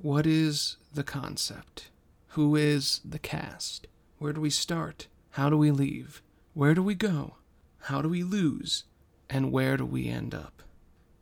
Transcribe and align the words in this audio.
What 0.00 0.28
is 0.28 0.76
the 0.94 1.02
concept? 1.02 1.90
Who 2.28 2.54
is 2.54 3.00
the 3.04 3.18
cast? 3.18 3.88
Where 4.18 4.32
do 4.32 4.40
we 4.40 4.48
start? 4.48 5.08
How 5.30 5.50
do 5.50 5.56
we 5.56 5.72
leave? 5.72 6.22
Where 6.54 6.72
do 6.72 6.84
we 6.84 6.94
go? 6.94 7.34
How 7.80 8.00
do 8.00 8.08
we 8.08 8.22
lose? 8.22 8.84
And 9.28 9.50
where 9.50 9.76
do 9.76 9.84
we 9.84 10.06
end 10.06 10.36
up? 10.36 10.62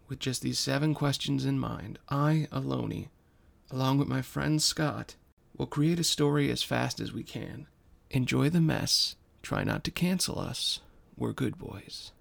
With 0.09 0.19
just 0.19 0.43
these 0.43 0.59
seven 0.59 0.93
questions 0.93 1.47
in 1.47 1.59
mind, 1.59 1.99
I, 2.11 2.49
Aloni, 2.53 3.09
along 3.71 3.97
with 3.97 4.09
my 4.09 4.21
friend 4.21 4.61
Scott, 4.61 5.17
will 5.57 5.67
create 5.67 5.99
a 5.99 6.05
story 6.05 6.51
as 6.51 6.63
fast 6.63 7.01
as 7.01 7.15
we 7.15 7.23
can. 7.23 7.69
Enjoy 8.11 8.51
the 8.51 8.61
mess. 8.61 9.17
Try 9.43 9.65
not 9.65 9.85
to 9.85 9.91
cancel 9.91 10.39
us. 10.39 10.81
We're 11.17 11.33
good 11.33 11.57
boys. 11.57 12.13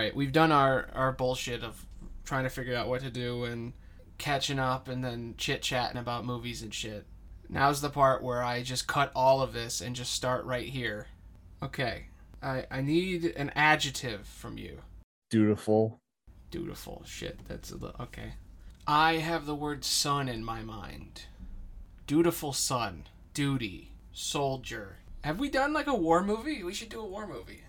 Right, 0.00 0.16
we've 0.16 0.32
done 0.32 0.52
our 0.52 0.88
our 0.94 1.12
bullshit 1.12 1.62
of 1.62 1.84
trying 2.24 2.44
to 2.44 2.50
figure 2.50 2.76
out 2.76 2.88
what 2.88 3.02
to 3.02 3.10
do 3.10 3.44
and 3.44 3.72
catching 4.18 4.58
up 4.58 4.88
and 4.88 5.04
then 5.04 5.34
chit 5.36 5.62
chatting 5.62 5.98
about 5.98 6.24
movies 6.24 6.62
and 6.62 6.72
shit. 6.72 7.06
Now's 7.48 7.80
the 7.80 7.90
part 7.90 8.22
where 8.22 8.42
I 8.42 8.62
just 8.62 8.86
cut 8.86 9.10
all 9.14 9.42
of 9.42 9.52
this 9.52 9.80
and 9.80 9.96
just 9.96 10.12
start 10.12 10.44
right 10.44 10.68
here. 10.68 11.06
Okay, 11.62 12.06
I 12.42 12.66
I 12.70 12.80
need 12.80 13.24
an 13.36 13.50
adjective 13.54 14.26
from 14.26 14.56
you. 14.58 14.78
Dutiful. 15.30 15.98
Dutiful. 16.50 17.02
Shit, 17.06 17.40
that's 17.46 17.70
a 17.70 17.76
li- 17.76 17.92
okay. 18.00 18.34
I 18.86 19.14
have 19.14 19.46
the 19.46 19.54
word 19.54 19.84
son 19.84 20.28
in 20.28 20.44
my 20.44 20.62
mind. 20.62 21.22
Dutiful 22.06 22.52
son. 22.52 23.04
Duty. 23.34 23.92
Soldier. 24.12 24.96
Have 25.22 25.38
we 25.38 25.48
done 25.48 25.72
like 25.72 25.86
a 25.86 25.94
war 25.94 26.24
movie? 26.24 26.64
We 26.64 26.74
should 26.74 26.88
do 26.88 27.00
a 27.00 27.06
war 27.06 27.26
movie. 27.26 27.62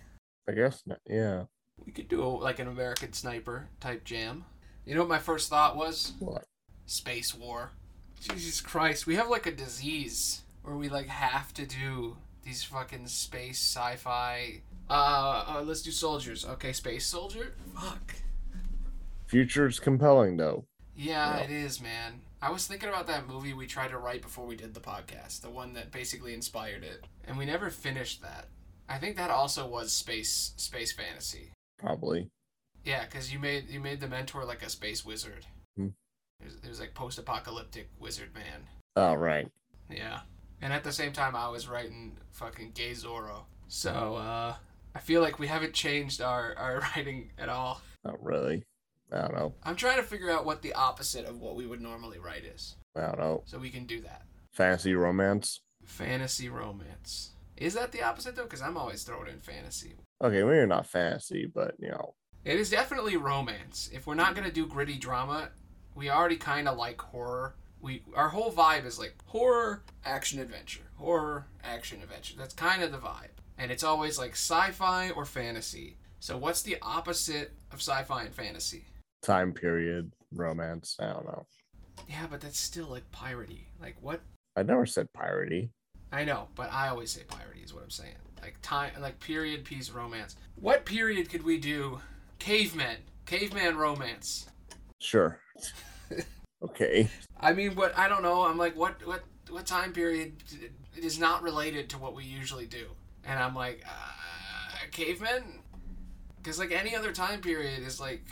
I 0.48 0.52
guess. 0.52 0.82
Not, 0.84 0.98
yeah. 1.06 1.44
We 1.84 1.92
could 1.92 2.08
do 2.08 2.22
a, 2.22 2.26
like 2.26 2.58
an 2.58 2.68
American 2.68 3.12
Sniper 3.12 3.68
type 3.80 4.04
jam. 4.04 4.44
You 4.86 4.94
know 4.94 5.02
what 5.02 5.08
my 5.08 5.18
first 5.18 5.50
thought 5.50 5.76
was? 5.76 6.12
What? 6.18 6.44
Space 6.86 7.34
War. 7.34 7.72
Jesus 8.20 8.60
Christ, 8.60 9.06
we 9.06 9.16
have 9.16 9.28
like 9.28 9.46
a 9.46 9.52
disease 9.52 10.42
where 10.62 10.76
we 10.76 10.88
like 10.88 11.08
have 11.08 11.52
to 11.54 11.66
do 11.66 12.16
these 12.44 12.62
fucking 12.62 13.06
space 13.08 13.58
sci-fi. 13.58 14.62
Uh, 14.88 15.44
uh 15.48 15.62
let's 15.64 15.82
do 15.82 15.90
soldiers. 15.90 16.44
Okay, 16.44 16.72
space 16.72 17.06
soldier. 17.06 17.54
Fuck. 17.74 18.14
Future's 19.26 19.80
compelling 19.80 20.36
though. 20.36 20.64
Yeah, 20.94 21.38
Yeah. 21.38 21.44
it 21.44 21.50
is, 21.50 21.80
man. 21.80 22.20
I 22.40 22.50
was 22.50 22.66
thinking 22.66 22.88
about 22.88 23.06
that 23.06 23.28
movie 23.28 23.54
we 23.54 23.66
tried 23.66 23.90
to 23.90 23.98
write 23.98 24.20
before 24.22 24.46
we 24.46 24.56
did 24.56 24.74
the 24.74 24.80
podcast, 24.80 25.40
the 25.42 25.50
one 25.50 25.74
that 25.74 25.92
basically 25.92 26.34
inspired 26.34 26.82
it, 26.82 27.06
and 27.24 27.38
we 27.38 27.44
never 27.46 27.70
finished 27.70 28.20
that. 28.22 28.48
I 28.88 28.98
think 28.98 29.16
that 29.16 29.30
also 29.30 29.66
was 29.66 29.92
space 29.92 30.52
space 30.56 30.92
fantasy. 30.92 31.50
Probably. 31.82 32.30
Yeah, 32.84 33.04
because 33.04 33.32
you 33.32 33.38
made 33.38 33.68
you 33.68 33.80
made 33.80 34.00
the 34.00 34.08
mentor 34.08 34.44
like 34.44 34.62
a 34.62 34.70
space 34.70 35.04
wizard. 35.04 35.46
Hmm. 35.76 35.88
It, 36.40 36.44
was, 36.44 36.54
it 36.64 36.68
was 36.68 36.80
like 36.80 36.94
post-apocalyptic 36.94 37.88
wizard 38.00 38.34
man. 38.34 38.68
Oh 38.96 39.14
right. 39.14 39.48
Yeah, 39.90 40.20
and 40.60 40.72
at 40.72 40.84
the 40.84 40.92
same 40.92 41.12
time, 41.12 41.36
I 41.36 41.48
was 41.48 41.68
writing 41.68 42.16
fucking 42.32 42.72
gay 42.74 42.92
Zorro. 42.92 43.44
So 43.68 44.16
uh, 44.16 44.54
I 44.94 44.98
feel 44.98 45.20
like 45.20 45.38
we 45.38 45.46
haven't 45.46 45.74
changed 45.74 46.20
our 46.20 46.54
our 46.56 46.80
writing 46.96 47.30
at 47.38 47.48
all. 47.48 47.80
Not 48.04 48.22
really. 48.22 48.64
I 49.12 49.20
don't 49.20 49.34
know. 49.34 49.54
I'm 49.62 49.76
trying 49.76 49.98
to 49.98 50.02
figure 50.02 50.30
out 50.30 50.46
what 50.46 50.62
the 50.62 50.72
opposite 50.72 51.26
of 51.26 51.40
what 51.40 51.54
we 51.54 51.66
would 51.66 51.82
normally 51.82 52.18
write 52.18 52.44
is, 52.44 52.76
I 52.96 53.02
don't 53.02 53.18
know. 53.18 53.42
so 53.44 53.58
we 53.58 53.68
can 53.68 53.84
do 53.84 54.00
that. 54.00 54.22
Fantasy 54.52 54.94
romance. 54.94 55.60
Fantasy 55.84 56.48
romance. 56.48 57.32
Is 57.58 57.74
that 57.74 57.92
the 57.92 58.02
opposite 58.02 58.36
though? 58.36 58.44
Because 58.44 58.62
I'm 58.62 58.78
always 58.78 59.02
throwing 59.02 59.28
in 59.28 59.40
fantasy. 59.40 59.94
Okay, 60.22 60.44
we're 60.44 60.66
not 60.66 60.86
fantasy, 60.86 61.50
but 61.52 61.74
you 61.80 61.88
know. 61.88 62.14
It 62.44 62.58
is 62.58 62.70
definitely 62.70 63.16
romance. 63.16 63.90
If 63.92 64.06
we're 64.06 64.14
not 64.14 64.34
gonna 64.36 64.52
do 64.52 64.66
gritty 64.66 64.96
drama, 64.96 65.50
we 65.94 66.10
already 66.10 66.36
kind 66.36 66.68
of 66.68 66.78
like 66.78 67.00
horror. 67.00 67.56
We 67.80 68.02
our 68.14 68.28
whole 68.28 68.52
vibe 68.52 68.86
is 68.86 68.98
like 68.98 69.16
horror, 69.26 69.82
action, 70.04 70.38
adventure, 70.38 70.90
horror, 70.94 71.46
action, 71.64 72.00
adventure. 72.02 72.34
That's 72.38 72.54
kind 72.54 72.82
of 72.82 72.92
the 72.92 72.98
vibe, 72.98 73.34
and 73.58 73.72
it's 73.72 73.82
always 73.82 74.18
like 74.18 74.32
sci-fi 74.32 75.10
or 75.10 75.24
fantasy. 75.24 75.96
So 76.20 76.38
what's 76.38 76.62
the 76.62 76.76
opposite 76.82 77.52
of 77.72 77.80
sci-fi 77.80 78.22
and 78.22 78.34
fantasy? 78.34 78.84
Time 79.22 79.52
period 79.52 80.12
romance. 80.32 80.96
I 81.00 81.06
don't 81.06 81.26
know. 81.26 81.46
Yeah, 82.08 82.26
but 82.30 82.40
that's 82.40 82.60
still 82.60 82.86
like 82.86 83.10
piratey. 83.10 83.64
Like 83.80 83.96
what? 84.00 84.20
I 84.54 84.62
never 84.62 84.86
said 84.86 85.08
piratey. 85.16 85.70
I 86.12 86.24
know, 86.24 86.48
but 86.54 86.70
I 86.70 86.88
always 86.88 87.10
say 87.10 87.22
piratey 87.22 87.64
is 87.64 87.72
what 87.72 87.82
I'm 87.82 87.90
saying. 87.90 88.14
Like 88.42 88.56
time, 88.60 88.92
like 89.00 89.18
period 89.18 89.64
piece 89.64 89.90
romance. 89.90 90.36
What 90.56 90.84
period 90.84 91.30
could 91.30 91.42
we 91.42 91.58
do? 91.58 92.00
Cavemen, 92.38 92.98
caveman 93.24 93.76
romance. 93.76 94.46
Sure. 94.98 95.40
okay. 96.62 97.08
I 97.40 97.54
mean, 97.54 97.74
what 97.74 97.96
I 97.98 98.08
don't 98.08 98.22
know. 98.22 98.42
I'm 98.42 98.58
like, 98.58 98.76
what 98.76 99.04
what 99.06 99.24
what 99.48 99.64
time 99.64 99.92
period 99.92 100.42
is 100.96 101.18
not 101.18 101.42
related 101.42 101.88
to 101.90 101.98
what 101.98 102.14
we 102.14 102.24
usually 102.24 102.66
do? 102.66 102.88
And 103.24 103.38
I'm 103.38 103.54
like, 103.54 103.82
uh, 103.86 104.86
cavemen, 104.90 105.60
because 106.36 106.58
like 106.58 106.72
any 106.72 106.94
other 106.94 107.12
time 107.12 107.40
period 107.40 107.82
is 107.86 108.00
like, 108.00 108.22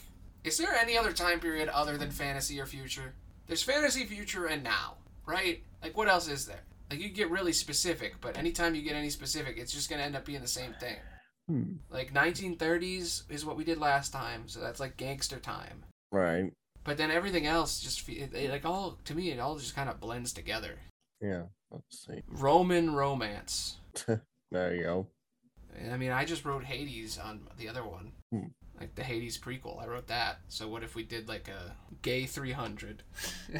is 0.44 0.58
there 0.58 0.74
any 0.74 0.98
other 0.98 1.12
time 1.12 1.40
period 1.40 1.68
other 1.68 1.96
than 1.96 2.10
fantasy 2.10 2.60
or 2.60 2.66
future? 2.66 3.14
There's 3.46 3.62
fantasy, 3.62 4.04
future, 4.04 4.46
and 4.46 4.62
now, 4.62 4.94
right? 5.26 5.62
Like, 5.82 5.96
what 5.96 6.08
else 6.08 6.28
is 6.28 6.46
there? 6.46 6.62
Like, 6.90 7.00
you 7.00 7.08
get 7.08 7.30
really 7.30 7.52
specific, 7.52 8.20
but 8.20 8.36
anytime 8.36 8.74
you 8.74 8.82
get 8.82 8.94
any 8.96 9.10
specific, 9.10 9.56
it's 9.58 9.72
just 9.72 9.88
gonna 9.88 10.02
end 10.02 10.16
up 10.16 10.24
being 10.24 10.40
the 10.40 10.48
same 10.48 10.74
thing. 10.80 10.96
Hmm. 11.48 11.74
Like 11.88 12.12
1930s 12.12 13.22
is 13.30 13.44
what 13.44 13.56
we 13.56 13.64
did 13.64 13.78
last 13.78 14.12
time, 14.12 14.44
so 14.46 14.60
that's 14.60 14.80
like 14.80 14.96
gangster 14.96 15.38
time. 15.38 15.84
Right. 16.12 16.52
But 16.84 16.96
then 16.96 17.10
everything 17.10 17.46
else 17.46 17.80
just 17.80 18.08
it, 18.08 18.34
it, 18.34 18.50
like 18.50 18.64
all 18.64 18.98
to 19.04 19.14
me 19.14 19.30
it 19.30 19.38
all 19.38 19.56
just 19.56 19.74
kind 19.76 19.88
of 19.88 20.00
blends 20.00 20.32
together. 20.32 20.78
Yeah. 21.20 21.44
Let's 21.70 22.06
see. 22.06 22.22
Roman 22.28 22.94
romance. 22.94 23.76
There 24.52 24.74
you 24.74 24.82
go. 24.82 25.06
I 25.92 25.96
mean, 25.96 26.10
I 26.10 26.24
just 26.24 26.44
wrote 26.44 26.64
Hades 26.64 27.18
on 27.18 27.46
the 27.56 27.68
other 27.68 27.84
one, 27.84 28.10
Hmm. 28.32 28.48
like 28.80 28.96
the 28.96 29.04
Hades 29.04 29.38
prequel. 29.38 29.80
I 29.80 29.86
wrote 29.86 30.08
that. 30.08 30.40
So 30.48 30.66
what 30.66 30.82
if 30.82 30.96
we 30.96 31.04
did 31.04 31.28
like 31.28 31.46
a 31.48 31.76
gay 32.02 32.26
300? 32.26 33.04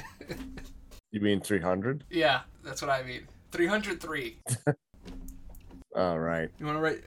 You 1.12 1.20
mean 1.20 1.40
300? 1.40 2.04
yeah, 2.10 2.40
that's 2.62 2.80
what 2.82 2.90
I 2.90 3.02
mean. 3.02 3.26
303. 3.52 4.38
All 5.96 6.18
right. 6.18 6.48
You 6.58 6.66
want 6.66 6.78
to 6.78 6.82
write? 6.82 7.02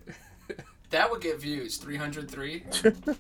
that 0.90 1.09
would 1.09 1.22
get 1.22 1.40
views. 1.40 1.78
303. 1.78 2.64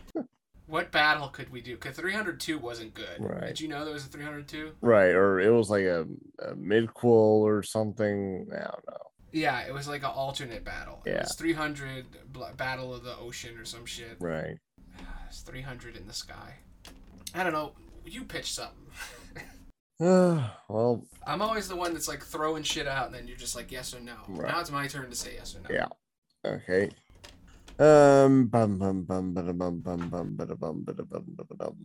what 0.67 0.91
battle 0.91 1.29
could 1.29 1.49
we 1.51 1.61
do? 1.61 1.77
Cause 1.77 1.95
302 1.95 2.59
wasn't 2.59 2.93
good. 2.93 3.17
Right. 3.19 3.47
Did 3.47 3.61
you 3.61 3.69
know 3.69 3.85
there 3.85 3.93
was 3.93 4.05
a 4.05 4.09
302? 4.09 4.71
Right. 4.81 5.15
Or 5.15 5.39
it 5.39 5.49
was 5.51 5.69
like 5.69 5.85
a, 5.85 6.01
a 6.39 6.53
midquel 6.55 7.03
or 7.41 7.63
something. 7.63 8.47
I 8.51 8.59
don't 8.59 8.87
know. 8.89 8.97
Yeah, 9.31 9.61
it 9.61 9.73
was 9.73 9.87
like 9.87 10.03
an 10.03 10.11
alternate 10.13 10.63
battle. 10.65 11.01
It 11.05 11.11
Yeah. 11.11 11.21
was 11.21 11.35
300 11.37 12.05
bl- 12.33 12.43
Battle 12.57 12.93
of 12.93 13.03
the 13.03 13.17
Ocean 13.17 13.57
or 13.57 13.65
some 13.65 13.85
shit. 13.85 14.17
Right. 14.19 14.57
It's 15.29 15.41
300 15.41 15.95
in 15.95 16.05
the 16.05 16.13
sky. 16.13 16.53
I 17.33 17.43
don't 17.43 17.53
know. 17.53 17.71
You 18.05 18.23
pitch 18.23 18.53
something. 18.53 18.77
well, 19.99 21.05
I'm 21.25 21.41
always 21.41 21.67
the 21.67 21.75
one 21.75 21.93
that's 21.93 22.07
like 22.07 22.23
throwing 22.23 22.63
shit 22.63 22.87
out, 22.87 23.07
and 23.07 23.15
then 23.15 23.27
you're 23.27 23.37
just 23.37 23.55
like 23.55 23.71
yes 23.71 23.93
or 23.93 23.99
no. 23.99 24.15
Right. 24.27 24.51
Now 24.51 24.59
it's 24.59 24.71
my 24.71 24.87
turn 24.87 25.09
to 25.09 25.15
say 25.15 25.35
yes 25.35 25.55
or 25.55 25.61
no. 25.61 25.69
yeah. 25.73 25.87
Okay. 26.45 26.89
Um. 27.79 28.47
Bum 28.47 28.77
bum 28.77 29.03
bum 29.03 29.33
bum 29.33 29.57
bum 29.57 29.79
bum 29.79 30.07
bum 30.07 30.35
bum 30.37 30.83
bum 30.83 30.83
bum 30.83 31.25
bum 31.37 31.57
bum. 31.57 31.75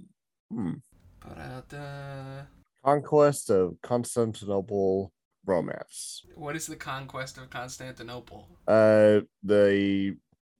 Hmm. 0.52 0.72
Ba-da-da. 1.20 2.42
Conquest 2.84 3.50
of 3.50 3.76
Constantinople 3.82 5.12
romance. 5.44 6.22
What 6.34 6.56
is 6.56 6.66
the 6.66 6.76
conquest 6.76 7.38
of 7.38 7.50
Constantinople? 7.50 8.48
Uh, 8.66 9.20
the 9.42 10.16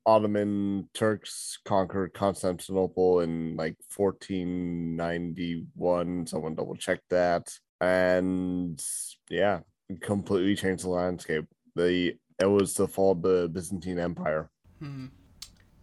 Ottoman 0.08 0.88
Turks 0.94 1.58
conquered 1.66 2.14
Constantinople 2.14 3.20
in 3.20 3.56
like 3.56 3.76
1491. 3.94 6.26
Someone 6.26 6.54
double 6.54 6.76
check 6.76 7.00
that. 7.10 7.52
And 7.82 8.82
yeah, 9.28 9.60
completely 10.00 10.56
changed 10.56 10.84
the 10.84 10.88
landscape. 10.88 11.44
The 11.74 12.14
it 12.40 12.46
was 12.46 12.72
the 12.72 12.88
fall 12.88 13.12
of 13.12 13.20
the 13.20 13.50
Byzantine 13.52 13.98
Empire. 13.98 14.48
Hmm. 14.78 15.08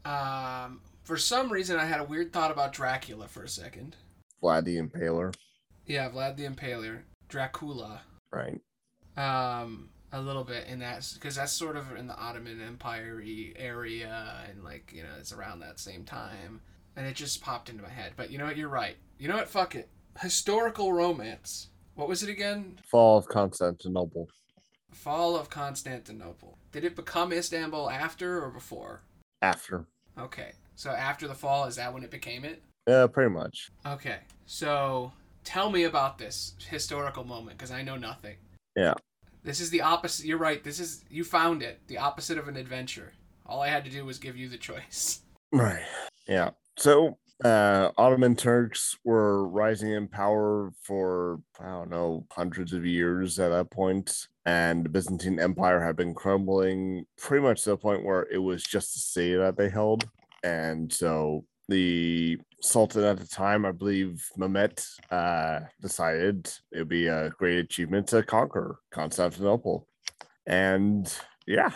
Um. 0.04 0.82
For 1.04 1.18
some 1.18 1.52
reason, 1.52 1.78
I 1.78 1.86
had 1.86 2.00
a 2.00 2.06
weird 2.06 2.34
thought 2.34 2.50
about 2.50 2.74
Dracula 2.74 3.28
for 3.28 3.44
a 3.44 3.48
second. 3.48 3.96
Vlad 4.42 4.66
the 4.66 4.78
Impaler. 4.78 5.36
Yeah, 5.86 6.10
Vlad 6.10 6.36
the 6.36 6.46
Impaler, 6.46 7.04
Dracula. 7.30 8.02
Right. 8.32 8.60
Um, 9.16 9.90
a 10.16 10.22
little 10.22 10.44
bit 10.46 10.68
in 10.68 10.80
that 10.80 11.10
because 11.14 11.36
that's 11.36 11.52
sort 11.52 11.76
of 11.76 11.96
in 11.96 12.08
the 12.08 12.16
Ottoman 12.16 12.62
Empire 12.62 13.22
area, 13.58 14.46
and 14.50 14.64
like 14.64 14.92
you 14.96 15.04
know, 15.04 15.10
it's 15.20 15.34
around 15.34 15.60
that 15.60 15.80
same 15.80 16.04
time. 16.04 16.62
and 16.96 17.06
it 17.06 17.16
just 17.16 17.42
popped 17.42 17.70
into 17.70 17.84
my 17.84 17.90
head. 17.90 18.14
But 18.16 18.32
you 18.32 18.38
know 18.38 18.46
what? 18.46 18.58
You're 18.58 18.70
right. 18.70 18.96
You 19.20 19.28
know 19.28 19.36
what? 19.36 19.50
Fuck 19.50 19.76
it. 19.76 19.90
Historical 20.20 20.94
romance. 20.94 21.68
What 21.96 22.08
was 22.08 22.24
it 22.24 22.30
again? 22.30 22.80
Fall 22.90 23.18
of 23.18 23.28
Constantinople. 23.28 24.30
Fall 24.94 25.36
of 25.36 25.50
Constantinople. 25.50 26.58
Did 26.72 26.86
it 26.86 26.96
become 26.96 27.34
Istanbul 27.34 27.90
after 27.90 28.42
or 28.44 28.50
before? 28.50 29.02
After. 29.42 29.86
Okay. 30.18 30.54
So 30.76 30.90
after 30.92 31.28
the 31.28 31.36
fall, 31.36 31.66
is 31.66 31.76
that 31.76 31.94
when 31.94 32.04
it 32.04 32.12
became 32.12 32.46
it? 32.46 32.62
Yeah, 32.88 33.08
pretty 33.08 33.30
much. 33.32 33.72
Okay. 33.86 34.20
So 34.46 35.12
tell 35.44 35.70
me 35.70 35.84
about 35.84 36.18
this 36.18 36.56
historical 36.70 37.24
moment 37.26 37.58
because 37.58 37.72
I 37.72 37.82
know 37.82 37.98
nothing. 37.98 38.36
Yeah. 38.76 38.94
This 39.46 39.60
is 39.60 39.70
the 39.70 39.82
opposite. 39.82 40.26
You're 40.26 40.40
right. 40.40 40.64
This 40.64 40.80
is 40.80 41.06
you 41.08 41.24
found 41.24 41.62
it. 41.62 41.80
The 41.88 42.00
opposite 42.00 42.40
of 42.40 42.48
an 42.48 42.58
adventure. 42.58 43.14
All 43.46 43.62
I 43.62 43.68
had 43.68 43.86
to 43.86 43.92
do 43.92 44.04
was 44.04 44.18
give 44.18 44.36
you 44.36 44.50
the 44.50 44.58
choice. 44.58 45.22
Right. 45.52 45.84
Yeah. 46.28 46.50
So 46.76 47.18
uh 47.46 47.92
Ottoman 47.98 48.36
Turks 48.36 48.98
were 49.06 49.48
rising 49.48 49.92
in 49.92 50.08
power 50.10 50.74
for 50.82 51.40
I 51.62 51.68
don't 51.68 51.90
know 51.90 52.26
hundreds 52.32 52.74
of 52.74 52.86
years 52.86 53.40
at 53.40 53.50
that 53.50 53.70
point, 53.70 54.28
and 54.46 54.84
the 54.84 54.90
Byzantine 54.90 55.40
Empire 55.40 55.80
had 55.80 55.96
been 55.96 56.14
crumbling 56.14 57.06
pretty 57.18 57.44
much 57.44 57.64
to 57.64 57.70
the 57.70 57.78
point 57.78 58.04
where 58.04 58.28
it 58.30 58.40
was 58.40 58.64
just 58.64 58.98
a 58.98 59.00
city 59.00 59.36
that 59.36 59.56
they 59.56 59.70
held, 59.70 60.10
and 60.44 60.92
so 60.92 61.46
the 61.68 62.38
Sultan 62.62 63.04
at 63.04 63.20
the 63.20 63.28
time, 63.28 63.66
I 63.66 63.72
believe 63.72 64.28
Mehmet, 64.38 64.86
uh, 65.12 65.62
decided 65.82 66.48
it 66.72 66.80
would 66.80 66.90
be 66.90 67.08
a 67.08 67.30
great 67.32 67.60
achievement 67.60 68.08
to 68.08 68.24
conquer 68.24 68.80
Constantinople, 68.92 69.88
and 70.46 71.12
yeah, 71.48 71.72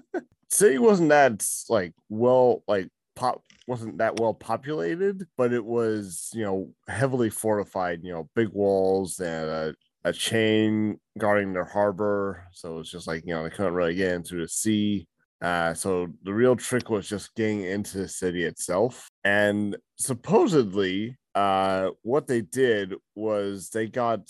city 0.50 0.78
wasn't 0.78 1.10
that 1.10 1.46
like 1.68 1.92
well 2.08 2.62
like 2.68 2.88
pop 3.16 3.42
wasn't 3.66 3.98
that 3.98 4.20
well 4.20 4.34
populated, 4.34 5.26
but 5.36 5.52
it 5.52 5.64
was, 5.64 6.30
you 6.34 6.44
know, 6.44 6.70
heavily 6.88 7.30
fortified, 7.30 8.00
you 8.02 8.12
know, 8.12 8.28
big 8.34 8.48
walls 8.48 9.20
and 9.20 9.48
a, 9.48 9.74
a 10.04 10.12
chain 10.12 10.98
guarding 11.18 11.52
their 11.52 11.64
harbor. 11.64 12.44
So 12.52 12.78
it's 12.78 12.90
just 12.90 13.06
like, 13.06 13.24
you 13.26 13.34
know, 13.34 13.44
they 13.44 13.50
couldn't 13.50 13.74
really 13.74 13.94
get 13.94 14.12
into 14.12 14.40
the 14.40 14.48
sea. 14.48 15.06
Uh, 15.44 15.74
so 15.74 16.08
the 16.22 16.32
real 16.32 16.56
trick 16.56 16.88
was 16.88 17.06
just 17.06 17.34
getting 17.34 17.64
into 17.64 17.98
the 17.98 18.08
city 18.08 18.44
itself. 18.44 19.10
And 19.24 19.76
supposedly, 19.98 21.18
uh, 21.34 21.90
what 22.00 22.26
they 22.26 22.40
did 22.40 22.94
was 23.14 23.68
they 23.68 23.86
got 23.86 24.20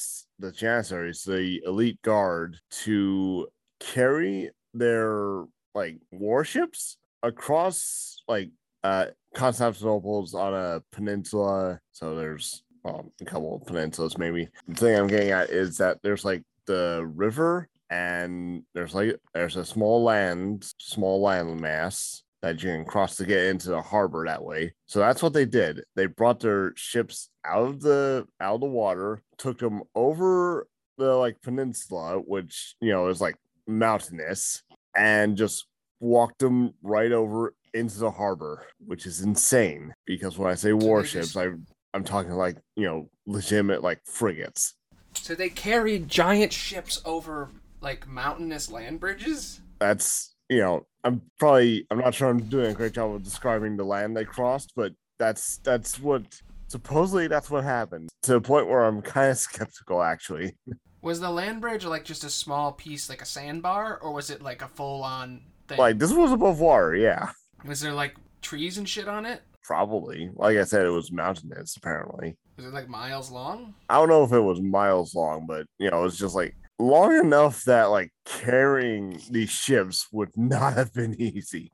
the 0.40 0.50
Janissaries, 0.50 1.22
the 1.22 1.62
elite 1.64 2.02
guard, 2.02 2.58
to 2.82 3.46
carry 3.78 4.50
their 4.72 5.44
like 5.72 5.98
warships 6.10 6.96
across 7.22 8.16
like 8.26 8.50
uh 8.82 9.06
Constantinople's 9.36 10.34
on 10.34 10.52
a 10.52 10.82
peninsula, 10.90 11.78
so 11.92 12.16
there's 12.16 12.64
well, 12.82 13.12
a 13.20 13.24
couple 13.24 13.56
of 13.56 13.62
peninsulas 13.68 14.18
maybe. 14.18 14.48
The 14.66 14.74
thing 14.74 14.98
I'm 14.98 15.06
getting 15.06 15.30
at 15.30 15.50
is 15.50 15.78
that 15.78 15.98
there's 16.02 16.24
like 16.24 16.42
the 16.66 17.08
river 17.14 17.68
and 17.90 18.62
there's 18.74 18.94
like 18.94 19.16
there's 19.34 19.56
a 19.56 19.64
small 19.64 20.02
land, 20.02 20.66
small 20.78 21.20
land 21.22 21.60
mass 21.60 22.22
that 22.42 22.62
you 22.62 22.68
can 22.70 22.84
cross 22.84 23.16
to 23.16 23.24
get 23.24 23.44
into 23.46 23.70
the 23.70 23.80
harbor 23.80 24.24
that 24.26 24.42
way. 24.44 24.74
So 24.86 24.98
that's 24.98 25.22
what 25.22 25.32
they 25.32 25.46
did. 25.46 25.82
They 25.96 26.06
brought 26.06 26.40
their 26.40 26.72
ships 26.76 27.30
out 27.44 27.66
of 27.68 27.80
the 27.80 28.26
out 28.40 28.56
of 28.56 28.60
the 28.60 28.66
water, 28.66 29.22
took 29.38 29.58
them 29.58 29.82
over 29.94 30.66
the 30.98 31.14
like 31.14 31.40
peninsula, 31.42 32.18
which 32.18 32.76
you 32.80 32.90
know 32.92 33.08
is 33.08 33.20
like 33.20 33.36
mountainous, 33.66 34.62
and 34.96 35.36
just 35.36 35.66
walked 36.00 36.38
them 36.40 36.74
right 36.82 37.12
over 37.12 37.54
into 37.72 37.98
the 37.98 38.10
harbor, 38.10 38.64
which 38.84 39.06
is 39.06 39.22
insane 39.22 39.92
because 40.06 40.36
when 40.38 40.50
I 40.50 40.54
say 40.54 40.72
warships, 40.72 41.32
just- 41.32 41.36
I 41.36 41.48
I'm 41.94 42.04
talking 42.04 42.32
like 42.32 42.56
you 42.76 42.86
know 42.86 43.08
legitimate 43.26 43.82
like 43.82 44.00
frigates. 44.04 44.74
So 45.14 45.34
they 45.34 45.48
carried 45.48 46.08
giant 46.08 46.52
ships 46.52 47.00
over 47.04 47.50
like 47.84 48.08
mountainous 48.08 48.70
land 48.70 48.98
bridges. 48.98 49.60
That's 49.78 50.34
you 50.48 50.58
know 50.58 50.86
I'm 51.04 51.22
probably 51.38 51.86
I'm 51.90 51.98
not 51.98 52.14
sure 52.14 52.28
I'm 52.28 52.42
doing 52.48 52.70
a 52.70 52.74
great 52.74 52.94
job 52.94 53.14
of 53.14 53.22
describing 53.22 53.76
the 53.76 53.84
land 53.84 54.16
they 54.16 54.24
crossed, 54.24 54.72
but 54.74 54.92
that's 55.18 55.58
that's 55.58 56.00
what 56.00 56.22
supposedly 56.66 57.28
that's 57.28 57.50
what 57.50 57.62
happened 57.62 58.08
to 58.22 58.32
the 58.32 58.40
point 58.40 58.66
where 58.66 58.84
I'm 58.84 59.02
kind 59.02 59.30
of 59.30 59.38
skeptical 59.38 60.02
actually. 60.02 60.56
Was 61.02 61.20
the 61.20 61.30
land 61.30 61.60
bridge 61.60 61.84
like 61.84 62.04
just 62.04 62.24
a 62.24 62.30
small 62.30 62.72
piece, 62.72 63.10
like 63.10 63.20
a 63.20 63.26
sandbar, 63.26 63.98
or 63.98 64.12
was 64.12 64.30
it 64.30 64.42
like 64.42 64.62
a 64.62 64.68
full-on 64.68 65.42
thing? 65.68 65.78
Like 65.78 65.98
this 65.98 66.12
was 66.12 66.32
above 66.32 66.60
water, 66.60 66.96
yeah, 66.96 67.30
was 67.64 67.80
there 67.80 67.92
like 67.92 68.16
trees 68.40 68.78
and 68.78 68.88
shit 68.88 69.06
on 69.06 69.26
it? 69.26 69.42
probably. 69.64 70.30
Like 70.34 70.58
I 70.58 70.64
said, 70.64 70.86
it 70.86 70.90
was 70.90 71.10
mountainous 71.10 71.76
apparently. 71.76 72.36
Was 72.56 72.66
it 72.66 72.74
like 72.74 72.88
miles 72.88 73.30
long? 73.30 73.74
I 73.90 73.96
don't 73.96 74.08
know 74.08 74.22
if 74.22 74.32
it 74.32 74.40
was 74.40 74.60
miles 74.60 75.14
long, 75.14 75.46
but 75.46 75.66
you 75.78 75.90
know, 75.90 76.00
it 76.00 76.04
was 76.04 76.18
just 76.18 76.36
like 76.36 76.54
long 76.78 77.14
enough 77.18 77.64
that 77.64 77.84
like 77.84 78.12
carrying 78.24 79.20
these 79.30 79.50
ships 79.50 80.08
would 80.12 80.36
not 80.36 80.74
have 80.74 80.92
been 80.92 81.14
easy. 81.20 81.72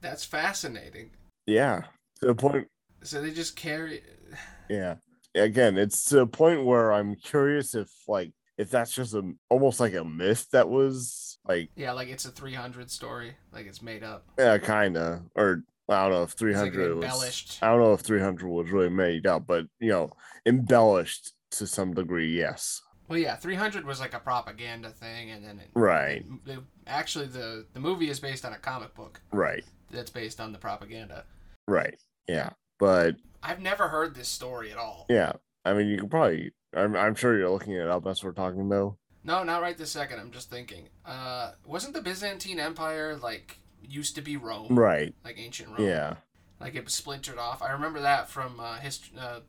That's 0.00 0.24
fascinating. 0.24 1.10
Yeah. 1.46 1.82
To 2.20 2.26
the 2.26 2.34
point 2.34 2.68
So 3.02 3.20
they 3.20 3.30
just 3.32 3.56
carry. 3.56 4.02
yeah. 4.68 4.96
Again, 5.34 5.76
it's 5.78 6.04
to 6.06 6.16
the 6.16 6.26
point 6.26 6.64
where 6.64 6.92
I'm 6.92 7.16
curious 7.16 7.74
if 7.74 7.90
like 8.06 8.32
if 8.56 8.70
that's 8.70 8.92
just 8.92 9.14
a 9.14 9.32
almost 9.50 9.80
like 9.80 9.94
a 9.94 10.04
myth 10.04 10.46
that 10.52 10.68
was 10.68 11.38
like 11.46 11.70
Yeah, 11.74 11.92
like 11.92 12.08
it's 12.08 12.24
a 12.24 12.30
300 12.30 12.90
story, 12.90 13.34
like 13.52 13.66
it's 13.66 13.82
made 13.82 14.04
up. 14.04 14.24
yeah, 14.38 14.58
kinda. 14.58 15.22
Or 15.34 15.64
I 15.88 16.02
don't 16.04 16.12
know 16.12 16.22
if 16.22 16.32
It's 16.32 16.40
like 16.42 16.52
300 16.52 16.94
was 16.94 17.04
embellished. 17.04 17.58
I 17.62 17.66
don't 17.68 17.80
know 17.80 17.92
if 17.94 18.00
300 18.00 18.46
was 18.48 18.70
really 18.70 18.90
made 18.90 19.26
up, 19.26 19.46
but 19.46 19.66
you 19.80 19.90
know, 19.90 20.12
embellished 20.46 21.32
to 21.52 21.66
some 21.66 21.94
degree, 21.94 22.36
yes. 22.38 22.80
Well, 23.08 23.18
yeah, 23.18 23.36
300 23.36 23.84
was 23.84 24.00
like 24.00 24.14
a 24.14 24.18
propaganda 24.18 24.88
thing, 24.90 25.30
and 25.30 25.44
then 25.44 25.58
it, 25.60 25.70
Right. 25.74 26.24
it- 26.46 26.50
it- 26.50 26.64
actually, 26.86 27.26
the 27.26 27.66
the 27.72 27.80
movie 27.80 28.08
is 28.10 28.18
based 28.20 28.44
on 28.44 28.52
a 28.52 28.58
comic 28.58 28.94
book 28.94 29.20
Right. 29.30 29.64
that's 29.90 30.10
based 30.10 30.40
on 30.40 30.52
the 30.52 30.58
propaganda. 30.58 31.24
Right. 31.68 31.98
Yeah. 32.26 32.50
But 32.78 33.16
I've 33.42 33.60
never 33.60 33.88
heard 33.88 34.14
this 34.14 34.28
story 34.28 34.72
at 34.72 34.78
all. 34.78 35.06
yeah, 35.08 35.32
I 35.64 35.74
mean 35.74 35.86
you 35.88 35.98
can 35.98 36.08
probably 36.08 36.52
I'm 36.74 36.96
I'm 36.96 37.14
sure 37.14 37.36
you're 37.38 37.50
looking 37.50 37.74
it 37.74 37.88
up 37.88 38.06
as 38.06 38.24
we're 38.24 38.32
talking 38.32 38.68
though. 38.68 38.98
No, 39.22 39.42
not 39.42 39.62
right 39.62 39.76
this 39.78 39.92
second. 39.92 40.18
I'm 40.20 40.30
just 40.32 40.50
thinking. 40.50 40.88
Uh, 41.04 41.52
wasn't 41.64 41.94
the 41.94 42.02
Byzantine 42.02 42.58
Empire 42.60 43.16
like 43.16 43.58
used 43.82 44.14
to 44.16 44.22
be 44.22 44.36
Rome, 44.36 44.78
Right. 44.78 45.14
like 45.24 45.38
ancient 45.38 45.70
Rome? 45.70 45.86
Yeah. 45.86 46.16
Like 46.60 46.74
it 46.74 46.88
splintered 46.90 47.38
off. 47.38 47.62
I 47.62 47.70
remember 47.72 48.00
that 48.00 48.28
from 48.28 48.58
uh, 48.60 48.78
hist- 48.78 49.12
uh, 49.18 49.40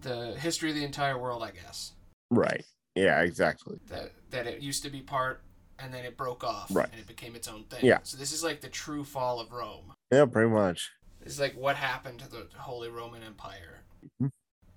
the 0.00 0.36
history 0.38 0.70
of 0.70 0.76
the 0.76 0.84
entire 0.84 1.16
world. 1.18 1.42
I 1.42 1.50
guess 1.52 1.92
Right. 2.30 2.64
Yeah, 2.98 3.20
exactly. 3.22 3.78
that 3.88 4.12
that 4.30 4.46
it 4.46 4.60
used 4.60 4.82
to 4.82 4.90
be 4.90 5.00
part, 5.00 5.42
and 5.78 5.92
then 5.92 6.04
it 6.04 6.16
broke 6.16 6.44
off, 6.44 6.68
Right. 6.70 6.88
and 6.90 7.00
it 7.00 7.06
became 7.06 7.34
its 7.34 7.48
own 7.48 7.64
thing. 7.64 7.84
Yeah. 7.84 8.00
So 8.02 8.16
this 8.16 8.32
is 8.32 8.42
like 8.44 8.60
the 8.60 8.68
true 8.68 9.04
fall 9.04 9.40
of 9.40 9.52
Rome. 9.52 9.92
Yeah, 10.12 10.26
pretty 10.26 10.50
much. 10.50 10.90
This 11.20 11.34
is 11.34 11.40
like 11.40 11.54
what 11.56 11.76
happened 11.76 12.18
to 12.20 12.28
the 12.30 12.46
Holy 12.56 12.88
Roman 12.88 13.22
Empire. 13.22 13.80
Mhm. 14.20 14.30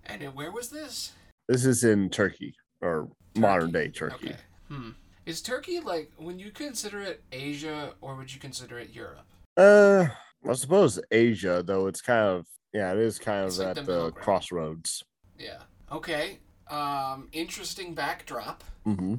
And 0.05 0.35
where 0.35 0.51
was 0.51 0.69
this? 0.69 1.13
This 1.47 1.65
is 1.65 1.83
in 1.83 2.09
Turkey 2.09 2.55
or 2.81 3.09
modern 3.35 3.71
day 3.71 3.89
Turkey. 3.89 4.29
Okay. 4.29 4.37
Hmm. 4.67 4.91
Is 5.25 5.41
Turkey 5.41 5.79
like 5.79 6.11
when 6.17 6.39
you 6.39 6.51
consider 6.51 7.01
it 7.01 7.23
Asia 7.31 7.93
or 8.01 8.15
would 8.15 8.33
you 8.33 8.39
consider 8.39 8.79
it 8.79 8.89
Europe? 8.91 9.25
Uh 9.57 10.07
I 10.49 10.53
suppose 10.53 10.99
Asia, 11.11 11.61
though 11.65 11.87
it's 11.87 12.01
kind 12.01 12.25
of 12.25 12.47
yeah, 12.73 12.91
it 12.93 12.99
is 12.99 13.19
kind 13.19 13.45
It's 13.45 13.57
of 13.59 13.67
like 13.67 13.77
at 13.77 13.85
the 13.85 14.05
the 14.05 14.11
crossroads. 14.11 15.03
Yeah. 15.37 15.61
Okay. 15.91 16.39
Um 16.71 17.27
interesting 17.31 17.93
backdrop. 17.93 18.63
hmm 18.85 19.15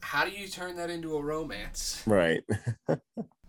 How 0.00 0.24
do 0.24 0.30
you 0.30 0.48
turn 0.48 0.76
that 0.76 0.90
into 0.90 1.16
a 1.16 1.22
romance? 1.22 2.02
Right. 2.06 2.42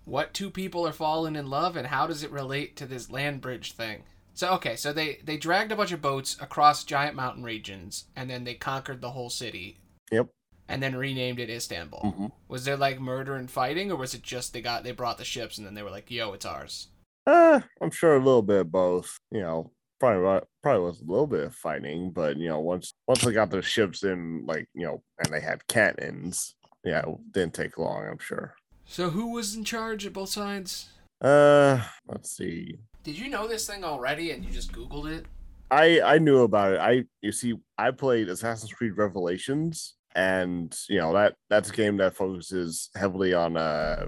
What 0.06 0.36
two 0.36 0.52
people 0.52 0.88
are 0.88 0.94
falling 0.94 1.36
in 1.36 1.50
love 1.50 1.76
and 1.76 1.88
how 1.88 2.06
does 2.06 2.22
it 2.22 2.30
relate 2.30 2.76
to 2.76 2.86
this 2.86 3.10
land 3.10 3.42
bridge 3.42 3.72
thing? 3.74 4.04
So 4.36 4.52
okay, 4.54 4.76
so 4.76 4.94
they 4.94 5.20
they 5.24 5.36
dragged 5.38 5.72
a 5.72 5.76
bunch 5.76 5.92
of 5.92 6.02
boats 6.02 6.38
across 6.40 6.84
giant 6.84 7.16
mountain 7.16 7.44
regions 7.44 8.06
and 8.16 8.30
then 8.30 8.44
they 8.44 8.54
conquered 8.54 9.02
the 9.02 9.12
whole 9.12 9.32
city. 9.32 9.80
Yep. 10.12 10.28
And 10.68 10.82
then 10.84 10.96
renamed 10.96 11.40
it 11.40 11.50
Istanbul. 11.50 12.02
Mhm. 12.02 12.32
Was 12.48 12.66
there 12.66 12.78
like 12.78 13.00
murder 13.00 13.36
and 13.36 13.50
fighting 13.50 13.92
or 13.92 13.96
was 13.96 14.14
it 14.14 14.22
just 14.22 14.54
they 14.54 14.62
got 14.62 14.84
they 14.84 14.92
brought 14.92 15.18
the 15.18 15.26
ships 15.26 15.58
and 15.58 15.66
then 15.66 15.74
they 15.74 15.82
were 15.84 15.90
like, 15.90 16.12
"Yo, 16.12 16.34
it's 16.34 16.46
ours." 16.46 16.90
Uh, 17.26 17.62
I'm 17.82 17.90
sure 17.90 18.16
a 18.16 18.20
little 18.24 18.44
bit 18.44 18.60
of 18.62 18.72
both. 18.72 19.18
You 19.32 19.42
know, 19.42 19.72
probably 20.00 20.42
probably 20.62 20.84
was 20.84 21.02
a 21.02 21.06
little 21.06 21.28
bit 21.28 21.46
of 21.46 21.56
fighting, 21.56 22.12
but 22.12 22.38
you 22.38 22.48
know, 22.48 22.60
once 22.60 22.94
once 23.08 23.22
they 23.24 23.32
got 23.32 23.52
their 23.52 23.62
ships 23.62 24.04
in, 24.04 24.46
like 24.46 24.68
you 24.74 24.86
know, 24.86 25.02
and 25.20 25.34
they 25.34 25.42
had 25.42 25.66
cannons, 25.68 26.56
yeah, 26.84 27.00
it 27.00 27.32
didn't 27.32 27.54
take 27.54 27.78
long. 27.78 28.08
I'm 28.08 28.20
sure. 28.20 28.56
So 28.86 29.10
who 29.10 29.32
was 29.32 29.56
in 29.56 29.64
charge 29.64 30.06
at 30.06 30.14
both 30.14 30.30
sides? 30.30 30.90
Uh, 31.22 31.82
let's 32.08 32.32
see. 32.32 32.78
Did 33.04 33.18
you 33.18 33.30
know 33.30 33.48
this 33.48 33.68
thing 33.68 33.84
already 33.84 34.32
and 34.32 34.44
you 34.44 34.52
just 34.52 34.72
googled 34.72 35.12
it? 35.12 35.26
I 35.72 36.02
I 36.02 36.18
knew 36.20 36.42
about 36.42 36.74
it. 36.74 36.80
I 36.80 37.04
you 37.22 37.32
see, 37.32 37.56
I 37.78 37.92
played 37.92 38.30
Assassin's 38.30 38.72
Creed 38.72 38.98
Revelations, 38.98 39.96
and 40.16 40.76
you 40.90 41.00
know 41.00 41.14
that 41.14 41.36
that's 41.50 41.70
a 41.70 41.74
game 41.74 41.98
that 41.98 42.16
focuses 42.16 42.90
heavily 42.96 43.34
on 43.34 43.58
uh 43.58 44.08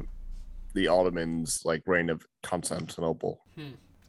the 0.73 0.87
Ottomans 0.87 1.61
like 1.65 1.81
reign 1.87 2.09
of 2.09 2.23
Constantinople. 2.43 3.41
I 3.57 3.61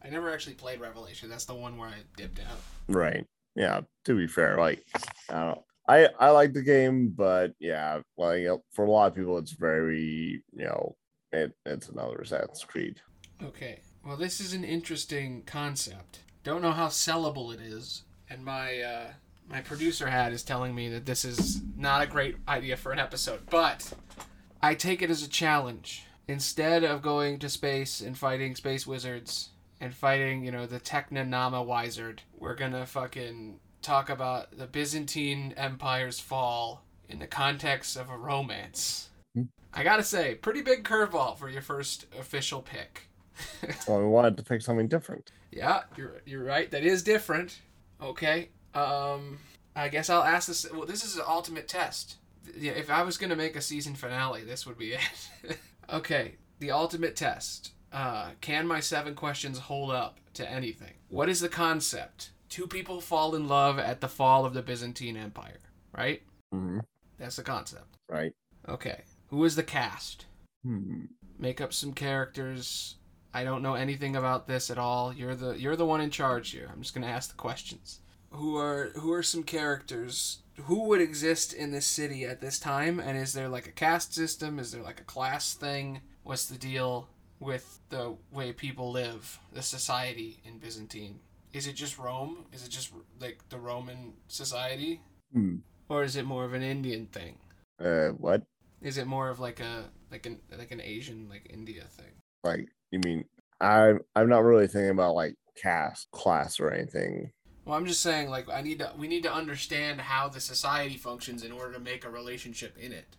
I 0.09 0.11
never 0.11 0.33
actually 0.33 0.55
played 0.55 0.81
Revelation. 0.81 1.29
That's 1.29 1.45
the 1.45 1.55
one 1.55 1.77
where 1.77 1.88
I 1.88 1.97
dipped 2.17 2.41
out. 2.41 2.59
Right. 2.88 3.27
Yeah. 3.55 3.83
To 4.07 4.17
be 4.17 4.27
fair, 4.27 4.57
like 4.57 4.83
I 5.29 5.45
don't. 5.45 5.61
I 5.87 6.09
I 6.19 6.31
like 6.31 6.55
the 6.55 6.62
game, 6.62 7.12
but 7.15 7.53
yeah, 7.59 8.00
like 8.17 8.47
uh, 8.47 8.59
for 8.73 8.87
a 8.87 8.91
lot 8.91 9.09
of 9.09 9.15
people, 9.15 9.37
it's 9.38 9.53
very 9.53 10.43
you 10.55 10.65
know 10.65 10.97
it 11.33 11.53
it's 11.67 11.88
another 11.88 12.17
Assassin's 12.17 12.65
Creed. 12.65 13.00
Okay. 13.43 13.81
Well, 14.05 14.17
this 14.17 14.41
is 14.41 14.55
an 14.55 14.65
interesting 14.65 15.43
concept. 15.45 16.21
Don't 16.45 16.62
know 16.62 16.73
how 16.73 16.88
sellable 16.88 17.53
it 17.53 17.61
is, 17.61 18.05
and 18.31 18.45
my 18.45 18.81
uh, 18.81 19.07
my 19.50 19.61
producer 19.61 20.09
hat 20.09 20.33
is 20.33 20.43
telling 20.43 20.75
me 20.75 20.88
that 20.88 21.05
this 21.05 21.25
is 21.25 21.61
not 21.77 22.03
a 22.03 22.07
great 22.07 22.37
idea 22.47 22.77
for 22.77 22.93
an 22.93 22.99
episode, 22.99 23.41
but 23.50 23.93
I 24.62 24.75
take 24.75 25.03
it 25.03 25.11
as 25.11 25.23
a 25.23 25.29
challenge. 25.29 26.05
Instead 26.27 26.85
of 26.85 27.00
going 27.00 27.38
to 27.38 27.49
space 27.49 28.03
and 28.03 28.17
fighting 28.17 28.55
space 28.55 28.87
wizards 28.87 29.49
and 29.81 29.95
fighting, 29.95 30.45
you 30.45 30.51
know, 30.51 30.67
the 30.67 30.81
Techna 30.81 31.27
Nama 31.27 31.63
Wizard, 31.63 32.23
we're 32.37 32.55
gonna 32.55 32.87
fucking 32.87 33.61
talk 33.83 34.11
about 34.11 34.57
the 34.57 34.67
Byzantine 34.67 35.55
Empire's 35.57 36.21
fall 36.21 36.85
in 37.09 37.19
the 37.19 37.27
context 37.27 37.97
of 37.97 38.11
a 38.11 38.17
romance. 38.17 39.09
Hmm. 39.35 39.45
I 39.73 39.83
gotta 39.83 40.03
say, 40.03 40.35
pretty 40.35 40.63
big 40.63 40.85
curveball 40.85 41.39
for 41.39 41.49
your 41.49 41.63
first 41.63 42.07
official 42.19 42.63
pick. 42.63 43.09
So 43.81 43.99
we 43.99 44.05
wanted 44.05 44.37
to 44.39 44.43
pick 44.43 44.63
something 44.63 44.89
different. 44.89 45.31
Yeah, 45.53 45.83
you're 45.97 46.21
you're 46.27 46.43
right. 46.43 46.71
That 46.71 46.85
is 46.85 47.03
different. 47.03 47.61
Okay. 48.01 48.49
Um, 48.75 49.39
I 49.77 49.89
guess 49.89 50.11
I'll 50.11 50.25
ask 50.25 50.49
this. 50.49 50.67
Well, 50.73 50.87
this 50.87 51.05
is 51.05 51.17
an 51.17 51.23
ultimate 51.27 51.69
test. 51.69 52.17
Yeah, 52.57 52.73
if 52.73 52.91
I 52.91 53.03
was 53.03 53.17
gonna 53.17 53.37
make 53.37 53.57
a 53.57 53.61
season 53.61 53.95
finale, 53.95 54.43
this 54.43 54.67
would 54.67 54.77
be 54.77 54.95
it. 54.95 55.59
okay, 55.93 56.35
the 56.59 56.73
ultimate 56.73 57.15
test. 57.17 57.73
Uh, 57.92 58.30
can 58.40 58.66
my 58.66 58.80
seven 58.80 59.14
questions 59.14 59.59
hold 59.59 59.90
up 59.90 60.18
to 60.35 60.49
anything? 60.50 60.95
What 61.09 61.28
is 61.28 61.40
the 61.40 61.49
concept? 61.49 62.30
Two 62.49 62.66
people 62.66 63.00
fall 63.00 63.35
in 63.35 63.49
love 63.49 63.78
at 63.78 64.00
the 64.00 64.09
fall 64.09 64.45
of 64.45 64.54
the 64.54 64.62
Byzantine 64.62 65.16
Empire, 65.16 65.61
right? 65.97 66.23
hmm 66.52 66.80
That's 67.18 67.37
the 67.37 67.42
concept. 67.42 67.97
Right. 68.09 68.33
Okay. 68.68 69.02
Who 69.28 69.45
is 69.45 69.57
the 69.57 69.62
cast? 69.62 70.26
Hmm. 70.64 71.04
Make 71.38 71.61
up 71.61 71.73
some 71.73 71.92
characters. 71.92 72.97
I 73.33 73.45
don't 73.45 73.62
know 73.62 73.75
anything 73.75 74.16
about 74.16 74.47
this 74.47 74.71
at 74.71 74.78
all. 74.78 75.12
You're 75.12 75.35
the 75.35 75.52
you're 75.52 75.76
the 75.76 75.87
one 75.87 76.00
in 76.00 76.11
charge 76.11 76.50
here. 76.50 76.68
I'm 76.73 76.80
just 76.83 76.95
gonna 76.95 77.07
ask 77.07 77.30
the 77.30 77.37
questions. 77.37 78.00
Who 78.30 78.57
are 78.57 78.90
who 78.97 79.12
are 79.12 79.23
some 79.23 79.42
characters? 79.42 80.38
Who 80.64 80.85
would 80.88 81.00
exist 81.00 81.52
in 81.52 81.71
this 81.71 81.87
city 81.87 82.25
at 82.25 82.40
this 82.40 82.59
time? 82.59 82.99
And 82.99 83.16
is 83.16 83.33
there 83.35 83.49
like 83.49 83.66
a 83.66 83.73
caste 83.73 84.14
system? 84.14 84.59
Is 84.59 84.73
there 84.73 84.83
like 84.83 85.00
a 85.00 85.04
class 85.04 85.54
thing? 85.54 86.00
What's 86.25 86.47
the 86.47 86.59
deal 86.59 87.09
with 87.40 87.80
the 87.88 88.16
way 88.30 88.52
people 88.52 88.90
live, 88.90 89.38
the 89.52 89.62
society 89.62 90.40
in 90.45 90.59
Byzantine? 90.59 91.21
Is 91.52 91.66
it 91.66 91.75
just 91.75 91.99
Rome? 91.99 92.47
Is 92.52 92.64
it 92.64 92.71
just 92.71 92.92
like 93.21 93.49
the 93.49 93.59
Roman 93.59 94.14
society, 94.28 95.00
Hmm. 95.33 95.57
or 95.88 96.02
is 96.02 96.16
it 96.16 96.25
more 96.25 96.45
of 96.45 96.52
an 96.52 96.62
Indian 96.62 97.07
thing? 97.07 97.38
Uh, 97.80 98.09
what? 98.09 98.42
Is 98.80 98.99
it 98.99 99.07
more 99.07 99.28
of 99.30 99.40
like 99.40 99.61
a 99.61 99.90
like 100.11 100.26
an 100.26 100.40
like 100.57 100.71
an 100.71 100.80
Asian 100.80 101.28
like 101.28 101.47
India 101.50 101.85
thing? 101.85 102.23
Like 102.45 102.68
you 102.90 103.00
mean? 103.04 103.25
I'm 103.61 104.00
I'm 104.14 104.28
not 104.28 104.45
really 104.45 104.68
thinking 104.68 104.90
about 104.90 105.14
like 105.14 105.35
caste, 105.61 106.11
class, 106.12 106.61
or 106.61 106.71
anything. 106.71 107.33
Well, 107.64 107.76
I'm 107.76 107.85
just 107.85 108.00
saying, 108.00 108.30
like, 108.30 108.49
I 108.49 108.62
need 108.62 108.78
to, 108.78 108.92
we 108.97 109.09
need 109.09 109.25
to 109.25 109.33
understand 109.33 110.00
how 110.00 110.30
the 110.30 110.40
society 110.40 110.97
functions 110.97 111.42
in 111.42 111.52
order 111.52 111.75
to 111.75 111.80
make 111.80 112.02
a 112.02 112.09
relationship 112.09 112.78
in 112.78 112.92
it. 112.92 113.16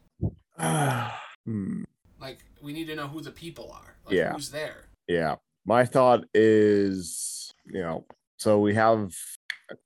hmm. 1.45 1.83
Like, 2.19 2.39
we 2.61 2.73
need 2.73 2.85
to 2.85 2.95
know 2.95 3.07
who 3.07 3.21
the 3.21 3.31
people 3.31 3.71
are. 3.71 3.95
Like, 4.05 4.15
Yeah. 4.15 4.33
Who's 4.33 4.51
there? 4.51 4.85
Yeah. 5.07 5.35
My 5.65 5.85
thought 5.85 6.25
is, 6.33 7.53
you 7.65 7.81
know, 7.81 8.05
so 8.37 8.59
we 8.59 8.73
have 8.75 9.13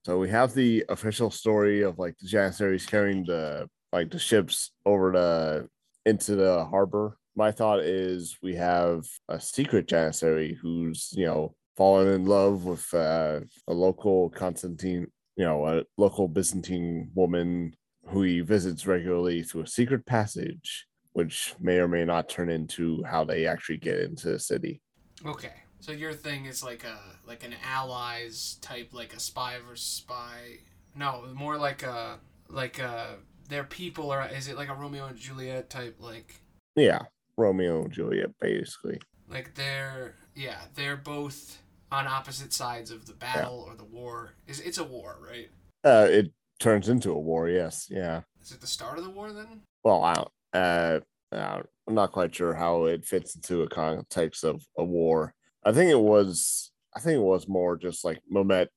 so 0.05 0.17
we 0.17 0.29
have 0.29 0.53
the 0.53 0.85
official 0.89 1.29
story 1.29 1.81
of 1.81 1.99
like 1.99 2.17
the 2.17 2.27
Janissaries 2.27 2.85
carrying 2.85 3.25
the 3.25 3.67
like 3.91 4.11
the 4.11 4.19
ships 4.19 4.71
over 4.85 5.11
the 5.11 5.67
into 6.05 6.35
the 6.35 6.65
harbor. 6.65 7.17
My 7.35 7.51
thought 7.51 7.79
is 7.79 8.37
we 8.41 8.55
have 8.55 9.05
a 9.27 9.39
secret 9.39 9.87
Janissary 9.87 10.57
who's, 10.61 11.11
you 11.15 11.25
know, 11.25 11.55
fallen 11.75 12.07
in 12.07 12.25
love 12.25 12.65
with 12.65 12.93
uh, 12.93 13.39
a 13.67 13.73
local 13.73 14.29
Constantine, 14.29 15.07
you 15.35 15.45
know, 15.45 15.65
a 15.65 15.83
local 15.97 16.27
Byzantine 16.27 17.11
woman 17.15 17.75
who 18.07 18.21
he 18.21 18.41
visits 18.41 18.85
regularly 18.85 19.41
through 19.43 19.61
a 19.61 19.67
secret 19.67 20.05
passage, 20.05 20.85
which 21.13 21.55
may 21.59 21.77
or 21.77 21.87
may 21.87 22.03
not 22.05 22.29
turn 22.29 22.49
into 22.49 23.03
how 23.03 23.23
they 23.23 23.45
actually 23.45 23.77
get 23.77 23.99
into 23.99 24.29
the 24.29 24.39
city. 24.39 24.81
Okay. 25.25 25.53
So 25.79 25.91
your 25.91 26.13
thing 26.13 26.45
is 26.45 26.63
like 26.63 26.83
a 26.83 26.97
like 27.27 27.43
an 27.43 27.55
allies 27.65 28.57
type, 28.61 28.89
like 28.93 29.13
a 29.13 29.19
spy 29.19 29.57
versus 29.67 29.85
spy. 29.85 30.59
No, 30.95 31.25
more 31.33 31.57
like 31.57 31.83
a 31.83 32.19
like 32.49 32.79
a 32.79 33.17
their 33.49 33.63
people 33.63 34.11
are. 34.11 34.27
Is 34.29 34.47
it 34.47 34.55
like 34.55 34.69
a 34.69 34.73
Romeo 34.73 35.07
and 35.07 35.17
Juliet 35.17 35.69
type? 35.69 35.97
Like 35.99 36.35
Yeah, 36.75 36.99
Romeo 37.37 37.83
and 37.83 37.91
Juliet, 37.91 38.31
basically. 38.39 38.99
like 39.29 39.55
they're 39.55 40.15
yeah 40.35 40.59
they're 40.75 40.97
both 40.97 41.59
on 41.91 42.07
opposite 42.07 42.53
sides 42.53 42.89
of 42.89 43.05
the 43.05 43.13
battle 43.13 43.65
or 43.67 43.75
the 43.75 43.83
war. 43.83 44.35
Is 44.47 44.61
it's 44.61 44.77
a 44.77 44.83
war, 44.83 45.17
right? 45.21 45.49
Uh, 45.83 46.07
it 46.09 46.31
turns 46.59 46.87
into 46.87 47.11
a 47.11 47.19
war. 47.19 47.49
Yes, 47.49 47.87
yeah. 47.89 48.21
Is 48.41 48.51
it 48.53 48.61
the 48.61 48.67
start 48.67 48.97
of 48.97 49.03
the 49.03 49.09
war 49.09 49.33
then? 49.33 49.61
Well, 49.83 50.01
I 50.01 50.13
don't. 50.13 50.29
Uh, 50.53 50.99
I'm 51.31 51.95
not 51.95 52.11
quite 52.11 52.33
sure 52.35 52.53
how 52.53 52.85
it 52.85 53.05
fits 53.05 53.35
into 53.35 53.63
a 53.63 53.69
context 53.69 54.43
of 54.43 54.65
a 54.77 54.83
war. 54.83 55.33
I 55.63 55.71
think 55.71 55.89
it 55.89 55.99
was. 55.99 56.71
I 56.95 56.99
think 56.99 57.15
it 57.15 57.23
was 57.23 57.47
more 57.47 57.75
just 57.75 58.05
like 58.05 58.19
Mehmet 58.31 58.67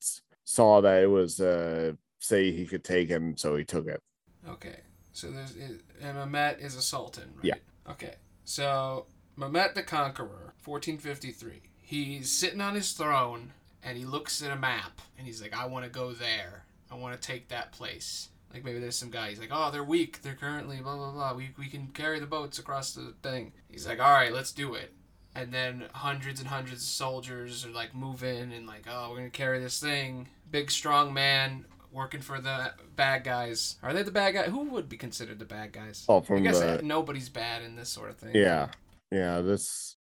saw 0.45 0.80
that 0.80 1.02
it 1.02 1.11
was 1.11 1.40
uh 1.40 1.92
say 2.18 2.50
he 2.50 2.66
could 2.66 2.85
take 2.85 3.09
him, 3.09 3.37
so 3.37 3.56
he 3.56 3.64
took 3.64 3.87
it. 3.87 4.00
Okay, 4.49 4.80
so 5.12 5.30
there's 5.30 5.54
and 5.54 6.16
Mehmet 6.16 6.61
is 6.61 6.76
a 6.76 6.83
sultan, 6.83 7.30
right? 7.37 7.45
Yeah. 7.45 7.92
Okay, 7.92 8.14
so 8.45 9.06
Mehmet 9.38 9.75
the 9.75 9.83
Conqueror, 9.83 10.54
1453. 10.64 11.61
He's 11.78 12.33
sitting 12.33 12.61
on 12.61 12.75
his 12.75 12.92
throne 12.92 13.52
and 13.83 13.97
he 13.97 14.04
looks 14.04 14.42
at 14.42 14.50
a 14.50 14.56
map 14.56 15.00
and 15.16 15.26
he's 15.26 15.40
like, 15.40 15.56
I 15.56 15.66
want 15.66 15.85
to 15.85 15.90
go 15.90 16.12
there. 16.12 16.64
I 16.90 16.95
want 16.97 17.21
to 17.21 17.26
take 17.26 17.49
that 17.49 17.73
place. 17.73 18.30
Like 18.53 18.65
maybe 18.65 18.79
there's 18.79 18.97
some 18.97 19.11
guy. 19.11 19.29
He's 19.31 19.41
like, 19.41 19.50
oh, 19.53 19.71
they're 19.71 19.85
weak. 19.85 20.23
They're 20.23 20.35
currently 20.35 20.79
blah 20.79 20.97
blah 20.97 21.12
blah. 21.12 21.35
We 21.35 21.50
we 21.59 21.67
can 21.67 21.88
carry 21.88 22.21
the 22.21 22.26
boats 22.26 22.59
across 22.59 22.93
the 22.93 23.15
thing. 23.23 23.53
He's 23.69 23.87
like, 23.87 24.00
all 24.00 24.12
right, 24.12 24.33
let's 24.33 24.53
do 24.53 24.75
it. 24.75 24.93
And 25.35 25.53
then 25.53 25.85
hundreds 25.93 26.41
and 26.41 26.49
hundreds 26.49 26.83
of 26.83 26.88
soldiers 26.88 27.67
are 27.67 27.71
like 27.71 27.95
moving 27.95 28.53
and 28.53 28.67
like, 28.67 28.87
oh, 28.91 29.11
we're 29.11 29.19
gonna 29.19 29.31
carry 29.31 29.59
this 29.59 29.79
thing. 29.79 30.29
Big 30.50 30.71
strong 30.71 31.12
man 31.12 31.67
working 31.93 32.21
for 32.21 32.41
the 32.41 32.73
bad 32.95 33.25
guys. 33.25 33.76
Are 33.83 33.93
they 33.93 34.03
the 34.03 34.11
bad 34.11 34.33
guy? 34.33 34.45
Who 34.45 34.65
would 34.71 34.88
be 34.88 34.97
considered 34.97 35.38
the 35.38 35.45
bad 35.45 35.73
guys? 35.73 36.05
Oh, 36.09 36.19
I 36.19 36.23
from 36.23 36.43
guess 36.43 36.61
the 36.61 36.81
nobody's 36.83 37.29
bad 37.29 37.62
in 37.62 37.76
this 37.76 37.88
sort 37.88 38.11
of 38.11 38.17
thing. 38.17 38.35
yeah, 38.35 38.69
yeah. 39.11 39.41
This 39.41 39.97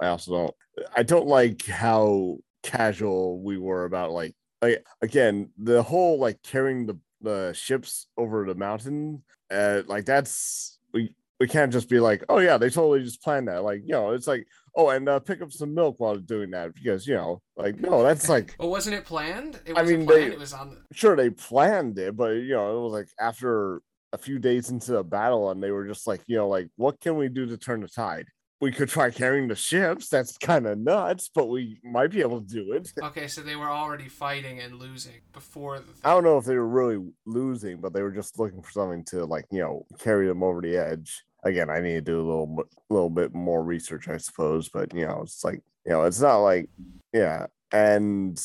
I 0.00 0.08
also 0.08 0.32
don't. 0.32 0.54
I 0.96 1.02
don't 1.02 1.26
like 1.26 1.64
how 1.66 2.38
casual 2.62 3.40
we 3.40 3.56
were 3.56 3.84
about 3.84 4.12
like 4.12 4.34
like 4.60 4.84
again 5.00 5.50
the 5.56 5.82
whole 5.82 6.18
like 6.18 6.42
carrying 6.42 6.86
the 6.86 6.98
the 7.20 7.52
ships 7.52 8.06
over 8.16 8.44
the 8.46 8.54
mountain. 8.54 9.22
Uh, 9.50 9.82
like 9.86 10.04
that's 10.04 10.78
we 10.92 11.14
we 11.40 11.46
can't 11.48 11.72
just 11.72 11.88
be 11.88 12.00
like, 12.00 12.24
oh 12.28 12.38
yeah, 12.38 12.58
they 12.58 12.68
totally 12.70 13.02
just 13.02 13.22
planned 13.22 13.48
that. 13.48 13.62
Like 13.64 13.82
you 13.84 13.92
know, 13.92 14.10
it's 14.12 14.26
like 14.26 14.46
oh, 14.76 14.90
and 14.90 15.08
uh, 15.08 15.18
pick 15.18 15.42
up 15.42 15.52
some 15.52 15.74
milk 15.74 15.96
while 15.98 16.16
doing 16.16 16.50
that 16.50 16.74
because 16.74 17.06
you 17.06 17.14
know, 17.14 17.40
like 17.56 17.78
no, 17.80 18.02
that's 18.02 18.28
like 18.34 18.54
Well, 18.58 18.70
wasn't 18.70 18.96
it 18.96 19.04
planned? 19.04 19.60
It 19.66 19.76
I 19.76 19.82
mean, 19.82 20.06
planned. 20.06 20.22
they- 20.30 20.34
It 20.34 20.38
was 20.38 20.52
on. 20.52 20.70
The... 20.70 20.94
sure 20.94 21.16
they 21.16 21.30
planned 21.30 21.98
it, 21.98 22.16
but 22.16 22.30
you 22.34 22.54
know, 22.54 22.78
it 22.78 22.82
was 22.82 22.92
like 22.92 23.08
after 23.20 23.82
a 24.12 24.18
few 24.18 24.38
days 24.38 24.70
into 24.70 24.92
the 24.92 25.04
battle, 25.04 25.50
and 25.50 25.62
they 25.62 25.70
were 25.70 25.86
just 25.86 26.06
like, 26.06 26.22
you 26.26 26.36
know, 26.36 26.48
like 26.48 26.68
what 26.76 27.00
can 27.00 27.16
we 27.16 27.28
do 27.28 27.46
to 27.46 27.56
turn 27.58 27.80
the 27.80 27.88
tide? 27.88 28.26
We 28.60 28.72
could 28.72 28.88
try 28.88 29.10
carrying 29.10 29.48
the 29.48 29.54
ships. 29.54 30.08
That's 30.08 30.36
kind 30.36 30.66
of 30.66 30.78
nuts, 30.78 31.30
but 31.32 31.46
we 31.46 31.78
might 31.84 32.10
be 32.10 32.20
able 32.20 32.40
to 32.40 32.46
do 32.46 32.72
it. 32.72 32.92
Okay, 33.02 33.28
so 33.28 33.40
they 33.40 33.56
were 33.56 33.70
already 33.70 34.08
fighting 34.08 34.60
and 34.60 34.74
losing 34.74 35.20
before 35.32 35.78
the. 35.78 35.92
I 36.04 36.10
don't 36.10 36.24
know 36.24 36.38
if 36.38 36.44
they 36.44 36.56
were 36.56 36.68
really 36.68 37.04
losing, 37.24 37.80
but 37.80 37.92
they 37.92 38.02
were 38.02 38.10
just 38.10 38.38
looking 38.38 38.62
for 38.62 38.70
something 38.70 39.04
to 39.06 39.24
like, 39.24 39.46
you 39.50 39.60
know, 39.60 39.86
carry 39.98 40.26
them 40.26 40.42
over 40.42 40.60
the 40.60 40.76
edge. 40.76 41.22
Again, 41.44 41.70
I 41.70 41.80
need 41.80 41.94
to 41.94 42.00
do 42.00 42.16
a 42.16 42.26
little, 42.28 42.64
little 42.90 43.10
bit 43.10 43.32
more 43.32 43.62
research, 43.62 44.08
I 44.08 44.16
suppose. 44.16 44.68
But 44.68 44.92
you 44.92 45.06
know, 45.06 45.20
it's 45.22 45.44
like, 45.44 45.60
you 45.86 45.92
know, 45.92 46.02
it's 46.02 46.20
not 46.20 46.38
like, 46.38 46.68
yeah. 47.12 47.46
And 47.72 48.38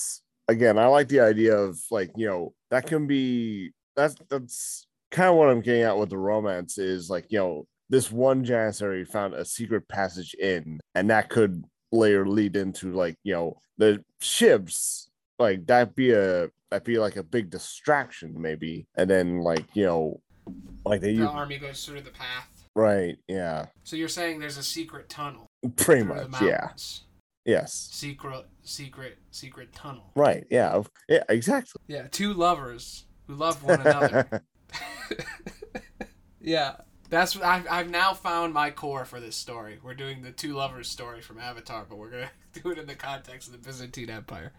again, 0.48 0.78
I 0.78 0.86
like 0.88 1.08
the 1.08 1.22
idea 1.22 1.58
of 1.58 1.80
like, 1.90 2.12
you 2.16 2.28
know, 2.28 2.54
that 2.70 2.86
can 2.86 3.08
be 3.08 3.72
that's 3.96 4.16
that's 4.30 4.86
kind 5.12 5.30
of 5.30 5.36
what 5.36 5.50
I'm 5.50 5.62
getting 5.62 5.84
at 5.84 5.98
with 5.98 6.10
the 6.10 6.18
romance 6.18 6.78
is 6.78 7.10
like, 7.10 7.26
you 7.30 7.40
know, 7.40 7.68
this 7.90 8.12
one 8.12 8.44
janissary 8.44 9.06
found 9.06 9.34
a 9.34 9.46
secret 9.46 9.88
passage 9.88 10.34
in, 10.36 10.80
and 10.96 11.10
that 11.10 11.30
could 11.30 11.64
later 11.92 12.28
lead 12.28 12.56
into 12.56 12.94
like, 12.94 13.16
you 13.24 13.34
know, 13.34 13.60
the 13.78 14.04
ships 14.20 15.10
like 15.40 15.66
that'd 15.66 15.96
be 15.96 16.12
a 16.12 16.50
that 16.72 16.84
be 16.86 16.98
like 17.00 17.16
a 17.18 17.24
big 17.24 17.50
distraction 17.50 18.40
maybe 18.40 18.86
and 18.96 19.10
then 19.10 19.40
like 19.40 19.66
you 19.74 19.84
know 19.84 20.22
like 20.86 21.02
they 21.02 21.14
The 21.14 21.22
use 21.22 21.30
army 21.30 21.58
goes 21.58 21.84
through 21.86 22.02
the 22.02 22.12
path. 22.12 22.50
right 22.76 23.18
yeah 23.28 23.66
So 23.84 23.96
you're 23.96 24.08
saying 24.08 24.40
there's 24.40 24.58
a 24.58 24.64
secret 24.64 25.10
tunnel 25.10 25.48
pretty 25.76 26.04
much 26.04 26.28
yeah. 26.42 26.70
Yes. 27.46 27.90
Secret, 27.92 28.46
secret, 28.62 29.18
secret 29.32 29.74
tunnel. 29.74 30.12
Right. 30.16 30.46
Yeah. 30.50 30.82
Yeah. 31.10 31.24
Exactly. 31.28 31.82
Yeah, 31.88 32.08
two 32.10 32.34
lovers 32.34 33.06
who 33.28 33.36
love 33.36 33.62
one 33.64 33.82
another. 33.82 34.44
yeah, 36.42 36.76
that's 37.14 37.38
I've, 37.40 37.68
I've 37.70 37.90
now 37.90 38.14
found 38.14 38.54
my 38.54 38.72
core 38.72 39.06
for 39.06 39.20
this 39.20 39.36
story. 39.36 39.80
We're 39.82 39.94
doing 39.94 40.22
the 40.24 40.32
two 40.32 40.54
lovers 40.54 40.90
story 40.90 41.22
from 41.22 41.40
Avatar, 41.40 41.86
but 41.88 41.98
we're 41.98 42.10
gonna 42.10 42.32
do 42.54 42.72
it 42.72 42.78
in 42.78 42.88
the 42.88 42.96
context 42.96 43.48
of 43.48 43.54
the 43.54 43.60
Byzantine 43.60 44.10
Empire. 44.10 44.52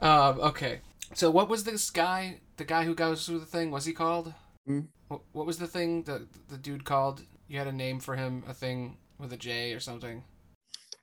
Um. 0.00 0.40
Okay. 0.40 0.80
So 1.14 1.30
what 1.30 1.48
was 1.48 1.64
this 1.64 1.90
guy? 1.90 2.40
The 2.56 2.64
guy 2.64 2.84
who 2.84 2.94
goes 2.94 3.26
through 3.26 3.38
the 3.40 3.46
thing? 3.46 3.70
Was 3.70 3.84
he 3.84 3.92
called? 3.92 4.34
Hmm? 4.66 4.80
What, 5.08 5.20
what 5.32 5.46
was 5.46 5.58
the 5.58 5.66
thing 5.66 6.02
that 6.04 6.22
the 6.48 6.56
dude 6.58 6.84
called? 6.84 7.22
You 7.46 7.58
had 7.58 7.68
a 7.68 7.72
name 7.72 8.00
for 8.00 8.16
him, 8.16 8.42
a 8.48 8.54
thing 8.54 8.96
with 9.18 9.32
a 9.32 9.36
J 9.36 9.72
or 9.72 9.80
something. 9.80 10.24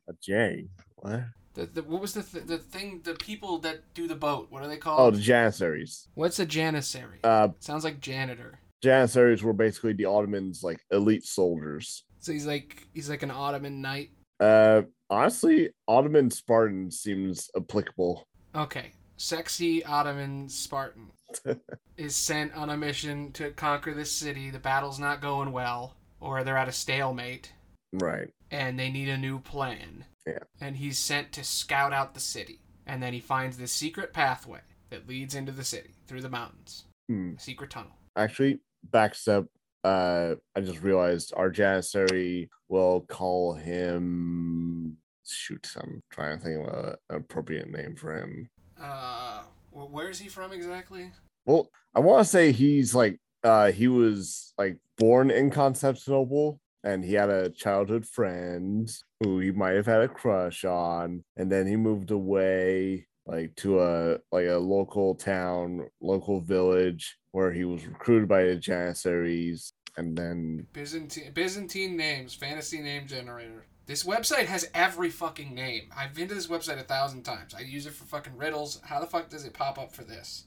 A 0.09 0.13
J. 0.21 0.65
What? 0.95 1.21
The, 1.53 1.65
the 1.67 1.83
what 1.83 2.01
was 2.01 2.13
the 2.13 2.23
th- 2.23 2.45
the 2.45 2.57
thing? 2.57 3.01
The 3.03 3.13
people 3.13 3.59
that 3.59 3.93
do 3.93 4.07
the 4.07 4.15
boat. 4.15 4.47
What 4.49 4.63
are 4.63 4.67
they 4.67 4.77
called 4.77 4.99
Oh, 4.99 5.11
the 5.11 5.21
Janissaries. 5.21 6.07
What's 6.15 6.39
a 6.39 6.45
janissary? 6.45 7.19
Uh, 7.23 7.49
Sounds 7.59 7.83
like 7.83 8.01
janitor. 8.01 8.59
Janissaries 8.83 9.43
were 9.43 9.53
basically 9.53 9.93
the 9.93 10.05
Ottomans' 10.05 10.63
like 10.63 10.79
elite 10.91 11.25
soldiers. 11.25 12.03
So 12.19 12.31
he's 12.31 12.45
like 12.47 12.87
he's 12.93 13.09
like 13.09 13.23
an 13.23 13.31
Ottoman 13.31 13.81
knight. 13.81 14.09
Uh, 14.39 14.83
honestly, 15.09 15.69
Ottoman 15.87 16.29
Spartan 16.31 16.89
seems 16.91 17.49
applicable. 17.55 18.27
Okay, 18.55 18.91
sexy 19.17 19.83
Ottoman 19.85 20.49
Spartan 20.49 21.11
is 21.97 22.15
sent 22.15 22.53
on 22.55 22.69
a 22.71 22.77
mission 22.77 23.31
to 23.33 23.51
conquer 23.51 23.93
this 23.93 24.11
city. 24.11 24.49
The 24.49 24.59
battle's 24.59 24.99
not 24.99 25.21
going 25.21 25.51
well, 25.51 25.95
or 26.19 26.43
they're 26.43 26.57
at 26.57 26.67
a 26.67 26.71
stalemate, 26.73 27.51
Right. 27.93 28.29
and 28.49 28.79
they 28.79 28.89
need 28.89 29.09
a 29.09 29.17
new 29.17 29.39
plan. 29.39 30.05
Yeah. 30.25 30.39
And 30.59 30.75
he's 30.77 30.97
sent 30.99 31.31
to 31.33 31.43
scout 31.43 31.93
out 31.93 32.13
the 32.13 32.19
city, 32.19 32.59
and 32.85 33.01
then 33.01 33.13
he 33.13 33.19
finds 33.19 33.57
this 33.57 33.71
secret 33.71 34.11
pathway 34.13 34.59
that 34.89 35.07
leads 35.07 35.35
into 35.35 35.51
the 35.51 35.63
city 35.63 35.91
through 36.07 36.21
the 36.21 36.29
mountains, 36.29 36.85
a 37.09 37.33
secret 37.37 37.69
tunnel. 37.69 37.91
Actually, 38.17 38.59
backstep. 38.89 39.47
Uh, 39.83 40.35
I 40.55 40.61
just 40.61 40.81
realized 40.81 41.33
our 41.35 41.49
Janissary 41.49 42.49
will 42.69 43.01
call 43.01 43.53
him. 43.53 44.97
Shoot, 45.27 45.67
I'm 45.77 46.01
trying 46.11 46.37
to 46.37 46.43
think 46.43 46.67
of 46.67 46.73
a, 46.73 46.97
an 47.09 47.17
appropriate 47.17 47.69
name 47.69 47.95
for 47.95 48.15
him. 48.17 48.49
Uh, 48.79 49.43
wh- 49.71 49.91
where 49.91 50.09
is 50.09 50.19
he 50.19 50.27
from 50.29 50.51
exactly? 50.51 51.11
Well, 51.45 51.69
I 51.95 51.99
want 51.99 52.23
to 52.23 52.29
say 52.29 52.51
he's 52.51 52.93
like 52.93 53.19
uh 53.43 53.71
he 53.71 53.87
was 53.87 54.53
like 54.57 54.77
born 54.97 55.31
in 55.31 55.49
Constantinople 55.49 56.59
and 56.83 57.03
he 57.03 57.13
had 57.13 57.29
a 57.29 57.49
childhood 57.49 58.05
friend 58.05 58.91
who 59.19 59.39
he 59.39 59.51
might 59.51 59.73
have 59.73 59.85
had 59.87 60.01
a 60.01 60.07
crush 60.07 60.63
on 60.63 61.23
and 61.37 61.51
then 61.51 61.65
he 61.65 61.75
moved 61.75 62.11
away 62.11 63.07
like 63.25 63.55
to 63.55 63.81
a 63.81 64.17
like 64.31 64.47
a 64.47 64.57
local 64.57 65.15
town, 65.15 65.87
local 66.01 66.39
village 66.41 67.17
where 67.31 67.51
he 67.51 67.63
was 67.63 67.85
recruited 67.85 68.27
by 68.27 68.43
the 68.43 68.55
Janissaries 68.55 69.73
and 69.97 70.17
then 70.17 70.67
Byzantine 70.73 71.31
Byzantine 71.33 71.97
names, 71.97 72.33
fantasy 72.33 72.81
name 72.81 73.07
generator. 73.07 73.65
This 73.85 74.03
website 74.03 74.45
has 74.45 74.69
every 74.73 75.09
fucking 75.09 75.53
name. 75.53 75.89
I've 75.95 76.13
been 76.13 76.27
to 76.29 76.35
this 76.35 76.47
website 76.47 76.79
a 76.79 76.83
thousand 76.83 77.23
times. 77.23 77.53
I 77.53 77.61
use 77.61 77.85
it 77.85 77.93
for 77.93 78.05
fucking 78.05 78.37
riddles. 78.37 78.79
How 78.85 78.99
the 78.99 79.07
fuck 79.07 79.29
does 79.29 79.45
it 79.45 79.53
pop 79.53 79.77
up 79.77 79.91
for 79.91 80.03
this? 80.03 80.45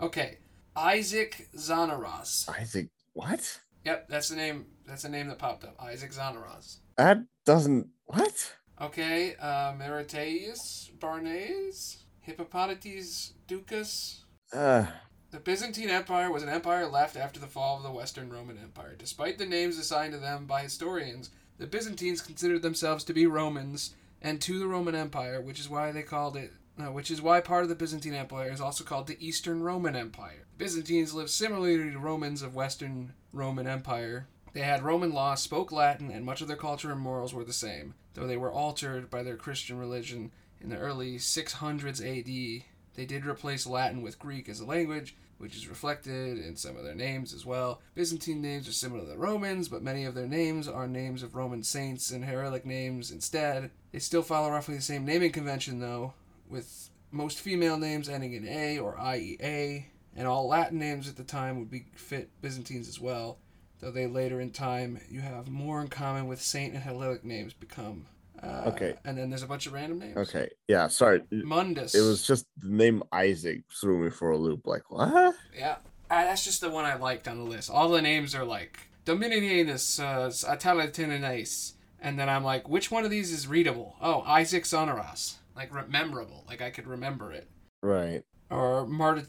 Okay, 0.00 0.38
Isaac 0.74 1.48
Zonaras. 1.56 2.48
Isaac 2.48 2.88
what? 3.12 3.60
Yep, 3.84 4.08
that's 4.08 4.28
the 4.28 4.36
name. 4.36 4.66
That's 4.86 5.02
the 5.02 5.08
name 5.08 5.28
that 5.28 5.38
popped 5.38 5.64
up. 5.64 5.76
Isaac 5.80 6.12
Zonaras. 6.12 6.78
That 6.96 7.18
doesn't 7.44 7.88
what? 8.06 8.54
Okay, 8.80 9.36
uh, 9.40 9.74
Meriteus 9.74 10.98
Barnes, 10.98 12.04
Hippopotades 12.26 13.32
Ducas. 13.46 14.24
Uh 14.52 14.86
The 15.32 15.40
Byzantine 15.40 15.88
Empire 15.88 16.30
was 16.30 16.42
an 16.42 16.50
empire 16.50 16.86
left 16.86 17.16
after 17.16 17.40
the 17.40 17.46
fall 17.46 17.78
of 17.78 17.82
the 17.82 17.90
Western 17.90 18.28
Roman 18.28 18.58
Empire. 18.58 18.94
Despite 18.98 19.38
the 19.38 19.46
names 19.46 19.78
assigned 19.78 20.12
to 20.12 20.18
them 20.18 20.44
by 20.44 20.60
historians, 20.60 21.30
the 21.56 21.66
Byzantines 21.66 22.20
considered 22.20 22.60
themselves 22.60 23.02
to 23.04 23.14
be 23.14 23.24
Romans 23.24 23.94
and 24.20 24.42
to 24.42 24.58
the 24.58 24.66
Roman 24.66 24.94
Empire, 24.94 25.40
which 25.40 25.58
is 25.58 25.70
why 25.70 25.90
they 25.90 26.02
called 26.02 26.36
it. 26.36 26.52
Which 26.76 27.10
is 27.10 27.22
why 27.22 27.40
part 27.40 27.62
of 27.62 27.70
the 27.70 27.74
Byzantine 27.74 28.12
Empire 28.12 28.52
is 28.52 28.60
also 28.60 28.84
called 28.84 29.06
the 29.06 29.26
Eastern 29.26 29.62
Roman 29.62 29.96
Empire. 29.96 30.44
Byzantines 30.58 31.14
lived 31.14 31.30
similarly 31.30 31.90
to 31.90 31.98
Romans 31.98 32.42
of 32.42 32.54
Western 32.54 33.14
Roman 33.32 33.66
Empire. 33.66 34.28
They 34.52 34.60
had 34.60 34.82
Roman 34.82 35.14
law, 35.14 35.34
spoke 35.34 35.72
Latin, 35.72 36.10
and 36.10 36.26
much 36.26 36.42
of 36.42 36.48
their 36.48 36.58
culture 36.58 36.92
and 36.92 37.00
morals 37.00 37.32
were 37.32 37.44
the 37.44 37.54
same, 37.54 37.94
though 38.12 38.26
they 38.26 38.36
were 38.36 38.52
altered 38.52 39.08
by 39.08 39.22
their 39.22 39.36
Christian 39.36 39.78
religion 39.78 40.30
in 40.60 40.68
the 40.68 40.76
early 40.76 41.16
600s 41.16 42.02
AD. 42.02 42.64
They 42.94 43.06
did 43.06 43.26
replace 43.26 43.66
Latin 43.66 44.02
with 44.02 44.18
Greek 44.18 44.48
as 44.48 44.60
a 44.60 44.66
language, 44.66 45.16
which 45.38 45.56
is 45.56 45.68
reflected 45.68 46.38
in 46.38 46.56
some 46.56 46.76
of 46.76 46.84
their 46.84 46.94
names 46.94 47.34
as 47.34 47.44
well. 47.44 47.80
Byzantine 47.94 48.40
names 48.40 48.68
are 48.68 48.72
similar 48.72 49.00
to 49.00 49.06
the 49.06 49.18
Romans, 49.18 49.68
but 49.68 49.82
many 49.82 50.04
of 50.04 50.14
their 50.14 50.28
names 50.28 50.68
are 50.68 50.86
names 50.86 51.22
of 51.22 51.34
Roman 51.34 51.62
saints 51.62 52.10
and 52.10 52.24
heraldic 52.24 52.64
names 52.64 53.10
instead. 53.10 53.70
They 53.90 53.98
still 53.98 54.22
follow 54.22 54.50
roughly 54.50 54.76
the 54.76 54.82
same 54.82 55.04
naming 55.04 55.32
convention, 55.32 55.80
though, 55.80 56.14
with 56.48 56.90
most 57.10 57.40
female 57.40 57.76
names 57.76 58.08
ending 58.08 58.34
in 58.34 58.46
A 58.46 58.78
or 58.78 58.96
IEA, 58.96 59.86
and 60.14 60.28
all 60.28 60.46
Latin 60.46 60.78
names 60.78 61.08
at 61.08 61.16
the 61.16 61.24
time 61.24 61.58
would 61.58 61.70
be 61.70 61.86
fit 61.94 62.30
Byzantines 62.40 62.88
as 62.88 63.00
well, 63.00 63.38
though 63.80 63.90
they 63.90 64.06
later 64.06 64.40
in 64.40 64.50
time 64.50 65.00
you 65.08 65.22
have 65.22 65.48
more 65.48 65.80
in 65.80 65.88
common 65.88 66.28
with 66.28 66.40
saint 66.40 66.74
and 66.74 66.84
heraldic 66.84 67.24
names 67.24 67.52
become. 67.52 68.06
Uh, 68.42 68.64
Okay. 68.66 68.94
And 69.04 69.16
then 69.16 69.30
there's 69.30 69.42
a 69.42 69.46
bunch 69.46 69.66
of 69.66 69.72
random 69.72 69.98
names. 70.00 70.16
okay. 70.16 70.48
Yeah, 70.68 70.88
sorry. 70.88 71.20
Mundus. 71.30 71.94
It 71.94 72.00
was 72.00 72.26
just 72.26 72.46
the 72.58 72.68
name 72.68 73.02
Isaac 73.12 73.62
threw 73.80 73.98
me 74.04 74.10
for 74.10 74.30
a 74.30 74.36
loop. 74.38 74.66
Like, 74.66 74.90
what? 74.90 75.34
Yeah, 75.56 75.76
uh, 76.10 76.24
that's 76.24 76.44
just 76.44 76.60
the 76.60 76.70
one 76.70 76.84
I 76.84 76.94
liked 76.96 77.28
on 77.28 77.38
the 77.38 77.44
list. 77.44 77.70
All 77.70 77.88
the 77.88 78.02
names 78.02 78.34
are 78.34 78.44
like 78.44 78.78
Dominianus, 79.06 80.00
uh, 80.02 80.28
Atalatinanais, 80.56 81.72
and 82.00 82.18
then 82.18 82.28
I'm 82.28 82.42
like, 82.44 82.68
which 82.68 82.90
one 82.90 83.04
of 83.04 83.10
these 83.10 83.30
is 83.32 83.46
readable? 83.46 83.96
Oh, 84.00 84.22
Isaac 84.22 84.64
Zonaras, 84.64 85.36
like 85.56 85.72
re- 85.74 85.82
memorable, 85.88 86.44
like 86.48 86.60
I 86.62 86.70
could 86.70 86.86
remember 86.86 87.32
it. 87.32 87.48
Right. 87.82 88.22
Or 88.50 88.86
Mart- 88.86 89.26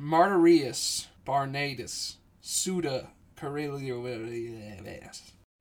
Martyrius, 0.00 1.06
Barnadus, 1.26 2.16
Suda, 2.40 3.10
Carelio. 3.36 4.02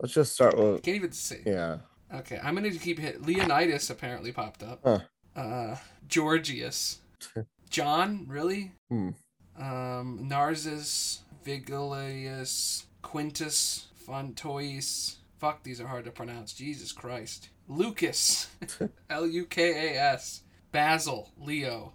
Let's 0.02 0.14
just 0.14 0.34
start 0.34 0.58
with 0.58 0.84
Can't 0.84 0.98
even 0.98 1.12
say. 1.14 1.42
yeah. 1.46 1.78
Okay, 2.14 2.40
I'm 2.44 2.56
gonna 2.56 2.72
keep 2.72 3.00
hit. 3.00 3.22
Leonidas 3.24 3.90
apparently 3.90 4.32
popped 4.32 4.62
up. 4.64 4.80
Huh. 4.84 5.00
Uh, 5.36 5.78
Georgius, 6.08 7.00
John, 7.70 8.26
really? 8.28 8.72
Hmm. 8.90 9.10
Um, 9.58 10.20
Narses, 10.28 11.20
Vigilius, 11.46 12.86
Quintus, 13.02 13.88
Fontois. 14.08 15.16
Fuck, 15.40 15.64
these 15.64 15.82
are 15.82 15.88
hard 15.88 16.06
to 16.06 16.12
pronounce. 16.12 16.54
Jesus 16.54 16.92
Christ. 16.92 17.50
Lucas, 17.68 18.50
L 19.10 19.28
U 19.28 19.46
K 19.46 19.96
A 19.96 20.02
S. 20.02 20.42
Basil, 20.72 21.30
Leo. 21.38 21.94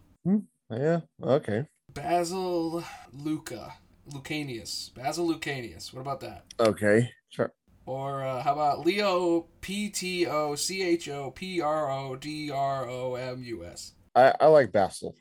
Yeah. 0.71 1.01
Okay. 1.23 1.67
Basil, 1.93 2.85
Luca, 3.13 3.75
Lucanius. 4.13 4.95
Basil 4.95 5.27
Lucanius. 5.27 5.93
What 5.93 6.01
about 6.01 6.21
that? 6.21 6.45
Okay. 6.61 7.11
Sure. 7.31 7.53
Or 7.89 8.23
uh, 8.23 8.43
how 8.43 8.53
about 8.53 8.85
Leo 8.85 9.47
P 9.63 9.89
T 9.89 10.27
O 10.27 10.55
C 10.57 10.83
H 10.83 11.09
O 11.09 11.31
P 11.31 11.63
R 11.63 11.91
O 11.91 12.17
D 12.17 12.51
R 12.51 12.87
O 12.87 13.15
M 13.15 13.43
U 13.43 13.65
S? 13.65 13.95
I 14.15 14.35
I 14.39 14.47
like 14.49 14.73
Basil. 14.73 15.17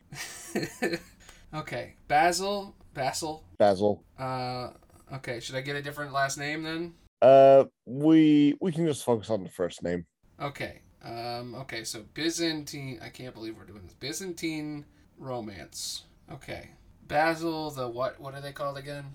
okay, 1.53 1.95
Basil, 2.09 2.75
Basil. 2.93 3.45
Basil. 3.57 4.03
Uh, 4.19 4.71
okay, 5.13 5.39
should 5.39 5.55
I 5.55 5.61
get 5.61 5.77
a 5.77 5.81
different 5.81 6.11
last 6.11 6.37
name 6.37 6.63
then? 6.63 6.93
Uh, 7.21 7.63
we 7.85 8.57
we 8.59 8.73
can 8.73 8.85
just 8.85 9.05
focus 9.05 9.29
on 9.29 9.45
the 9.45 9.49
first 9.49 9.81
name. 9.81 10.05
Okay. 10.37 10.81
Um, 11.05 11.55
okay, 11.55 11.85
so 11.85 12.03
Byzantine. 12.15 12.99
I 13.01 13.07
can't 13.07 13.33
believe 13.33 13.55
we're 13.55 13.63
doing 13.63 13.83
this. 13.83 13.93
Byzantine 13.93 14.83
romance. 15.17 16.03
Okay. 16.29 16.71
Basil 17.07 17.71
the 17.71 17.87
what? 17.87 18.19
What 18.19 18.33
are 18.33 18.41
they 18.41 18.51
called 18.51 18.77
again? 18.77 19.05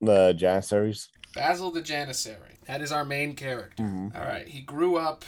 The 0.00 0.32
Janissaries. 0.32 1.08
Basil 1.34 1.70
the 1.70 1.80
Janissary. 1.82 2.56
That 2.66 2.80
is 2.82 2.92
our 2.92 3.04
main 3.04 3.34
character. 3.34 3.82
Mm-hmm. 3.82 4.16
All 4.16 4.22
right. 4.24 4.46
He 4.48 4.60
grew 4.62 4.96
up 4.96 5.24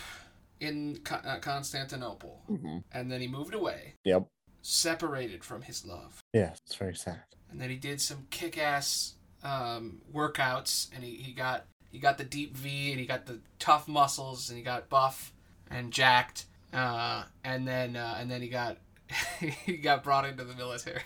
in 0.60 0.98
Co- 1.04 1.16
uh, 1.24 1.38
Constantinople, 1.38 2.42
Mm-hmm. 2.50 2.78
and 2.92 3.10
then 3.10 3.20
he 3.20 3.26
moved 3.28 3.54
away, 3.54 3.94
Yep. 4.04 4.26
separated 4.62 5.42
from 5.44 5.62
his 5.62 5.84
love. 5.86 6.20
Yeah. 6.32 6.52
It's 6.66 6.76
very 6.76 6.94
sad. 6.94 7.22
and 7.50 7.60
then 7.60 7.68
he 7.70 7.76
did 7.76 8.00
some 8.00 8.26
kick-ass 8.30 9.14
um, 9.44 10.00
workouts 10.14 10.88
and 10.94 11.02
he, 11.02 11.16
he 11.16 11.32
got 11.32 11.64
he 11.90 11.98
got 11.98 12.16
the 12.16 12.24
deep 12.24 12.56
v 12.56 12.90
and 12.92 13.00
he 13.00 13.06
got 13.06 13.26
the 13.26 13.40
tough 13.58 13.88
muscles 13.88 14.48
and 14.48 14.56
he 14.56 14.62
got 14.64 14.88
buff 14.88 15.32
and 15.68 15.92
jacked 15.92 16.44
uh, 16.72 17.24
and 17.44 17.66
then 17.66 17.96
uh, 17.96 18.16
and 18.20 18.30
then 18.30 18.40
he 18.40 18.46
got 18.48 18.78
he 19.66 19.76
got 19.78 20.04
brought 20.04 20.24
into 20.24 20.44
the 20.44 20.54
military 20.54 21.02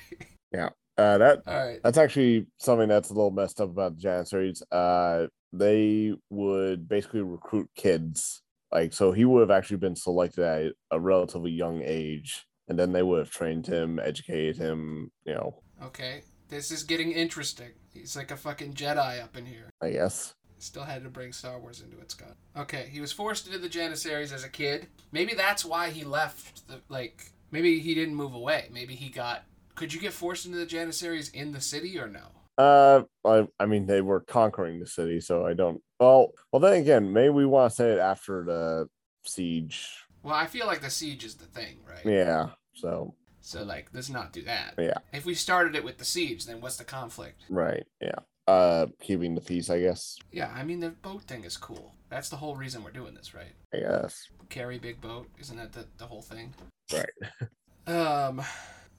Uh, 0.99 1.19
that 1.19 1.43
all 1.47 1.67
right 1.67 1.81
that's 1.85 1.99
actually 1.99 2.47
something 2.59 2.89
that's 2.89 3.11
a 3.11 3.15
little 3.15 3.31
messed 3.31 3.61
up 3.61 3.71
about 3.71 3.97
the 3.97 4.03
Janissaries. 4.03 4.63
Uh, 4.73 5.27
they 5.53 6.13
would 6.31 6.89
basically 6.89 7.23
recruit 7.23 7.69
kids 7.77 8.43
Like, 8.73 8.93
so 8.93 9.13
he 9.13 9.25
would 9.25 9.41
have 9.41 9.51
actually 9.51 9.79
been 9.79 9.97
selected 9.97 10.45
at 10.45 10.73
a 10.91 11.01
relatively 11.01 11.51
young 11.53 11.83
age, 11.85 12.47
and 12.69 12.79
then 12.79 12.93
they 12.93 13.03
would 13.03 13.21
have 13.21 13.31
trained 13.31 13.67
him, 13.67 13.99
educated 13.99 14.57
him, 14.57 15.11
you 15.25 15.35
know, 15.35 15.63
Okay, 15.83 16.23
this 16.49 16.71
is 16.71 16.83
getting 16.85 17.13
interesting. 17.13 17.73
He's 17.93 18.17
like 18.17 18.31
a 18.31 18.37
fucking 18.37 18.75
Jedi 18.75 19.23
up 19.23 19.37
in 19.37 19.47
here. 19.47 19.71
I 19.83 19.91
guess. 19.91 20.35
Still 20.59 20.85
had 20.85 21.05
to 21.05 21.11
bring 21.11 21.33
Star 21.33 21.59
Wars 21.61 21.83
into 21.83 21.99
it, 22.01 22.11
Scott. 22.11 22.37
Okay, 22.57 22.89
he 22.91 23.01
was 23.01 23.13
forced 23.13 23.47
into 23.47 23.59
the 23.59 23.69
Janissaries 23.69 24.33
as 24.33 24.43
a 24.43 24.49
kid. 24.49 24.89
Maybe 25.13 25.35
that's 25.35 25.65
why 25.67 25.91
he 25.91 26.03
left. 26.05 26.67
The 26.67 26.81
like, 26.89 27.31
maybe 27.51 27.79
he 27.79 27.95
didn't 27.95 28.15
move 28.15 28.35
away. 28.35 28.69
Maybe 28.73 28.95
he 28.95 29.11
got. 29.11 29.45
Could 29.77 29.95
you 29.95 30.01
get 30.01 30.13
forced 30.13 30.47
into 30.47 30.59
the 30.59 30.67
Janissaries 30.67 31.29
in 31.31 31.53
the 31.53 31.61
city 31.61 31.99
or 31.99 32.09
no? 32.09 32.23
Uh, 32.59 33.03
I, 33.25 33.47
I 33.61 33.67
mean, 33.67 33.87
they 33.87 34.01
were 34.01 34.21
conquering 34.21 34.81
the 34.81 34.87
city, 34.87 35.21
so 35.21 35.47
I 35.47 35.53
don't. 35.53 35.81
Well, 36.01 36.33
well, 36.51 36.61
then 36.61 36.81
again, 36.81 37.13
maybe 37.13 37.29
we 37.29 37.47
want 37.47 37.71
to 37.71 37.77
say 37.77 37.93
it 37.93 37.99
after 37.99 38.45
the 38.45 38.89
siege. 39.25 39.89
Well, 40.23 40.35
I 40.35 40.47
feel 40.47 40.67
like 40.67 40.81
the 40.81 40.91
siege 40.91 41.25
is 41.25 41.35
the 41.37 41.45
thing, 41.45 41.77
right? 41.89 42.05
Yeah. 42.05 42.49
So 42.75 43.15
So 43.43 43.63
like, 43.63 43.89
let's 43.93 44.09
not 44.11 44.33
do 44.33 44.43
that. 44.43 44.75
Yeah. 44.79 44.99
If 45.13 45.25
we 45.27 45.35
started 45.35 45.77
it 45.77 45.85
with 45.85 45.99
the 45.99 46.05
siege, 46.05 46.47
then 46.47 46.61
what's 46.61 46.77
the 46.77 46.85
conflict? 46.85 47.45
right. 47.51 47.85
Yeah. 48.01 48.19
Uh, 48.49 48.87
keeping 49.03 49.35
the 49.35 49.41
peace, 49.41 49.69
I 49.71 49.81
guess. 49.81 50.17
Yeah, 50.31 50.53
I 50.55 50.63
mean 50.63 50.79
the 50.81 50.91
boat 50.91 51.23
thing 51.25 51.43
is 51.45 51.57
cool. 51.57 51.95
That's 52.11 52.29
the 52.29 52.37
whole 52.37 52.55
reason 52.55 52.85
we're 52.85 52.93
doing 52.93 53.13
this, 53.13 53.35
right? 53.35 53.53
I 53.75 53.79
guess. 53.81 54.29
Carry 54.51 54.79
big 54.79 55.01
boat, 55.01 55.27
isn't 55.41 55.57
that 55.57 55.73
the, 55.73 55.85
the 55.99 56.07
whole 56.07 56.23
thing? 56.23 56.55
Right. 56.93 57.11
Um, 57.89 58.43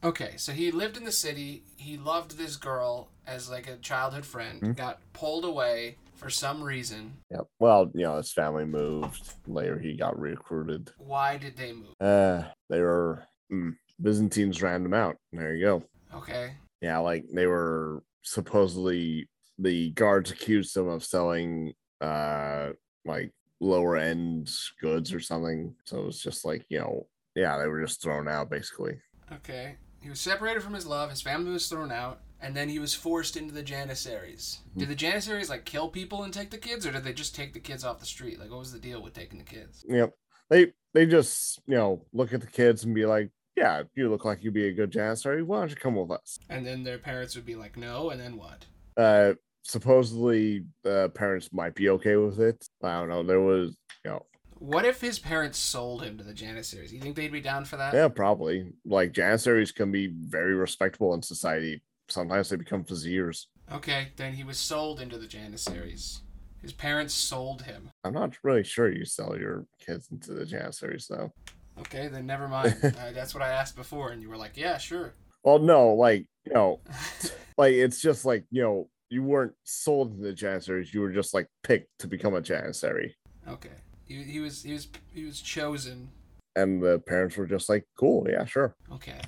okay, 0.03 0.33
so 0.37 0.51
he 0.51 0.71
lived 0.71 0.97
in 0.97 1.03
the 1.03 1.11
city. 1.11 1.63
He 1.77 1.97
loved 1.97 2.37
this 2.37 2.55
girl 2.55 3.09
as 3.25 3.49
like 3.49 3.67
a 3.67 3.77
childhood 3.77 4.25
friend. 4.25 4.61
Mhm. 4.61 4.75
Got 4.75 4.99
pulled 5.13 5.45
away 5.45 5.97
for 6.15 6.29
some 6.29 6.63
reason. 6.63 7.17
Yep. 7.31 7.47
Well, 7.59 7.91
you 7.93 8.03
know, 8.03 8.17
his 8.17 8.33
family 8.33 8.65
moved. 8.65 9.33
Later, 9.47 9.77
he 9.79 9.95
got 9.95 10.17
recruited. 10.19 10.91
Why 10.97 11.37
did 11.37 11.55
they 11.57 11.73
move? 11.73 11.93
Uh, 11.99 12.43
they 12.69 12.81
were 12.81 13.23
mm, 13.51 13.75
Byzantines 14.01 14.61
ran 14.61 14.83
them 14.83 14.93
out. 14.93 15.17
There 15.31 15.55
you 15.55 15.65
go. 15.65 15.83
Okay, 16.13 16.55
Yeah, 16.81 16.99
like 16.99 17.25
they 17.33 17.47
were 17.47 18.01
supposedly 18.23 19.29
the 19.59 19.91
guards 19.91 20.31
accused 20.31 20.75
them 20.75 20.87
of 20.87 21.03
selling 21.03 21.73
uh 22.01 22.69
like 23.05 23.31
lower 23.59 23.97
end 23.97 24.49
goods 24.81 25.13
or 25.13 25.19
something. 25.19 25.75
So 25.85 25.99
it 26.01 26.05
was 26.05 26.21
just 26.21 26.45
like, 26.45 26.65
you 26.69 26.79
know, 26.79 27.07
yeah, 27.35 27.57
they 27.57 27.67
were 27.67 27.81
just 27.83 28.01
thrown 28.01 28.27
out 28.27 28.49
basically. 28.49 28.99
okay. 29.33 29.75
He 30.07 30.09
was 30.09 30.21
separated 30.21 30.63
from 30.63 30.73
his 30.73 30.87
love. 30.87 31.09
His 31.09 31.21
family 31.21 31.51
was 31.51 31.67
thrown 31.67 31.91
out, 31.91 32.21
and 32.39 32.55
then 32.55 32.69
he 32.69 32.79
was 32.79 32.93
forced 32.93 33.35
into 33.35 33.53
the 33.53 33.61
Janissaries. 33.61 34.59
Did 34.77 34.87
the 34.87 34.95
Janissaries 34.95 35.49
like 35.49 35.65
kill 35.65 35.89
people 35.89 36.23
and 36.23 36.33
take 36.33 36.49
the 36.49 36.57
kids, 36.57 36.87
or 36.87 36.93
did 36.93 37.03
they 37.03 37.11
just 37.11 37.35
take 37.35 37.51
the 37.53 37.59
kids 37.59 37.83
off 37.83 37.99
the 37.99 38.05
street? 38.05 38.39
Like, 38.39 38.49
what 38.49 38.59
was 38.59 38.71
the 38.71 38.79
deal 38.79 39.03
with 39.03 39.13
taking 39.13 39.37
the 39.37 39.43
kids? 39.43 39.83
Yep. 39.85 40.13
They 40.49 40.71
they 40.93 41.07
just, 41.07 41.59
you 41.67 41.75
know, 41.75 42.05
look 42.13 42.31
at 42.31 42.39
the 42.39 42.47
kids 42.47 42.85
and 42.85 42.95
be 42.95 43.05
like, 43.05 43.31
Yeah, 43.57 43.83
you 43.95 44.09
look 44.09 44.23
like 44.23 44.45
you'd 44.45 44.53
be 44.53 44.69
a 44.69 44.73
good 44.73 44.91
janissary. 44.91 45.43
Why 45.43 45.59
don't 45.59 45.71
you 45.71 45.75
come 45.75 45.95
with 45.95 46.11
us? 46.11 46.39
And 46.49 46.65
then 46.65 46.85
their 46.85 46.99
parents 46.99 47.35
would 47.35 47.45
be 47.45 47.55
like, 47.55 47.75
no, 47.75 48.09
and 48.11 48.21
then 48.21 48.37
what? 48.37 48.65
Uh 48.95 49.33
supposedly 49.63 50.63
the 50.83 51.09
parents 51.15 51.51
might 51.51 51.75
be 51.75 51.89
okay 51.89 52.15
with 52.15 52.39
it. 52.39 52.65
I 52.81 52.97
don't 52.97 53.09
know. 53.09 53.23
There 53.23 53.41
was 53.41 53.75
you 54.05 54.11
know, 54.11 54.25
What 54.59 54.85
if 54.85 55.01
his 55.01 55.19
parents 55.19 55.59
sold 55.59 56.03
him 56.03 56.17
to 56.17 56.23
the 56.23 56.33
Janissaries? 56.33 56.91
You 56.91 56.99
think 56.99 57.15
they'd 57.15 57.31
be 57.31 57.41
down 57.41 57.65
for 57.65 57.77
that? 57.77 57.93
Yeah, 57.93 58.07
probably. 58.07 58.71
Like 58.85 59.11
janissaries 59.11 59.71
can 59.71 59.91
be 59.91 60.07
very 60.07 60.55
respectable 60.55 61.13
in 61.13 61.21
society. 61.21 61.83
Sometimes 62.09 62.49
they 62.49 62.55
become 62.55 62.83
viziers. 62.83 63.47
Okay, 63.71 64.09
then 64.15 64.33
he 64.33 64.43
was 64.43 64.57
sold 64.57 64.99
into 64.99 65.17
the 65.17 65.27
Janissaries. 65.27 66.21
His 66.61 66.73
parents 66.73 67.13
sold 67.13 67.61
him. 67.61 67.91
I'm 68.03 68.13
not 68.13 68.37
really 68.43 68.63
sure 68.63 68.91
you 68.91 69.05
sell 69.05 69.37
your 69.37 69.65
kids 69.79 70.09
into 70.11 70.33
the 70.33 70.45
janissaries 70.45 71.07
though. 71.07 71.31
Okay, 71.79 72.07
then 72.07 72.25
never 72.25 72.47
mind. 72.47 72.75
uh, 72.83 73.11
that's 73.13 73.33
what 73.33 73.43
I 73.43 73.49
asked 73.49 73.75
before, 73.75 74.11
and 74.11 74.21
you 74.21 74.29
were 74.29 74.37
like, 74.37 74.57
yeah, 74.57 74.77
sure. 74.77 75.13
Well, 75.43 75.59
no, 75.59 75.93
like 75.93 76.25
you 76.45 76.53
know, 76.53 76.79
like 77.57 77.73
it's 77.73 78.01
just 78.01 78.25
like 78.25 78.45
you 78.49 78.63
know, 78.63 78.89
you 79.09 79.23
weren't 79.23 79.53
sold 79.63 80.11
into 80.11 80.23
the 80.23 80.33
janissaries. 80.33 80.93
You 80.93 81.01
were 81.01 81.11
just 81.11 81.33
like 81.33 81.47
picked 81.61 81.99
to 81.99 82.07
become 82.07 82.33
a 82.33 82.41
janissary, 82.41 83.15
okay. 83.47 83.69
He, 84.07 84.23
he 84.23 84.39
was 84.39 84.63
he 84.63 84.73
was 84.73 84.87
he 85.13 85.25
was 85.25 85.41
chosen. 85.41 86.09
and 86.55 86.81
the 86.81 86.99
parents 86.99 87.37
were 87.37 87.45
just 87.45 87.69
like, 87.69 87.85
"Cool, 87.99 88.27
yeah, 88.29 88.45
sure." 88.45 88.75
Okay. 88.91 89.19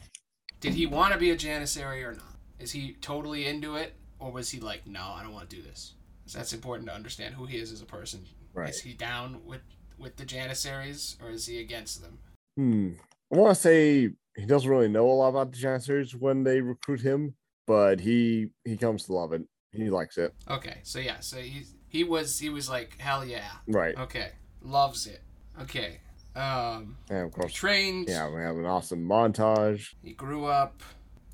Did 0.61 0.73
he 0.73 0.85
want 0.85 1.13
to 1.13 1.19
be 1.19 1.31
a 1.31 1.37
Janissary 1.37 2.03
or 2.03 2.13
not? 2.13 2.35
Is 2.59 2.71
he 2.71 2.97
totally 3.01 3.45
into 3.45 3.75
it, 3.75 3.95
or 4.19 4.31
was 4.31 4.49
he 4.51 4.59
like, 4.59 4.85
no, 4.85 5.13
I 5.15 5.23
don't 5.23 5.33
want 5.33 5.49
to 5.49 5.55
do 5.55 5.61
this? 5.61 5.93
that's 6.33 6.53
important 6.53 6.87
to 6.87 6.93
understand 6.93 7.33
who 7.33 7.47
he 7.47 7.57
is 7.57 7.71
as 7.71 7.81
a 7.81 7.85
person. 7.85 8.23
Right. 8.53 8.69
Is 8.69 8.81
he 8.81 8.93
down 8.93 9.41
with 9.45 9.61
with 9.97 10.17
the 10.17 10.25
Janissaries, 10.25 11.17
or 11.23 11.31
is 11.31 11.47
he 11.47 11.59
against 11.59 12.01
them? 12.01 12.19
Hmm. 12.55 12.91
I 13.33 13.37
want 13.37 13.55
to 13.55 13.61
say 13.61 14.09
he 14.35 14.45
doesn't 14.45 14.69
really 14.69 14.87
know 14.89 15.09
a 15.09 15.13
lot 15.13 15.29
about 15.29 15.51
the 15.51 15.57
janissaries 15.57 16.15
when 16.15 16.43
they 16.43 16.61
recruit 16.61 17.01
him, 17.01 17.35
but 17.67 17.99
he 17.99 18.47
he 18.63 18.77
comes 18.77 19.05
to 19.05 19.13
love 19.13 19.33
it. 19.33 19.43
He 19.71 19.89
likes 19.89 20.17
it. 20.17 20.33
Okay, 20.49 20.79
so 20.83 20.99
yeah, 20.99 21.19
so 21.19 21.37
he 21.37 21.63
he 21.87 22.03
was 22.03 22.37
he 22.39 22.49
was 22.49 22.69
like, 22.69 22.97
hell 22.99 23.25
yeah. 23.25 23.49
Right. 23.67 23.97
Okay, 23.97 24.31
loves 24.61 25.07
it. 25.07 25.21
Okay, 25.61 25.99
um, 26.35 26.97
And 27.09 27.25
of 27.25 27.31
course, 27.31 27.53
trained. 27.53 28.07
yeah, 28.07 28.29
we 28.29 28.41
have 28.41 28.55
an 28.57 28.65
awesome 28.65 29.05
montage. 29.07 29.93
He 30.03 30.13
grew 30.13 30.45
up, 30.45 30.81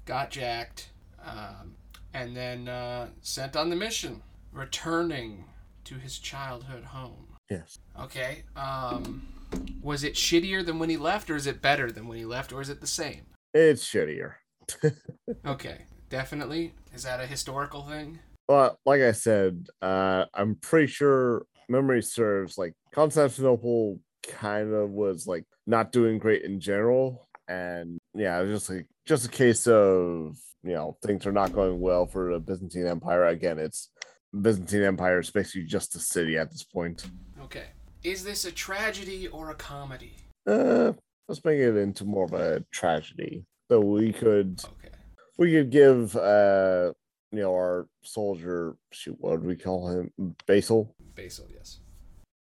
got 0.05 0.31
jacked, 0.31 0.89
um, 1.23 1.75
and 2.13 2.35
then 2.35 2.67
uh, 2.67 3.07
sent 3.21 3.55
on 3.55 3.69
the 3.69 3.75
mission, 3.75 4.21
returning 4.51 5.45
to 5.83 5.95
his 5.95 6.17
childhood 6.17 6.83
home. 6.85 7.27
Yes. 7.49 7.77
Okay. 7.99 8.43
Um, 8.55 9.27
was 9.81 10.03
it 10.03 10.15
shittier 10.15 10.65
than 10.65 10.79
when 10.79 10.89
he 10.89 10.97
left, 10.97 11.29
or 11.29 11.35
is 11.35 11.45
it 11.45 11.61
better 11.61 11.91
than 11.91 12.07
when 12.07 12.17
he 12.17 12.25
left, 12.25 12.51
or 12.51 12.61
is 12.61 12.69
it 12.69 12.81
the 12.81 12.87
same? 12.87 13.21
It's 13.53 13.83
shittier. 13.87 14.33
Okay, 15.45 15.81
definitely. 16.09 16.73
Is 16.93 17.03
that 17.03 17.19
a 17.19 17.25
historical 17.27 17.83
thing? 17.83 18.19
But 18.47 18.77
like 18.85 19.01
I 19.01 19.11
said, 19.11 19.67
uh, 19.81 20.25
I'm 20.33 20.55
pretty 20.55 20.87
sure 20.87 21.45
memory 21.69 22.01
serves 22.01 22.57
like 22.57 22.73
Constantinople 22.93 23.99
kind 24.27 24.73
of 24.73 24.89
was 24.89 25.27
like 25.27 25.45
not 25.67 25.91
doing 25.91 26.17
great 26.17 26.43
in 26.43 26.59
general. 26.59 27.27
And 27.47 27.97
yeah, 28.13 28.41
it's 28.41 28.51
just 28.51 28.69
like 28.69 28.87
just 29.05 29.25
a 29.27 29.29
case 29.29 29.67
of 29.67 30.35
you 30.63 30.73
know 30.73 30.97
things 31.05 31.25
are 31.27 31.31
not 31.31 31.53
going 31.53 31.79
well 31.79 32.05
for 32.07 32.33
the 32.33 32.39
Byzantine 32.39 32.87
Empire. 32.87 33.25
Again, 33.25 33.59
it's 33.59 33.89
Byzantine 34.39 34.83
Empire 34.83 35.19
is 35.19 35.29
basically 35.29 35.63
just 35.65 35.95
a 35.95 35.99
city 35.99 36.37
at 36.37 36.51
this 36.51 36.63
point. 36.63 37.05
Okay. 37.41 37.65
Is 38.03 38.23
this 38.23 38.45
a 38.45 38.51
tragedy 38.51 39.27
or 39.27 39.49
a 39.51 39.55
comedy? 39.55 40.15
Uh, 40.47 40.93
let's 41.27 41.43
make 41.43 41.59
it 41.59 41.75
into 41.75 42.05
more 42.05 42.25
of 42.25 42.33
a 42.33 42.63
tragedy. 42.71 43.45
So 43.69 43.79
we 43.79 44.11
could 44.13 44.61
Okay. 44.63 44.93
we 45.37 45.51
could 45.51 45.69
give 45.71 46.15
uh 46.15 46.93
you 47.31 47.39
know 47.41 47.51
our 47.51 47.87
soldier 48.03 48.75
shoot 48.91 49.17
what 49.19 49.31
would 49.31 49.43
we 49.45 49.55
call 49.55 49.89
him 49.89 50.11
Basil 50.47 50.95
Basil, 51.15 51.47
yes. 51.53 51.79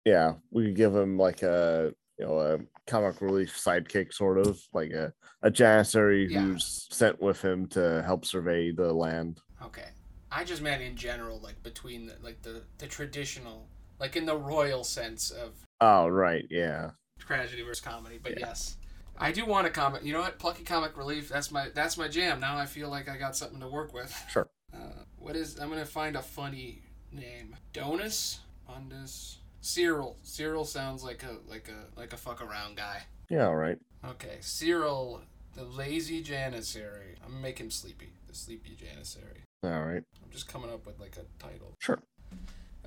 yeah, 0.04 0.34
we 0.50 0.66
could 0.66 0.76
give 0.76 0.94
him 0.94 1.16
like 1.18 1.42
a 1.42 1.92
you 2.18 2.26
know 2.26 2.38
a 2.38 2.58
comic 2.86 3.20
relief 3.20 3.56
sidekick 3.56 4.12
sort 4.12 4.38
of 4.38 4.60
like 4.72 4.90
a 4.90 5.12
a 5.42 5.50
janissary 5.50 6.26
Yeah. 6.30 6.40
who's 6.40 6.86
sent 6.90 7.20
with 7.20 7.42
him 7.42 7.66
to 7.68 8.02
help 8.04 8.24
survey 8.24 8.70
the 8.72 8.92
land. 8.92 9.40
Okay. 9.62 9.88
I 10.30 10.44
just 10.44 10.62
meant 10.62 10.82
in 10.82 10.96
general, 10.96 11.38
like 11.40 11.62
between 11.62 12.06
the, 12.06 12.16
like 12.22 12.40
the 12.42 12.62
the 12.78 12.86
traditional, 12.86 13.68
like 13.98 14.16
in 14.16 14.24
the 14.26 14.36
royal 14.36 14.84
sense 14.84 15.30
of 15.30 15.52
Oh 15.80 16.08
right, 16.08 16.46
yeah, 16.50 16.90
tragedy 17.18 17.62
versus 17.62 17.80
comedy. 17.84 18.18
But 18.22 18.32
Yeah. 18.38 18.46
yes, 18.48 18.76
I 19.18 19.30
do 19.32 19.44
want 19.44 19.66
a 19.66 19.70
comic. 19.70 20.04
You 20.04 20.12
know 20.14 20.20
what? 20.20 20.38
Plucky 20.38 20.62
comic 20.64 20.96
relief. 20.96 21.28
That's 21.28 21.50
my 21.50 21.68
that's 21.74 21.96
my 21.98 22.08
jam. 22.08 22.40
Now 22.40 22.56
I 22.56 22.66
feel 22.66 22.88
like 22.88 23.08
I 23.08 23.16
got 23.18 23.36
something 23.36 23.60
to 23.60 23.68
work 23.68 23.92
with. 23.92 24.14
sure. 24.30 24.48
Uh, 24.72 25.04
what 25.18 25.36
is? 25.36 25.58
I'm 25.58 25.68
gonna 25.68 25.84
find 25.84 26.16
a 26.16 26.22
funny 26.22 26.82
name. 27.12 27.54
Donus, 27.74 28.38
Undus, 28.68 29.38
Cyril. 29.60 30.16
Cyril 30.22 30.64
sounds 30.64 31.04
like 31.04 31.22
a 31.22 31.36
like 31.50 31.68
a 31.68 31.98
like 31.98 32.12
a 32.12 32.16
fuck 32.16 32.42
around 32.42 32.76
guy. 32.76 33.02
Yeah, 33.28 33.46
all 33.46 33.56
right. 33.56 33.78
Okay, 34.04 34.38
Cyril, 34.40 35.22
the 35.54 35.64
lazy 35.64 36.22
janissary. 36.22 37.16
I'm 37.24 37.42
him 37.42 37.70
sleepy. 37.70 38.12
The 38.28 38.34
sleepy 38.34 38.76
janissary. 38.76 39.44
All 39.64 39.82
right. 39.82 40.02
I'm 40.24 40.30
just 40.30 40.48
coming 40.48 40.70
up 40.70 40.86
with 40.86 40.98
like 40.98 41.16
a 41.16 41.42
title. 41.42 41.74
Sure. 41.78 42.00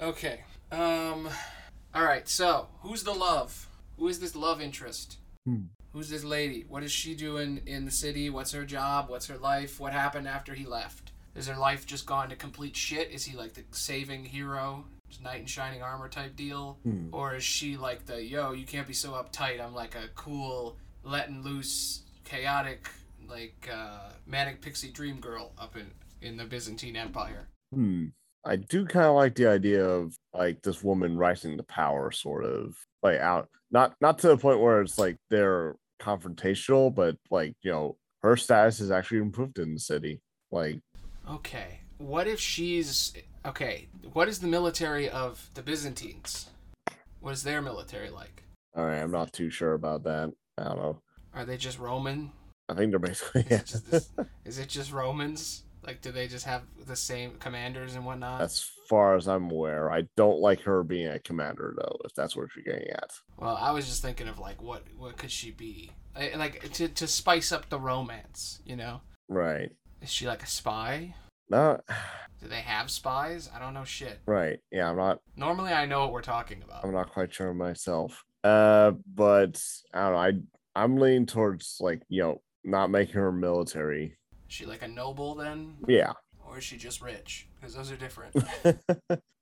Okay. 0.02 0.42
Um. 0.72 1.30
All 1.94 2.04
right. 2.04 2.28
So, 2.28 2.68
who's 2.82 3.04
the 3.04 3.14
love? 3.14 3.70
Who 3.98 4.08
is 4.08 4.20
this 4.20 4.36
love 4.36 4.62
interest? 4.62 5.18
Hmm. 5.46 5.66
Who's 5.94 6.10
this 6.10 6.26
lady? 6.26 6.66
What 6.68 6.84
is 6.84 6.92
she 6.92 7.16
doing 7.16 7.62
in 7.66 7.86
the 7.86 7.92
city? 7.92 8.30
What's 8.30 8.52
her 8.52 8.66
job? 8.66 9.10
What's 9.10 9.28
her 9.28 9.38
life? 9.38 9.80
What 9.80 9.94
happened 9.94 10.28
after 10.28 10.54
he 10.54 10.66
left? 10.66 11.14
Is 11.36 11.48
her 11.48 11.56
life 11.56 11.86
just 11.86 12.06
gone 12.06 12.30
to 12.30 12.36
complete 12.36 12.76
shit? 12.76 13.12
Is 13.12 13.26
he 13.26 13.38
like 13.38 13.54
the 13.54 13.64
saving 13.72 14.26
hero, 14.26 14.86
knight 15.21 15.41
in 15.41 15.45
shining 15.45 15.82
armor 15.82 16.10
type 16.10 16.36
deal? 16.36 16.80
Hmm. 16.84 17.08
Or 17.12 17.36
is 17.36 17.43
she 17.43 17.78
like 17.78 18.06
the 18.06 18.23
yo, 18.23 18.54
you 18.54 18.65
can't 18.65 18.88
be 18.88 18.93
so 18.93 19.12
uptight. 19.12 19.63
I'm 19.63 19.73
like 19.73 19.95
a 19.95 20.08
cool, 20.15 20.78
letting 21.04 21.43
loose, 21.43 22.04
chaotic, 22.23 22.89
like 23.28 23.69
uh, 23.71 24.10
manic 24.25 24.62
pixie 24.62 24.91
dream 24.91 25.19
girl 25.19 25.54
up 25.58 25.75
in 25.75 25.91
in 26.21 26.38
the 26.38 26.45
Byzantine 26.45 26.95
Empire. 26.95 27.47
Hmm. 27.73 28.08
I 28.45 28.58
do 28.58 28.86
kind 28.86 29.08
of 29.08 29.15
like 29.15 29.36
the 29.36 29.47
idea 29.47 29.84
of 29.84 30.15
like 30.34 30.62
this 30.62 30.84
woman 30.84 31.17
rising 31.17 31.58
to 31.58 31.63
power, 31.63 32.12
sort 32.12 32.45
of 32.45 32.75
like 33.01 33.19
out, 33.19 33.49
not 33.71 33.95
not 34.01 34.19
to 34.19 34.28
the 34.28 34.38
point 34.38 34.60
where 34.60 34.82
it's 34.82 34.99
like 34.99 35.17
they're 35.30 35.75
confrontational, 35.99 36.93
but 36.93 37.17
like 37.32 37.56
you 37.62 37.71
know, 37.71 37.97
her 38.21 38.38
status 38.38 38.80
is 38.80 38.91
actually 38.91 39.19
improved 39.19 39.58
in 39.60 39.73
the 39.73 39.80
city. 39.80 40.21
Like, 40.51 40.80
Okay. 41.30 41.80
What 41.97 42.28
if 42.28 42.39
she's 42.39 43.13
okay? 43.46 43.88
What 44.14 44.28
is 44.28 44.40
the 44.40 44.48
military 44.48 45.10
of 45.10 45.50
the 45.54 45.62
Byzantines? 45.62 46.50
What 47.20 47.34
is 47.34 47.44
their 47.44 47.62
military 47.62 48.10
like? 48.10 48.44
all 48.76 48.86
right, 48.86 49.00
I'm 49.00 49.12
not 49.12 49.32
too 49.32 49.50
sure 49.50 49.74
about 49.74 50.04
that. 50.04 50.34
I 50.58 50.64
don't 50.66 50.78
know. 50.78 51.00
Are 51.34 51.46
they 51.46 51.58
just 51.58 51.80
Roman? 51.80 52.32
I 52.68 52.74
think 52.74 52.92
they're 52.92 53.00
basically 53.00 53.42
Is, 53.50 53.52
it 53.52 53.66
just 53.66 54.12
is 54.46 54.60
it 54.60 54.70
just 54.70 54.92
Romans? 54.92 55.64
Like, 55.86 56.02
do 56.02 56.12
they 56.12 56.28
just 56.28 56.46
have 56.46 56.64
the 56.88 56.96
same 56.96 57.36
commanders 57.40 57.96
and 57.96 58.06
whatnot? 58.06 58.42
as 58.42 58.68
far 58.90 59.16
as 59.16 59.28
I'm 59.28 59.52
aware. 59.52 59.92
I 59.92 60.04
don't 60.18 60.40
like 60.40 60.62
her 60.62 60.84
being 60.84 61.08
a 61.08 61.20
commander 61.20 61.76
though, 61.78 61.98
if 62.06 62.14
that's 62.16 62.36
what 62.36 62.48
you're 62.56 62.64
getting 62.64 62.90
at. 62.92 63.12
Well, 63.38 63.56
I 63.56 63.72
was 63.72 63.86
just 63.88 64.02
thinking 64.02 64.28
of 64.28 64.40
like, 64.40 64.62
what 64.62 64.84
what 64.98 65.18
could 65.18 65.32
she 65.32 65.52
be? 65.52 65.92
Eh, 66.16 66.38
like 66.38 66.72
to 66.74 66.88
to 66.88 67.08
spice 67.08 67.52
up 67.52 67.70
the 67.70 67.80
romance, 67.80 68.62
you 68.66 68.76
know? 68.76 69.02
Right. 69.30 69.72
Is 70.02 70.12
she 70.12 70.28
like 70.28 70.44
a 70.44 70.48
spy? 70.48 71.16
No. 71.50 71.80
Do 72.42 72.48
they 72.48 72.62
have 72.62 72.90
spies? 72.92 73.50
I 73.56 73.60
don't 73.60 73.74
know 73.74 73.84
shit. 73.86 74.20
Right. 74.26 74.60
Yeah, 74.72 74.90
I'm 74.90 74.98
not. 74.98 75.20
Normally, 75.36 75.72
I 75.72 75.86
know 75.86 76.02
what 76.02 76.12
we're 76.12 76.22
talking 76.22 76.62
about. 76.64 76.84
I'm 76.84 76.94
not 76.94 77.12
quite 77.12 77.34
sure 77.34 77.54
myself. 77.54 78.24
Uh, 78.44 78.92
but 79.14 79.62
I 79.94 80.02
don't 80.04 80.12
know. 80.14 80.18
I 80.20 80.32
I'm 80.84 80.98
leaning 80.98 81.26
towards 81.26 81.78
like 81.80 82.02
you 82.10 82.22
know 82.22 82.42
not 82.64 82.90
making 82.92 83.16
her 83.16 83.32
military. 83.32 84.18
Is 84.48 84.54
she 84.56 84.66
like 84.66 84.84
a 84.84 84.88
noble 84.88 85.34
then, 85.36 85.78
Yeah. 85.88 86.14
or 86.48 86.58
is 86.60 86.64
she 86.64 86.78
just 86.78 87.02
rich? 87.02 87.48
Because 87.56 87.74
those 87.76 87.92
are 87.92 87.96
different. 87.96 88.36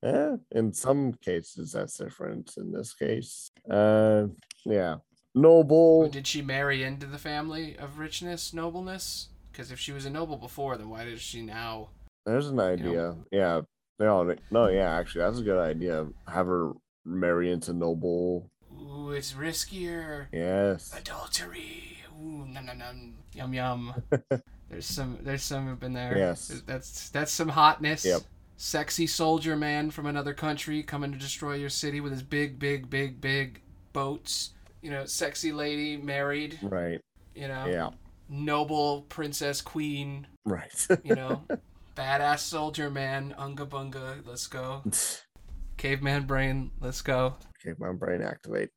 yeah. 0.02 0.36
In 0.52 0.72
some 0.74 1.13
cases, 1.13 1.72
that's 1.74 1.98
different. 1.98 2.54
In 2.58 2.72
this 2.72 2.94
case, 2.94 3.50
uh, 3.70 4.28
yeah, 4.66 4.98
noble. 5.36 6.04
Or 6.06 6.10
did 6.10 6.28
she 6.28 6.42
marry 6.42 6.84
into 6.84 7.06
the 7.06 7.18
family 7.18 7.76
of 7.78 7.98
richness, 8.00 8.54
nobleness? 8.54 9.28
Because 9.54 9.72
if 9.72 9.80
she 9.80 9.92
was 9.92 10.06
a 10.06 10.10
noble 10.10 10.36
before, 10.38 10.78
then 10.78 10.89
why 10.89 11.06
does 11.06 11.22
she 11.22 11.44
now? 11.44 11.89
There's 12.26 12.48
an 12.48 12.60
idea. 12.60 13.16
Yeah. 13.32 13.62
No, 14.00 14.36
no, 14.50 14.68
yeah. 14.68 14.98
Actually, 14.98 15.22
that's 15.22 15.38
a 15.39 15.44
good 15.44 15.60
idea. 15.60 16.08
Have 16.28 16.48
her 16.48 16.72
marry 17.06 17.52
into 17.52 17.72
noble. 17.72 18.50
Ooh, 18.74 19.12
it's 19.12 19.34
riskier. 19.34 20.26
Yes. 20.34 20.92
Adultery. 20.98 22.00
Ooh, 22.20 22.48
nom 22.48 22.66
nom 22.66 22.80
nom. 22.80 23.13
Yum 23.36 23.54
yum. 23.54 23.94
there's 24.70 24.88
some. 24.88 25.20
There's 25.22 25.44
some 25.44 25.72
up 25.72 25.84
in 25.84 25.94
there. 25.94 26.18
Yes. 26.18 26.63
That's 26.66 27.10
that's 27.12 27.32
some 27.32 27.50
hotness. 27.50 28.04
Yep. 28.04 28.22
Sexy 28.58 29.06
soldier 29.06 29.56
man 29.56 29.92
from 29.92 30.08
another 30.08 30.34
country 30.34 30.82
coming 30.82 31.12
to 31.12 31.18
destroy 31.18 31.54
your 31.54 31.70
city 31.70 32.00
with 32.00 32.12
his 32.12 32.24
big, 32.24 32.58
big, 32.58 32.89
big, 32.89 33.22
big 33.22 33.62
boats. 33.94 34.52
You 34.82 34.89
know, 34.89 35.06
sexy 35.06 35.52
lady 35.52 35.98
married. 35.98 36.58
Right. 36.63 37.00
You 37.36 37.48
know, 37.48 37.66
Yeah. 37.68 37.89
Noble 38.34 39.04
princess 39.04 39.62
queen. 39.62 40.28
Right. 40.46 40.88
You 41.04 41.15
know, 41.15 41.43
badass 41.96 42.39
soldier 42.39 42.89
man. 42.89 43.34
Unga 43.38 43.65
bunga. 43.65 44.26
Let's 44.26 44.48
go. 44.48 44.84
Caveman 45.78 46.26
brain. 46.26 46.72
Let's 46.82 47.02
go. 47.02 47.36
my 47.78 47.91
brain 47.93 48.22
activate. 48.22 48.69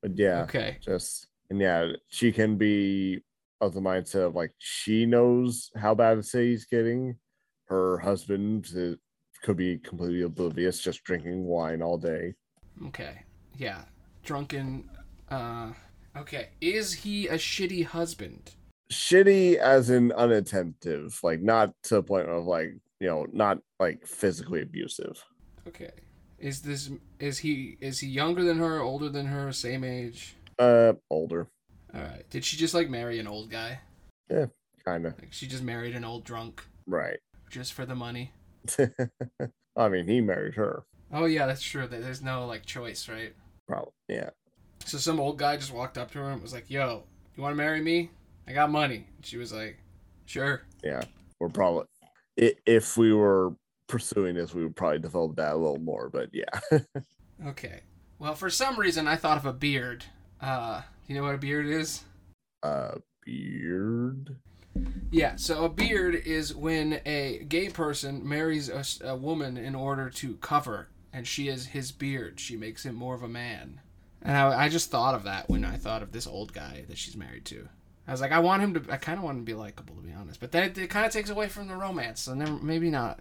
But 0.00 0.16
yeah. 0.16 0.42
Okay. 0.42 0.78
just 0.80 1.26
and 1.50 1.60
yeah, 1.60 1.92
she 2.08 2.32
can 2.32 2.56
be 2.56 3.20
of 3.60 3.74
the 3.74 3.80
mindset 3.80 4.26
of 4.26 4.34
like 4.34 4.52
she 4.58 5.06
knows 5.06 5.70
how 5.76 5.94
bad 5.94 6.18
the 6.18 6.22
city's 6.22 6.64
getting. 6.64 7.16
Her 7.66 7.98
husband 7.98 8.68
could 9.42 9.56
be 9.56 9.78
completely 9.78 10.22
oblivious, 10.22 10.80
just 10.80 11.04
drinking 11.04 11.44
wine 11.44 11.82
all 11.82 11.98
day. 11.98 12.34
Okay. 12.86 13.22
Yeah. 13.56 13.82
Drunken. 14.22 14.88
Uh. 15.30 15.72
Okay. 16.16 16.50
Is 16.60 16.92
he 16.92 17.28
a 17.28 17.34
shitty 17.34 17.84
husband? 17.84 18.52
Shitty 18.90 19.56
as 19.56 19.90
in 19.90 20.12
unattentive, 20.12 21.18
like 21.22 21.40
not 21.40 21.72
to 21.84 21.96
the 21.96 22.02
point 22.02 22.28
of 22.28 22.44
like 22.44 22.74
you 23.00 23.08
know, 23.08 23.26
not 23.32 23.58
like 23.80 24.06
physically 24.06 24.62
abusive. 24.62 25.24
Okay. 25.66 25.90
Is 26.38 26.62
this 26.62 26.90
is 27.18 27.38
he 27.38 27.76
is 27.80 27.98
he 28.00 28.06
younger 28.08 28.44
than 28.44 28.58
her, 28.58 28.80
older 28.80 29.08
than 29.08 29.26
her, 29.26 29.52
same 29.52 29.82
age? 29.84 30.36
Uh, 30.58 30.92
older, 31.10 31.48
All 31.94 32.00
right. 32.00 32.28
Did 32.30 32.44
she 32.44 32.56
just 32.56 32.74
like 32.74 32.88
marry 32.88 33.18
an 33.18 33.26
old 33.26 33.50
guy? 33.50 33.80
Yeah, 34.30 34.46
kind 34.84 35.06
of 35.06 35.18
Like 35.18 35.32
she 35.32 35.46
just 35.46 35.62
married 35.62 35.96
an 35.96 36.04
old 36.04 36.24
drunk 36.24 36.64
right. 36.86 37.18
just 37.50 37.72
for 37.72 37.84
the 37.84 37.94
money? 37.94 38.32
I 39.76 39.88
mean, 39.88 40.06
he 40.06 40.20
married 40.20 40.54
her. 40.54 40.84
Oh 41.12 41.24
yeah, 41.24 41.46
that's 41.46 41.62
true. 41.62 41.86
There's 41.88 42.22
no 42.22 42.46
like 42.46 42.64
choice, 42.64 43.08
right? 43.08 43.34
Probably, 43.66 43.92
yeah. 44.08 44.30
So 44.84 44.98
some 44.98 45.18
old 45.18 45.38
guy 45.38 45.56
just 45.56 45.72
walked 45.72 45.98
up 45.98 46.10
to 46.12 46.18
her 46.18 46.30
and 46.30 46.42
was 46.42 46.52
like, 46.52 46.70
"Yo, 46.70 47.04
you 47.36 47.42
want 47.42 47.52
to 47.52 47.56
marry 47.56 47.80
me? 47.80 48.10
I 48.52 48.54
got 48.54 48.70
money." 48.70 49.06
She 49.22 49.38
was 49.38 49.52
like, 49.52 49.78
"Sure." 50.26 50.62
Yeah. 50.84 51.02
We're 51.40 51.48
probably 51.48 51.86
if 52.36 52.96
we 52.96 53.12
were 53.12 53.54
pursuing 53.88 54.34
this, 54.34 54.54
we 54.54 54.62
would 54.62 54.76
probably 54.76 54.98
develop 54.98 55.36
that 55.36 55.52
a 55.52 55.56
little 55.56 55.80
more. 55.80 56.08
But 56.08 56.30
yeah, 56.32 56.60
Okay. 57.46 57.80
Well, 58.18 58.34
for 58.34 58.50
some 58.50 58.78
reason, 58.78 59.08
I 59.08 59.16
thought 59.16 59.38
of 59.38 59.46
a 59.46 59.52
beard. 59.52 60.04
Uh, 60.40 60.82
you 61.08 61.14
know 61.14 61.22
what 61.22 61.34
a 61.34 61.38
beard 61.38 61.66
is? 61.66 62.04
A 62.62 63.00
beard. 63.24 64.36
Yeah, 65.10 65.36
so 65.36 65.64
a 65.64 65.68
beard 65.68 66.14
is 66.14 66.54
when 66.54 67.00
a 67.04 67.44
gay 67.48 67.68
person 67.68 68.26
marries 68.26 68.70
a 69.02 69.16
woman 69.16 69.56
in 69.56 69.74
order 69.74 70.08
to 70.08 70.36
cover, 70.36 70.88
and 71.12 71.26
she 71.26 71.48
is 71.48 71.66
his 71.66 71.92
beard. 71.92 72.40
She 72.40 72.56
makes 72.56 72.86
him 72.86 72.94
more 72.94 73.14
of 73.14 73.22
a 73.22 73.28
man. 73.28 73.80
And 74.22 74.36
I, 74.36 74.64
I 74.64 74.68
just 74.68 74.90
thought 74.90 75.14
of 75.14 75.24
that 75.24 75.50
when 75.50 75.64
I 75.64 75.76
thought 75.76 76.02
of 76.02 76.12
this 76.12 76.26
old 76.26 76.52
guy 76.52 76.84
that 76.88 76.96
she's 76.96 77.16
married 77.16 77.44
to. 77.46 77.68
I 78.06 78.10
was 78.12 78.20
like, 78.20 78.32
I 78.32 78.40
want 78.40 78.62
him 78.62 78.74
to. 78.74 78.92
I 78.92 78.96
kind 78.96 79.18
of 79.18 79.24
want 79.24 79.38
him 79.38 79.44
to 79.46 79.50
be 79.52 79.54
likable, 79.56 79.94
to 79.94 80.02
be 80.02 80.12
honest. 80.12 80.40
But 80.40 80.52
then 80.52 80.64
it, 80.70 80.78
it 80.78 80.90
kind 80.90 81.06
of 81.06 81.12
takes 81.12 81.30
away 81.30 81.48
from 81.48 81.68
the 81.68 81.76
romance, 81.76 82.20
so 82.22 82.34
never, 82.34 82.52
maybe 82.54 82.90
not. 82.90 83.20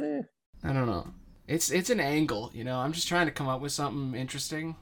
Eh, 0.00 0.22
I 0.64 0.72
don't 0.72 0.86
know. 0.86 1.08
It's 1.46 1.70
it's 1.70 1.90
an 1.90 2.00
angle, 2.00 2.50
you 2.54 2.64
know. 2.64 2.78
I'm 2.78 2.92
just 2.92 3.08
trying 3.08 3.26
to 3.26 3.32
come 3.32 3.48
up 3.48 3.60
with 3.60 3.72
something 3.72 4.18
interesting. 4.18 4.76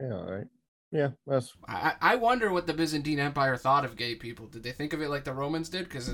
yeah, 0.00 0.14
all 0.14 0.30
right. 0.30 0.46
Yeah, 0.90 1.08
that's 1.26 1.52
I, 1.68 1.94
I 2.00 2.14
wonder 2.16 2.52
what 2.52 2.66
the 2.68 2.72
Byzantine 2.72 3.18
Empire 3.18 3.56
thought 3.56 3.84
of 3.84 3.96
gay 3.96 4.14
people. 4.14 4.46
Did 4.46 4.62
they 4.62 4.70
think 4.72 4.92
of 4.92 5.02
it 5.02 5.08
like 5.10 5.24
the 5.24 5.32
Romans 5.32 5.68
did? 5.68 5.84
Because 5.84 6.08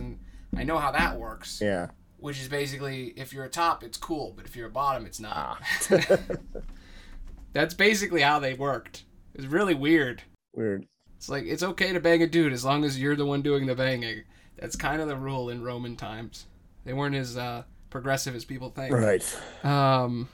I 0.56 0.64
know 0.64 0.78
how 0.78 0.90
that 0.90 1.18
works. 1.18 1.60
yeah. 1.62 1.88
Which 2.16 2.40
is 2.40 2.48
basically, 2.48 3.08
if 3.16 3.32
you're 3.32 3.44
a 3.44 3.50
top, 3.50 3.82
it's 3.84 3.96
cool, 3.98 4.32
but 4.36 4.44
if 4.46 4.56
you're 4.56 4.66
a 4.68 4.70
bottom, 4.70 5.06
it's 5.06 5.20
not. 5.20 5.62
Ah, 5.90 6.18
That's 7.52 7.74
basically 7.74 8.20
how 8.22 8.38
they 8.38 8.54
worked. 8.54 9.04
It's 9.34 9.46
really 9.46 9.74
weird. 9.74 10.22
weird. 10.54 10.86
It's 11.20 11.28
like 11.28 11.44
it's 11.44 11.62
okay 11.62 11.92
to 11.92 12.00
bang 12.00 12.22
a 12.22 12.26
dude 12.26 12.54
as 12.54 12.64
long 12.64 12.82
as 12.82 12.98
you're 12.98 13.14
the 13.14 13.26
one 13.26 13.42
doing 13.42 13.66
the 13.66 13.74
banging. 13.74 14.22
That's 14.56 14.74
kind 14.74 15.02
of 15.02 15.08
the 15.08 15.16
rule 15.16 15.50
in 15.50 15.62
Roman 15.62 15.94
times. 15.94 16.46
They 16.86 16.94
weren't 16.94 17.14
as 17.14 17.36
uh, 17.36 17.64
progressive 17.90 18.34
as 18.34 18.46
people 18.46 18.70
think. 18.70 18.94
Right. 18.94 19.38
Um, 19.62 20.30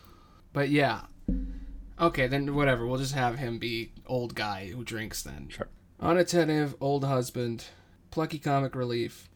but 0.52 0.68
yeah. 0.68 1.00
Okay, 2.00 2.28
then 2.28 2.54
whatever. 2.54 2.86
We'll 2.86 3.00
just 3.00 3.14
have 3.14 3.36
him 3.36 3.58
be 3.58 3.94
old 4.06 4.36
guy 4.36 4.68
who 4.68 4.84
drinks 4.84 5.24
then. 5.24 5.48
Sure. 5.48 5.66
Unattentive 5.98 6.76
old 6.80 7.02
husband, 7.02 7.64
plucky 8.12 8.38
comic 8.38 8.76
relief. 8.76 9.28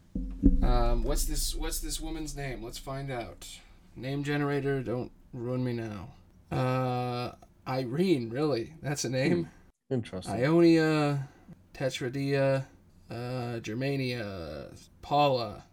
Um, 0.63 1.03
what's 1.03 1.25
this? 1.25 1.53
What's 1.53 1.81
this 1.81 1.99
woman's 1.99 2.33
name? 2.33 2.63
Let's 2.63 2.77
find 2.77 3.11
out. 3.11 3.45
Name 3.97 4.23
generator. 4.23 4.81
Don't 4.81 5.11
ruin 5.33 5.65
me 5.65 5.73
now. 5.73 6.11
Uh, 6.49 7.33
Irene. 7.67 8.29
Really? 8.29 8.75
That's 8.81 9.03
a 9.03 9.09
name. 9.09 9.49
Interesting. 9.89 10.33
Ionia, 10.33 11.27
Tetradia, 11.73 12.65
uh, 13.09 13.59
Germania, 13.59 14.67
Paula, 15.01 15.63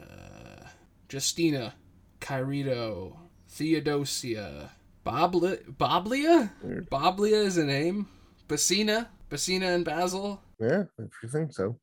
uh, 0.00 0.64
Justina, 1.08 1.74
Kyrito, 2.20 3.16
Theodosia, 3.48 4.70
Bobli- 5.04 5.64
Boblia? 5.76 6.50
Weird. 6.62 6.90
Boblia 6.90 7.44
is 7.44 7.56
a 7.56 7.64
name. 7.64 8.06
Basina, 8.48 9.06
Basina 9.30 9.74
and 9.74 9.84
Basil. 9.84 10.42
Yeah, 10.60 10.84
if 10.98 11.10
you 11.22 11.28
think 11.28 11.52
so. 11.52 11.76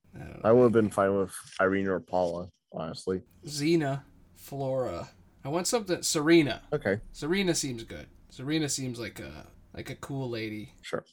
I 0.44 0.50
I 0.50 0.52
would 0.52 0.63
have 0.63 0.72
been 0.72 0.90
fine 0.90 1.16
with 1.18 1.32
Irene 1.62 1.88
or 1.88 2.00
Paula, 2.00 2.50
honestly. 2.74 3.22
Xena, 3.46 4.02
Flora. 4.36 5.10
I 5.44 5.50
want 5.50 5.66
something. 5.68 6.02
Serena. 6.04 6.62
Okay, 6.74 7.00
Serena 7.13 7.56
seems 7.56 7.84
good. 7.84 8.08
Serena 8.30 8.68
seems 8.70 9.00
like 9.00 9.20
a 9.20 9.48
like 9.74 9.90
a 9.90 9.96
cool 9.96 10.30
lady. 10.30 10.74
sure. 10.82 11.06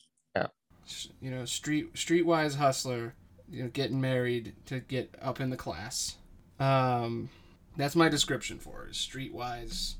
You 1.21 1.31
know, 1.31 1.45
street 1.45 1.95
streetwise 1.95 2.57
hustler, 2.57 3.15
you 3.51 3.63
know, 3.65 3.69
getting 3.71 4.01
married 4.01 4.55
to 4.67 4.81
get 4.81 5.15
up 5.21 5.41
in 5.41 5.51
the 5.51 5.57
class. 5.57 6.17
Um, 6.61 7.29
that's 7.77 7.97
my 7.97 8.09
description 8.09 8.59
for 8.59 8.79
her. 8.85 8.89
Streetwise, 8.93 9.95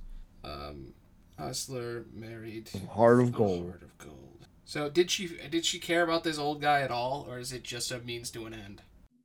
um, 0.45 0.95
hustler, 1.39 2.05
married, 2.13 2.71
Heart 2.93 3.21
of 3.21 3.33
gold. 3.33 3.71
heart 3.71 3.83
of 3.83 3.99
gold. 3.99 4.47
So 4.65 4.89
did 4.89 5.11
she 5.11 5.29
did 5.51 5.65
she 5.65 5.79
care 5.79 6.03
about 6.03 6.25
this 6.25 6.39
old 6.39 6.61
guy 6.63 6.81
at 6.83 6.91
all, 6.91 7.27
or 7.29 7.39
is 7.39 7.53
it 7.53 7.63
just 7.63 7.91
a 7.93 7.99
means 7.99 8.31
to 8.31 8.47
an 8.47 8.55
end? 8.55 8.83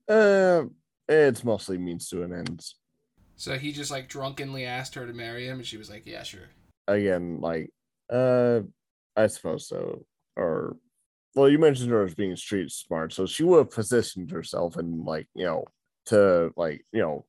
Uh, 0.07 0.63
it's 1.07 1.43
mostly 1.43 1.77
means 1.77 2.09
to 2.09 2.23
an 2.23 2.33
end. 2.33 2.65
So 3.35 3.57
he 3.57 3.71
just 3.71 3.89
like 3.91 4.09
drunkenly 4.09 4.65
asked 4.65 4.95
her 4.95 5.07
to 5.07 5.13
marry 5.13 5.47
him, 5.47 5.59
and 5.59 5.65
she 5.65 5.77
was 5.77 5.89
like, 5.89 6.05
"Yeah, 6.05 6.23
sure." 6.23 6.49
Again, 6.87 7.39
like, 7.39 7.69
uh, 8.09 8.61
I 9.15 9.27
suppose 9.27 9.67
so. 9.67 10.05
Or, 10.35 10.75
well, 11.35 11.49
you 11.49 11.59
mentioned 11.59 11.91
her 11.91 12.03
as 12.03 12.15
being 12.15 12.35
street 12.35 12.71
smart, 12.71 13.13
so 13.13 13.25
she 13.25 13.43
would 13.43 13.57
have 13.59 13.71
positioned 13.71 14.31
herself 14.31 14.77
and 14.77 15.05
like, 15.05 15.27
you 15.35 15.45
know, 15.45 15.65
to 16.07 16.51
like, 16.57 16.85
you 16.91 17.01
know, 17.01 17.25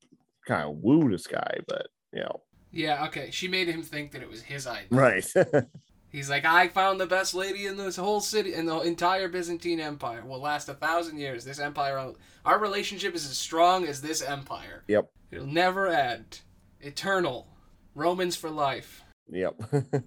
kind 0.47 0.69
of 0.69 0.77
woo 0.79 1.11
this 1.11 1.27
guy, 1.27 1.59
but 1.69 1.87
you 2.13 2.21
know, 2.21 2.41
Yeah, 2.73 3.05
okay. 3.07 3.31
She 3.31 3.47
made 3.49 3.69
him 3.69 3.83
think 3.83 4.13
that 4.13 4.23
it 4.23 4.31
was 4.31 4.43
his 4.43 4.67
idea. 4.67 4.87
right? 4.91 5.33
He's 6.13 6.29
like, 6.29 6.45
I 6.45 6.67
found 6.67 6.99
the 7.01 7.07
best 7.07 7.35
lady 7.35 7.67
in 7.67 7.77
this 7.77 7.95
whole 7.95 8.21
city, 8.21 8.55
in 8.55 8.67
the 8.67 8.81
entire 8.81 9.29
Byzantine 9.29 9.79
Empire. 9.79 10.25
Will 10.25 10.41
last 10.41 10.69
a 10.69 10.75
thousand 10.75 11.19
years. 11.19 11.45
This 11.45 11.61
empire, 11.61 12.15
our 12.45 12.59
relationship 12.59 13.15
is 13.15 13.25
as 13.31 13.37
strong 13.39 13.87
as 13.87 14.01
this 14.03 14.21
empire. 14.21 14.83
yep, 14.89 15.09
It'll 15.31 15.47
never 15.47 15.87
end. 15.87 16.41
Eternal. 16.81 17.47
Romans 17.95 18.35
for 18.35 18.51
life. 18.51 19.05
yep. 19.31 19.55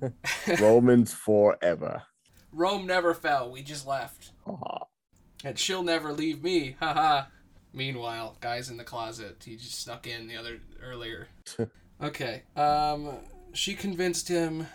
Romans 0.60 1.14
forever. 1.14 2.02
Rome 2.54 2.86
never 2.86 3.14
fell. 3.14 3.52
We 3.52 3.62
just 3.62 3.88
left. 3.88 4.32
And 5.44 5.58
she'll 5.58 5.84
never 5.84 6.14
leave 6.14 6.44
me. 6.44 6.76
Haha. 6.80 7.26
Meanwhile, 7.74 8.38
guys 8.40 8.70
in 8.70 8.78
the 8.78 8.84
closet. 8.84 9.44
He 9.46 9.56
just 9.56 9.82
snuck 9.82 10.08
in 10.08 10.28
the 10.28 10.38
other 10.38 10.60
earlier. 10.82 11.28
okay. 12.04 12.44
Um, 12.56 13.18
she 13.54 13.74
convinced 13.74 14.28
him 14.28 14.68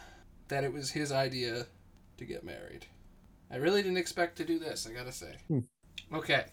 that 0.49 0.65
it 0.65 0.73
was 0.73 0.91
his 0.91 1.13
idea 1.13 1.67
to 2.17 2.25
get 2.25 2.45
married. 2.45 2.87
I 3.51 3.57
really 3.57 3.83
didn't 3.83 3.99
expect 3.99 4.37
to 4.39 4.45
do 4.45 4.59
this. 4.59 4.87
I 4.87 4.93
gotta 4.93 5.13
say. 5.13 5.37
Hmm. 5.47 5.61
Okay. 6.13 6.47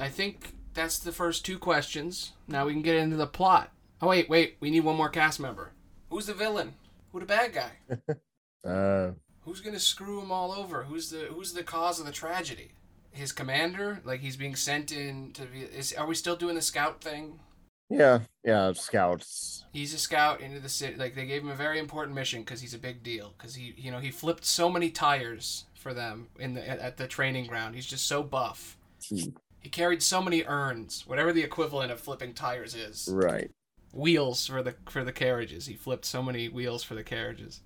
I 0.00 0.08
think 0.08 0.52
that's 0.74 0.98
the 0.98 1.12
first 1.12 1.44
two 1.44 1.58
questions. 1.58 2.32
Now 2.46 2.66
we 2.66 2.72
can 2.72 2.82
get 2.82 2.96
into 2.96 3.16
the 3.16 3.26
plot. 3.26 3.72
Oh 4.02 4.08
wait, 4.08 4.28
wait. 4.28 4.56
We 4.60 4.70
need 4.70 4.80
one 4.80 4.96
more 4.96 5.08
cast 5.08 5.40
member. 5.40 5.72
Who's 6.10 6.26
the 6.26 6.34
villain? 6.34 6.74
Who 7.12 7.20
the 7.20 7.26
bad 7.26 7.52
guy? 7.52 7.70
Uh, 8.66 9.12
Who's 9.46 9.60
gonna 9.60 9.78
screw 9.78 10.20
him 10.20 10.30
all 10.30 10.52
over? 10.52 10.82
Who's 10.84 11.08
the 11.10 11.20
Who's 11.30 11.52
the 11.54 11.62
cause 11.62 11.98
of 12.00 12.04
the 12.06 12.12
tragedy? 12.12 12.72
His 13.12 13.32
commander, 13.32 14.02
like 14.04 14.20
he's 14.20 14.36
being 14.36 14.56
sent 14.56 14.92
in 14.92 15.32
to 15.32 15.42
be. 15.46 15.60
Is 15.60 15.92
are 15.94 16.06
we 16.06 16.14
still 16.14 16.36
doing 16.36 16.56
the 16.56 16.62
scout 16.62 17.00
thing? 17.00 17.40
yeah, 17.88 18.20
yeah. 18.44 18.72
Scouts. 18.74 19.64
He's 19.72 19.94
a 19.94 19.98
scout 19.98 20.40
into 20.40 20.58
the 20.60 20.68
city. 20.68 20.96
Like 20.96 21.14
they 21.14 21.24
gave 21.26 21.42
him 21.42 21.50
a 21.50 21.54
very 21.54 21.78
important 21.78 22.14
mission 22.16 22.40
because 22.42 22.60
he's 22.60 22.74
a 22.74 22.78
big 22.78 23.02
deal. 23.04 23.32
Because 23.38 23.54
he, 23.54 23.72
you 23.78 23.90
know, 23.92 24.00
he 24.00 24.10
flipped 24.10 24.44
so 24.44 24.68
many 24.68 24.90
tires 24.90 25.64
for 25.74 25.94
them 25.94 26.26
in 26.40 26.54
the 26.54 26.68
at 26.68 26.96
the 26.96 27.06
training 27.06 27.46
ground. 27.46 27.74
He's 27.76 27.86
just 27.86 28.06
so 28.06 28.22
buff. 28.24 28.76
Hmm. 29.08 29.30
He 29.60 29.68
carried 29.70 30.02
so 30.02 30.20
many 30.20 30.44
urns, 30.46 31.04
whatever 31.06 31.32
the 31.32 31.42
equivalent 31.42 31.92
of 31.92 32.00
flipping 32.00 32.34
tires 32.34 32.74
is. 32.74 33.08
Right. 33.12 33.50
wheels 33.92 34.46
for 34.46 34.62
the 34.62 34.74
for 34.88 35.04
the 35.04 35.12
carriages. 35.12 35.66
He 35.66 35.74
flipped 35.74 36.04
so 36.04 36.22
many 36.22 36.48
wheels 36.48 36.82
for 36.82 36.94
the 36.96 37.04
carriages. 37.04 37.60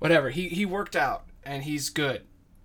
Whatever. 0.00 0.30
He 0.30 0.48
he 0.48 0.66
worked 0.66 0.96
out 0.96 1.26
and 1.44 1.62
he's 1.62 1.88
good. 1.90 2.22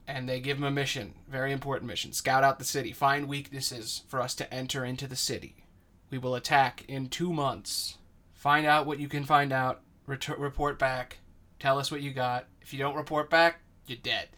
And 0.08 0.30
they 0.30 0.40
give 0.40 0.58
him 0.58 0.64
a 0.64 0.72
mission, 0.72 1.16
very 1.28 1.52
important 1.52 1.88
mission. 1.88 2.14
Scout 2.14 2.44
out 2.44 2.60
the 2.60 2.66
city, 2.66 2.92
find 2.92 3.28
weaknesses 3.28 4.04
for 4.08 4.22
us 4.22 4.36
to 4.36 4.54
enter 4.54 4.86
into 4.86 5.08
the 5.08 5.16
city. 5.16 5.66
We 6.12 6.20
will 6.20 6.36
attack 6.36 6.86
in 6.88 7.10
2 7.10 7.34
months. 7.34 7.98
Find 8.34 8.68
out 8.68 8.86
what 8.86 9.00
you 9.00 9.08
can 9.08 9.24
find 9.24 9.52
out, 9.52 9.82
ret- 10.06 10.40
report 10.40 10.78
back, 10.78 11.18
tell 11.60 11.80
us 11.80 11.90
what 11.90 12.02
you 12.02 12.14
got. 12.14 12.46
If 12.62 12.72
you 12.72 12.78
don't 12.78 12.96
report 12.96 13.32
back, 13.32 13.62
you're 13.88 13.98
dead 13.98 14.30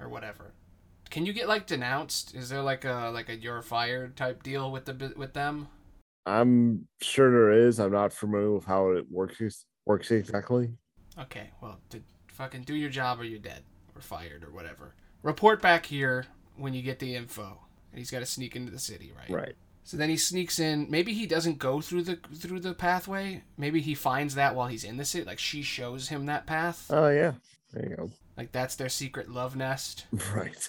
or 0.00 0.08
whatever. 0.08 0.54
Can 1.08 1.24
you 1.24 1.32
get 1.32 1.46
like 1.46 1.66
denounced? 1.66 2.34
Is 2.34 2.48
there 2.48 2.62
like 2.62 2.84
a 2.84 3.10
like 3.14 3.28
a 3.28 3.36
you're 3.36 3.62
fired 3.62 4.16
type 4.16 4.42
deal 4.42 4.72
with 4.72 4.86
the 4.86 5.12
with 5.16 5.34
them? 5.34 5.68
I'm 6.26 6.88
sure 7.00 7.30
there 7.30 7.66
is. 7.66 7.78
I'm 7.78 7.92
not 7.92 8.12
familiar 8.12 8.50
with 8.50 8.64
how 8.64 8.90
it 8.90 9.06
works 9.10 9.66
works 9.86 10.10
exactly. 10.10 10.70
Okay, 11.18 11.50
well, 11.60 11.78
fucking 12.32 12.62
do 12.62 12.74
your 12.74 12.90
job 12.90 13.20
or 13.20 13.24
you're 13.24 13.38
dead 13.38 13.62
or 13.94 14.00
fired 14.00 14.44
or 14.44 14.50
whatever. 14.50 14.94
Report 15.22 15.62
back 15.62 15.86
here 15.86 16.26
when 16.56 16.74
you 16.74 16.82
get 16.82 16.98
the 16.98 17.14
info. 17.14 17.58
And 17.92 17.98
he's 17.98 18.10
got 18.10 18.20
to 18.20 18.26
sneak 18.26 18.56
into 18.56 18.72
the 18.72 18.78
city, 18.78 19.12
right? 19.16 19.30
Right. 19.30 19.54
So 19.84 19.96
then 19.96 20.08
he 20.08 20.16
sneaks 20.16 20.58
in. 20.58 20.86
Maybe 20.90 21.12
he 21.12 21.26
doesn't 21.26 21.58
go 21.58 21.80
through 21.80 22.02
the 22.04 22.18
through 22.36 22.60
the 22.60 22.72
pathway. 22.72 23.42
Maybe 23.56 23.80
he 23.80 23.94
finds 23.94 24.34
that 24.36 24.54
while 24.54 24.68
he's 24.68 24.84
in 24.84 24.96
the 24.96 25.04
city. 25.04 25.24
Like 25.24 25.38
she 25.40 25.62
shows 25.62 26.08
him 26.08 26.26
that 26.26 26.46
path. 26.46 26.86
Oh 26.90 27.08
yeah. 27.08 27.32
There 27.72 27.88
you 27.88 27.96
go. 27.96 28.10
Like 28.36 28.52
that's 28.52 28.76
their 28.76 28.88
secret 28.88 29.28
love 29.28 29.56
nest. 29.56 30.06
Right. 30.34 30.68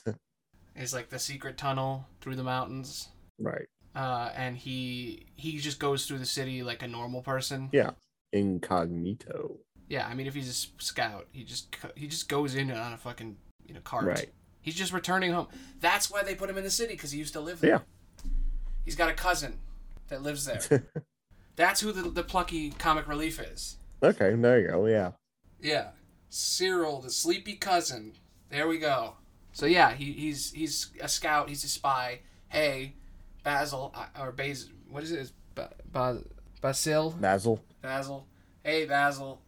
Is 0.75 0.93
like 0.93 1.09
the 1.09 1.19
secret 1.19 1.57
tunnel 1.57 2.07
through 2.21 2.35
the 2.35 2.43
mountains. 2.43 3.09
right. 3.39 3.67
Uh, 3.95 4.31
and 4.35 4.57
he 4.57 5.27
he 5.35 5.59
just 5.59 5.79
goes 5.79 6.07
through 6.07 6.17
the 6.17 6.25
city 6.25 6.63
like 6.63 6.81
a 6.81 6.87
normal 6.87 7.21
person. 7.21 7.69
Yeah. 7.71 7.91
Incognito. 8.31 9.57
Yeah, 9.93 10.07
I 10.07 10.15
mean, 10.15 10.25
if 10.25 10.33
he's 10.33 10.49
a 10.49 10.81
scout, 10.83 11.27
he 11.31 11.43
just 11.43 11.75
he 11.93 12.07
just 12.07 12.27
goes 12.27 12.55
in 12.55 12.71
on 12.71 12.93
a 12.93 12.97
fucking 12.97 13.37
you 13.67 13.75
know 13.75 13.79
cart. 13.81 14.05
Right. 14.05 14.29
He's 14.59 14.73
just 14.73 14.91
returning 14.91 15.31
home. 15.31 15.49
That's 15.81 16.09
why 16.09 16.23
they 16.23 16.33
put 16.33 16.49
him 16.49 16.57
in 16.57 16.63
the 16.63 16.71
city 16.71 16.95
because 16.95 17.11
he 17.11 17.19
used 17.19 17.33
to 17.33 17.39
live 17.39 17.59
there. 17.59 17.69
Yeah. 17.69 17.79
He's 18.85 18.95
got 18.95 19.09
a 19.09 19.13
cousin 19.13 19.59
that 20.07 20.23
lives 20.23 20.45
there. 20.45 20.83
That's 21.55 21.79
who 21.79 21.91
the, 21.91 22.09
the 22.09 22.23
plucky 22.23 22.71
comic 22.71 23.07
relief 23.07 23.39
is. 23.39 23.77
Okay. 24.01 24.33
There 24.33 24.59
you 24.59 24.67
go. 24.67 24.87
Yeah. 24.87 25.11
Yeah, 25.61 25.89
Cyril, 26.27 26.99
the 26.99 27.11
sleepy 27.11 27.53
cousin. 27.53 28.13
There 28.49 28.67
we 28.67 28.79
go. 28.79 29.13
So 29.51 29.67
yeah, 29.67 29.93
he, 29.93 30.13
he's 30.13 30.53
he's 30.53 30.89
a 31.01 31.07
scout. 31.07 31.49
He's 31.49 31.63
a 31.63 31.69
spy. 31.69 32.21
Hey, 32.49 32.95
Basil 33.43 33.93
or 34.19 34.31
Bas 34.31 34.69
what 34.89 35.03
is 35.03 35.11
it? 35.11 35.31
Ba, 35.53 35.69
ba, 35.91 36.23
Basil. 36.61 37.11
Basil. 37.11 37.63
Basil. 37.83 38.25
Hey, 38.63 38.85
Basil. 38.85 39.39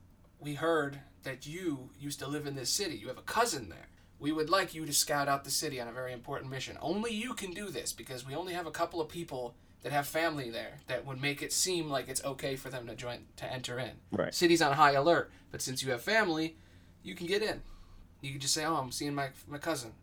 We 0.45 0.53
heard 0.53 0.99
that 1.23 1.47
you 1.47 1.89
used 1.99 2.19
to 2.19 2.27
live 2.27 2.45
in 2.45 2.53
this 2.53 2.69
city. 2.69 2.97
You 2.97 3.07
have 3.07 3.17
a 3.17 3.23
cousin 3.23 3.67
there. 3.69 3.87
We 4.19 4.31
would 4.31 4.47
like 4.47 4.75
you 4.75 4.85
to 4.85 4.93
scout 4.93 5.27
out 5.27 5.43
the 5.43 5.49
city 5.49 5.81
on 5.81 5.87
a 5.87 5.91
very 5.91 6.13
important 6.13 6.51
mission. 6.51 6.77
Only 6.83 7.11
you 7.11 7.33
can 7.33 7.49
do 7.49 7.71
this 7.71 7.91
because 7.91 8.27
we 8.27 8.35
only 8.35 8.53
have 8.53 8.67
a 8.67 8.71
couple 8.71 9.01
of 9.01 9.09
people 9.09 9.55
that 9.81 9.91
have 9.91 10.05
family 10.05 10.51
there 10.51 10.81
that 10.85 11.03
would 11.03 11.19
make 11.19 11.41
it 11.41 11.51
seem 11.51 11.89
like 11.89 12.07
it's 12.07 12.23
okay 12.23 12.55
for 12.55 12.69
them 12.69 12.85
to 12.85 12.93
join 12.93 13.25
to 13.37 13.51
enter 13.51 13.79
in. 13.79 13.93
Right. 14.11 14.35
City's 14.35 14.61
on 14.61 14.73
high 14.73 14.91
alert, 14.91 15.31
but 15.49 15.63
since 15.63 15.81
you 15.81 15.89
have 15.89 16.03
family, 16.03 16.57
you 17.01 17.15
can 17.15 17.25
get 17.25 17.41
in. 17.41 17.63
You 18.21 18.29
can 18.29 18.39
just 18.39 18.53
say, 18.53 18.65
"Oh, 18.65 18.75
I'm 18.75 18.91
seeing 18.91 19.15
my 19.15 19.29
my 19.47 19.57
cousin." 19.57 19.93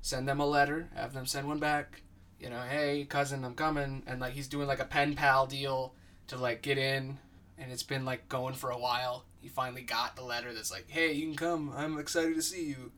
Send 0.00 0.26
them 0.26 0.40
a 0.40 0.46
letter, 0.46 0.88
have 0.94 1.12
them 1.12 1.26
send 1.26 1.46
one 1.46 1.58
back. 1.58 2.00
You 2.38 2.48
know, 2.48 2.62
"Hey, 2.62 3.04
cousin, 3.04 3.44
I'm 3.44 3.54
coming." 3.54 4.02
And 4.06 4.18
like 4.18 4.32
he's 4.32 4.48
doing 4.48 4.66
like 4.66 4.80
a 4.80 4.86
pen 4.86 5.14
pal 5.14 5.46
deal 5.46 5.92
to 6.28 6.38
like 6.38 6.62
get 6.62 6.78
in 6.78 7.18
and 7.60 7.70
it's 7.70 7.82
been 7.82 8.04
like 8.04 8.28
going 8.28 8.54
for 8.54 8.70
a 8.70 8.78
while. 8.78 9.24
He 9.40 9.48
finally 9.48 9.82
got 9.82 10.16
the 10.16 10.24
letter 10.24 10.52
that's 10.52 10.70
like, 10.70 10.88
"Hey, 10.88 11.12
you 11.12 11.26
can 11.26 11.36
come. 11.36 11.72
I'm 11.76 11.98
excited 11.98 12.34
to 12.34 12.42
see 12.42 12.64
you." 12.64 12.92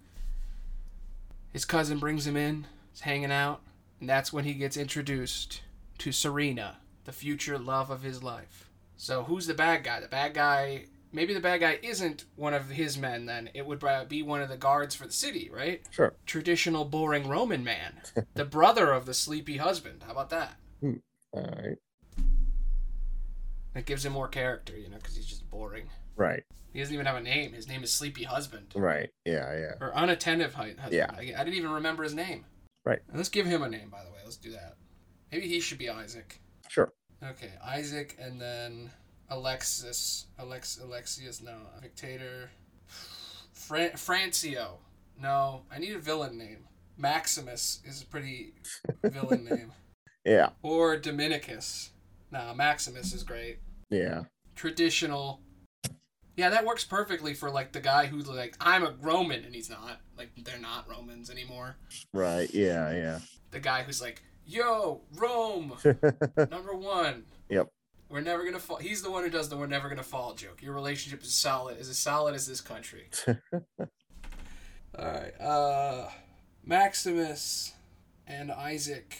His 1.53 1.65
cousin 1.65 1.99
brings 1.99 2.27
him 2.27 2.37
in. 2.37 2.67
He's 2.91 3.01
hanging 3.01 3.33
out, 3.33 3.61
and 4.01 4.09
that's 4.09 4.33
when 4.33 4.45
he 4.45 4.55
gets 4.55 4.77
introduced 4.77 5.63
to 5.99 6.13
Serena, 6.13 6.79
the 7.05 7.13
future 7.13 7.59
love 7.59 7.91
of 7.91 8.03
his 8.03 8.23
life. 8.23 8.71
So 8.97 9.25
who's 9.25 9.47
the 9.47 9.55
bad 9.55 9.85
guy? 9.85 10.01
The 10.01 10.09
bad 10.09 10.35
guy. 10.35 10.87
Maybe 11.15 11.35
the 11.35 11.41
bad 11.41 11.61
guy 11.61 11.79
isn't 11.83 12.25
one 12.37 12.55
of 12.55 12.71
his 12.71 12.97
men. 12.97 13.27
Then 13.27 13.51
it 13.53 13.67
would 13.67 13.85
be 14.09 14.23
one 14.23 14.41
of 14.41 14.49
the 14.49 14.57
guards 14.57 14.95
for 14.95 15.07
the 15.07 15.13
city, 15.13 15.51
right? 15.53 15.83
Sure. 15.91 16.15
Traditional, 16.25 16.87
boring 16.87 17.29
Roman 17.29 17.63
man, 17.63 18.01
the 18.35 18.47
brother 18.47 18.93
of 18.93 19.05
the 19.05 19.13
sleepy 19.13 19.59
husband. 19.59 20.05
How 20.07 20.13
about 20.13 20.31
that? 20.31 20.55
Hmm. 20.81 20.95
All 21.33 21.43
right. 21.43 21.77
That 23.75 23.87
gives 23.87 24.05
him 24.05 24.13
more 24.13 24.29
character, 24.29 24.77
you 24.77 24.89
know, 24.89 24.97
because 24.97 25.17
he's 25.17 25.27
just 25.27 25.49
boring. 25.51 25.89
Right. 26.17 26.43
He 26.73 26.79
doesn't 26.81 26.93
even 26.95 27.07
have 27.07 27.17
a 27.17 27.21
name. 27.23 27.53
His 27.53 27.69
name 27.69 27.83
is 27.83 27.93
Sleepy 27.93 28.25
Husband. 28.25 28.67
Right. 28.75 29.11
Yeah. 29.25 29.53
Yeah. 29.55 29.73
Or 29.81 29.95
Unattentive 29.95 30.55
Husband. 30.55 30.79
Yeah. 30.91 31.11
I, 31.11 31.21
I 31.39 31.45
didn't 31.45 31.55
even 31.55 31.71
remember 31.71 32.03
his 32.03 32.15
name. 32.15 32.45
Right. 32.85 33.01
And 33.09 33.17
let's 33.17 33.29
give 33.29 33.47
him 33.47 33.63
a 33.63 33.69
name, 33.69 33.89
by 33.91 34.03
the 34.05 34.11
way. 34.11 34.19
Let's 34.25 34.37
do 34.37 34.53
that. 34.53 34.77
Maybe 35.31 35.49
he 35.49 35.61
should 35.61 35.79
be 35.79 35.89
Isaac. 35.89 36.41
Sure. 36.69 36.93
Okay, 37.25 37.53
Isaac 37.65 38.17
and 38.21 38.41
then 38.41 38.91
Alexis. 39.31 40.27
Alex 40.39 40.79
Alexius, 40.83 41.41
no. 41.41 41.57
Dictator. 41.81 42.51
Fran- 43.53 43.93
Francio. 43.93 44.79
No, 45.21 45.63
I 45.71 45.79
need 45.79 45.95
a 45.95 45.99
villain 45.99 46.37
name. 46.37 46.65
Maximus 46.99 47.81
is 47.85 48.03
a 48.03 48.07
pretty 48.07 48.55
villain 49.05 49.45
name. 49.45 49.73
Yeah. 50.25 50.51
Or 50.63 50.97
Dominicus. 50.99 51.91
Nah, 52.33 52.55
Maximus 52.55 53.13
is 53.13 53.23
great. 53.23 53.59
Yeah. 53.91 54.23
traditional. 54.57 55.41
Yeah, 56.37 56.49
that 56.49 56.65
works 56.65 56.83
perfectly 56.85 57.35
for 57.35 57.51
like 57.51 57.73
the 57.73 57.81
guy 57.81 58.07
who's 58.07 58.27
like, 58.27 58.57
I'm 58.59 58.83
a 58.83 58.95
Roman, 59.01 59.45
and 59.45 59.55
he's 59.55 59.69
not. 59.71 60.01
Like, 60.17 60.31
they're 60.45 60.59
not 60.59 60.89
Romans 60.89 61.31
anymore. 61.31 61.77
Right. 62.15 62.49
Yeah. 62.55 62.91
Yeah. 62.93 63.19
The 63.51 63.61
guy 63.61 63.83
who's 63.83 64.01
like, 64.01 64.23
Yo, 64.47 65.03
Rome, 65.15 65.75
number 66.51 66.75
one. 66.75 67.25
Yep. 67.49 67.69
We're 68.09 68.21
never 68.21 68.45
gonna 68.45 68.59
fall. 68.59 68.77
He's 68.77 69.01
the 69.03 69.11
one 69.11 69.23
who 69.25 69.31
does 69.31 69.49
the 69.49 69.57
"we're 69.57 69.67
never 69.69 69.89
gonna 69.89 70.03
fall" 70.03 70.35
joke. 70.35 70.61
Your 70.63 70.75
relationship 70.75 71.23
is 71.23 71.33
solid, 71.33 71.79
is 71.79 71.89
as 71.89 71.97
solid 71.99 72.35
as 72.35 72.47
this 72.47 72.61
country. 72.61 73.09
All 73.29 73.87
right, 74.99 75.33
uh, 75.41 76.09
Maximus 76.65 77.73
and 78.27 78.53
Isaac. 78.53 79.17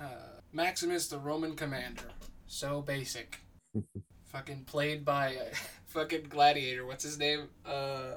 Uh, 0.00 0.06
Maximus, 0.52 1.06
the 1.08 1.18
Roman 1.18 1.54
commander, 1.54 2.08
so 2.46 2.82
basic. 2.82 3.40
fucking 4.24 4.64
played 4.64 5.04
by 5.04 5.36
uh, 5.36 5.54
fucking 5.86 6.24
Gladiator. 6.28 6.84
What's 6.86 7.04
his 7.04 7.18
name? 7.18 7.48
Uh, 7.64 8.14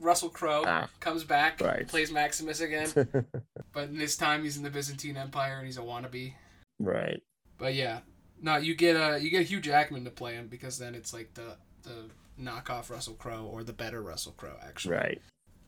Russell 0.00 0.28
Crowe 0.30 0.64
Ah. 0.66 0.88
comes 1.00 1.22
back, 1.24 1.60
Right. 1.60 1.86
plays 1.86 2.10
Maximus 2.10 2.60
again, 2.60 2.88
but 3.72 3.96
this 3.96 4.16
time 4.16 4.42
he's 4.42 4.56
in 4.56 4.62
the 4.62 4.70
Byzantine 4.70 5.16
Empire 5.16 5.56
and 5.58 5.66
he's 5.66 5.78
a 5.78 5.82
wannabe. 5.82 6.34
right. 6.80 7.22
But 7.58 7.74
yeah, 7.74 8.00
no, 8.40 8.56
you 8.56 8.74
get 8.74 8.96
uh 8.96 9.16
you 9.16 9.30
get 9.30 9.46
Hugh 9.46 9.60
Jackman 9.60 10.04
to 10.04 10.10
play 10.10 10.34
him 10.34 10.48
because 10.48 10.78
then 10.78 10.94
it's 10.96 11.12
like 11.12 11.34
the 11.34 11.56
the 11.84 12.06
knockoff 12.40 12.90
Russell 12.90 13.14
Crowe 13.14 13.44
or 13.52 13.62
the 13.62 13.72
better 13.72 14.02
Russell 14.02 14.32
Crowe 14.32 14.56
actually. 14.66 14.94
Right. 14.96 15.22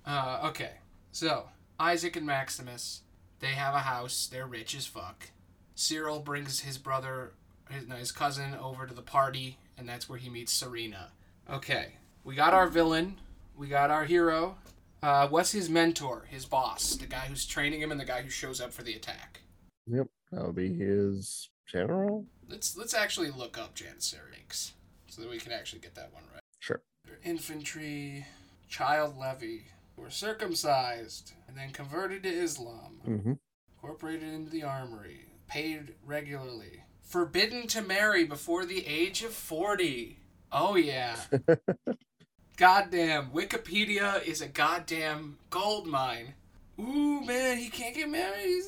Uh, 0.07 0.41
okay. 0.49 0.73
So, 1.13 1.49
Isaac 1.79 2.17
and 2.17 2.27
Maximus, 2.27 3.03
they 3.39 3.49
have 3.49 3.75
a 3.75 3.81
house. 3.81 4.27
They're 4.27 4.47
rich 4.47 4.75
as 4.75 4.87
fuck. 4.87 5.31
Cyril 5.77 6.19
brings 6.21 6.61
his 6.61 6.79
brother, 6.79 7.35
his, 7.71 7.87
no, 7.87 7.97
his 7.97 8.13
cousin, 8.13 8.55
over 8.55 8.87
to 8.87 8.95
the 8.95 9.03
party, 9.03 9.59
and 9.79 9.89
that's 9.89 10.09
where 10.09 10.19
he 10.19 10.29
meets 10.31 10.53
Serena. 10.53 11.13
Okay. 11.51 11.95
We 12.25 12.35
got 12.35 12.55
our 12.55 12.69
villain. 12.69 13.17
We 13.57 13.69
got 13.69 13.91
our 13.91 14.05
hero. 14.05 14.57
Uh, 15.03 15.29
what's 15.29 15.53
his 15.53 15.69
mentor, 15.69 16.25
his 16.31 16.47
boss, 16.47 16.97
the 16.97 17.07
guy 17.07 17.27
who's 17.27 17.45
training 17.47 17.81
him 17.81 17.91
and 17.93 18.01
the 18.01 18.05
guy 18.07 18.23
who 18.23 18.31
shows 18.31 18.61
up 18.61 18.73
for 18.73 18.83
the 18.83 18.95
attack? 18.95 19.41
Yep. 19.87 20.07
That'll 20.33 20.53
be 20.53 20.73
his 20.73 21.51
general. 21.67 22.25
Let's 22.49 22.77
let's 22.77 22.95
actually 22.95 23.31
look 23.31 23.57
up 23.59 23.75
Janissary 23.75 24.33
ranks 24.33 24.73
so 25.09 25.21
that 25.23 25.31
we 25.31 25.39
can 25.39 25.53
actually 25.53 25.81
get 25.81 25.95
that 25.95 26.13
one 26.13 26.25
right. 26.33 26.41
Sure. 26.59 26.81
Infantry, 27.23 28.27
child 28.69 29.17
levy, 29.19 29.67
were 29.97 30.11
circumcised 30.11 31.33
and 31.49 31.57
then 31.57 31.71
converted 31.71 32.23
to 32.23 32.29
Islam, 32.29 33.01
Mm-hmm. 33.07 33.33
incorporated 33.77 34.33
into 34.33 34.51
the 34.51 34.63
armory, 34.63 35.27
paid 35.47 35.95
regularly, 36.05 36.83
forbidden 37.05 37.67
to 37.69 37.83
marry 37.83 38.25
before 38.25 38.65
the 38.65 38.87
age 38.87 39.23
of 39.23 39.33
40. 39.33 40.19
Oh, 40.51 40.75
yeah. 40.75 41.17
goddamn, 42.57 43.31
Wikipedia 43.31 44.25
is 44.25 44.41
a 44.41 44.49
goddamn 44.49 45.39
gold 45.51 45.87
mine. 45.87 46.35
Ooh, 46.79 47.25
man, 47.25 47.59
he 47.59 47.69
can't 47.69 47.95
get 47.95 48.09
married. 48.09 48.47
He's 48.47 48.67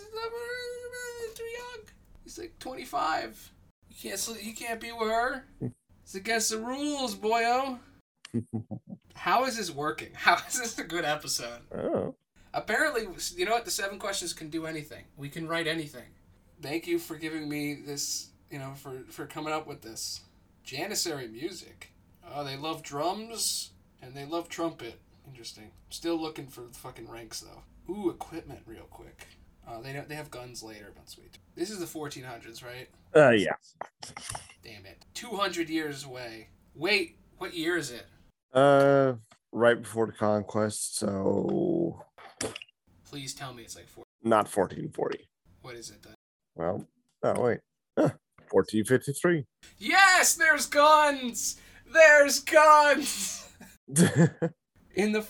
too 1.34 1.44
young. 1.44 1.84
He's 2.22 2.38
like 2.38 2.58
25. 2.58 3.52
You 3.88 4.10
can't, 4.10 4.36
he 4.38 4.52
can't 4.52 4.80
be 4.80 4.92
with 4.92 5.08
her. 5.08 5.44
It's 6.02 6.14
against 6.14 6.50
the 6.50 6.58
rules, 6.58 7.16
boyo. 7.16 7.78
How 9.14 9.44
is 9.44 9.56
this 9.56 9.70
working? 9.70 10.10
How 10.14 10.36
is 10.46 10.60
this 10.60 10.78
a 10.78 10.84
good 10.84 11.04
episode? 11.04 11.60
Oh. 11.74 12.14
Apparently, 12.54 13.08
you 13.36 13.44
know 13.44 13.52
what? 13.52 13.64
The 13.64 13.70
seven 13.70 13.98
questions 13.98 14.32
can 14.32 14.48
do 14.48 14.66
anything. 14.66 15.04
We 15.16 15.28
can 15.28 15.48
write 15.48 15.66
anything. 15.66 16.04
Thank 16.62 16.86
you 16.86 16.98
for 16.98 17.16
giving 17.16 17.48
me 17.48 17.74
this, 17.74 18.28
you 18.50 18.58
know, 18.58 18.72
for, 18.76 19.02
for 19.08 19.26
coming 19.26 19.52
up 19.52 19.66
with 19.66 19.82
this. 19.82 20.20
Janissary 20.64 21.28
music. 21.30 21.92
Oh, 22.34 22.44
they 22.44 22.56
love 22.56 22.82
drums 22.82 23.70
and 24.02 24.14
they 24.14 24.24
love 24.24 24.48
trumpet. 24.48 24.98
Interesting. 25.28 25.70
Still 25.90 26.20
looking 26.20 26.46
for 26.46 26.62
the 26.62 26.74
fucking 26.74 27.08
ranks, 27.08 27.40
though. 27.40 27.92
Ooh, 27.92 28.10
equipment, 28.10 28.60
real 28.66 28.86
quick. 28.90 29.26
Uh, 29.68 29.80
they 29.80 29.92
don't, 29.92 30.08
they 30.08 30.14
have 30.14 30.30
guns 30.30 30.62
later, 30.62 30.92
but 30.94 31.08
sweet. 31.10 31.38
This 31.56 31.70
is 31.70 31.78
the 31.80 31.86
1400s, 31.86 32.64
right? 32.64 32.88
Uh, 33.14 33.30
yeah. 33.30 33.54
Damn 34.62 34.86
it. 34.86 35.04
200 35.14 35.68
years 35.68 36.04
away. 36.04 36.48
Wait, 36.74 37.16
what 37.38 37.54
year 37.54 37.76
is 37.76 37.90
it? 37.90 38.06
Uh, 38.52 39.14
right 39.52 39.80
before 39.80 40.06
the 40.06 40.12
conquest, 40.12 40.98
so 40.98 42.02
Please 43.08 43.34
tell 43.34 43.52
me 43.54 43.62
it's 43.62 43.76
like 43.76 43.88
four. 43.88 44.04
not 44.22 44.44
1440. 44.48 45.28
What 45.62 45.74
is 45.74 45.90
it 45.90 46.02
then? 46.02 46.14
Well, 46.56 46.86
oh 47.22 47.40
wait, 47.42 47.58
huh. 47.98 48.10
1453. 48.50 49.44
Yes, 49.78 50.34
there's 50.34 50.66
guns. 50.66 51.60
There's 51.92 52.40
guns. 52.40 53.48
In 54.94 55.12
the 55.12 55.26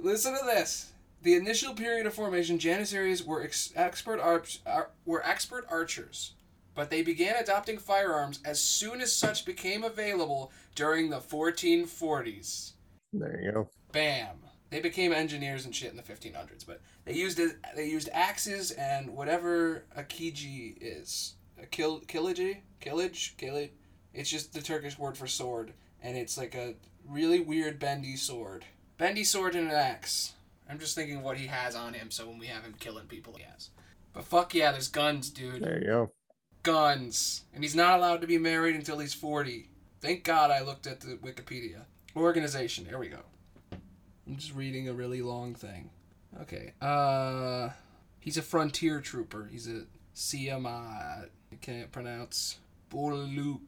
listen 0.00 0.32
to 0.36 0.44
this. 0.44 0.90
The 1.22 1.36
initial 1.36 1.72
period 1.72 2.04
of 2.06 2.12
formation, 2.12 2.58
Janissaries 2.58 3.24
were 3.24 3.42
ex- 3.42 3.72
expert 3.74 4.20
arch- 4.20 4.60
ar- 4.66 4.90
were 5.06 5.24
expert 5.24 5.64
archers, 5.70 6.34
but 6.74 6.90
they 6.90 7.00
began 7.02 7.36
adopting 7.36 7.78
firearms 7.78 8.40
as 8.44 8.60
soon 8.60 9.00
as 9.00 9.10
such 9.14 9.46
became 9.46 9.84
available 9.84 10.52
during 10.74 11.08
the 11.08 11.20
1440s. 11.20 12.72
there 13.14 13.40
you 13.42 13.52
go. 13.52 13.68
Bam. 13.92 14.36
They 14.74 14.80
became 14.80 15.12
engineers 15.12 15.64
and 15.64 15.72
shit 15.72 15.92
in 15.92 15.96
the 15.96 16.02
1500s, 16.02 16.66
but 16.66 16.80
they 17.04 17.14
used 17.14 17.38
it, 17.38 17.58
they 17.76 17.86
used 17.86 18.08
axes 18.12 18.72
and 18.72 19.10
whatever 19.10 19.84
a 19.94 20.02
kiji 20.02 20.76
is. 20.80 21.34
A 21.62 21.64
kill 21.64 22.00
killage, 22.00 22.56
killage, 22.80 23.36
killage. 23.36 23.70
It's 24.12 24.28
just 24.28 24.52
the 24.52 24.60
Turkish 24.60 24.98
word 24.98 25.16
for 25.16 25.28
sword, 25.28 25.74
and 26.02 26.16
it's 26.16 26.36
like 26.36 26.56
a 26.56 26.74
really 27.08 27.38
weird 27.38 27.78
bendy 27.78 28.16
sword. 28.16 28.64
Bendy 28.98 29.22
sword 29.22 29.54
and 29.54 29.68
an 29.68 29.76
axe. 29.76 30.32
I'm 30.68 30.80
just 30.80 30.96
thinking 30.96 31.22
what 31.22 31.36
he 31.36 31.46
has 31.46 31.76
on 31.76 31.94
him, 31.94 32.10
so 32.10 32.26
when 32.26 32.40
we 32.40 32.48
have 32.48 32.64
him 32.64 32.74
killing 32.80 33.06
people, 33.06 33.34
he 33.34 33.44
has. 33.44 33.70
But 34.12 34.24
fuck 34.24 34.56
yeah, 34.56 34.72
there's 34.72 34.88
guns, 34.88 35.30
dude. 35.30 35.62
There 35.62 35.78
you 35.78 35.86
go. 35.86 36.12
Guns. 36.64 37.44
And 37.54 37.62
he's 37.62 37.76
not 37.76 38.00
allowed 38.00 38.22
to 38.22 38.26
be 38.26 38.38
married 38.38 38.74
until 38.74 38.98
he's 38.98 39.14
40. 39.14 39.70
Thank 40.00 40.24
God 40.24 40.50
I 40.50 40.62
looked 40.62 40.88
at 40.88 41.00
the 41.00 41.16
Wikipedia. 41.22 41.82
Organization. 42.16 42.86
Here 42.86 42.98
we 42.98 43.06
go. 43.06 43.20
I'm 44.26 44.36
just 44.36 44.54
reading 44.54 44.88
a 44.88 44.92
really 44.92 45.22
long 45.22 45.54
thing. 45.54 45.90
Okay. 46.42 46.72
Uh, 46.80 47.70
he's 48.20 48.36
a 48.36 48.42
frontier 48.42 49.00
trooper. 49.00 49.48
He's 49.50 49.68
a 49.68 49.82
Siamat. 50.14 51.28
I 51.52 51.56
can't 51.60 51.92
pronounce. 51.92 52.58
Boluk. 52.90 53.60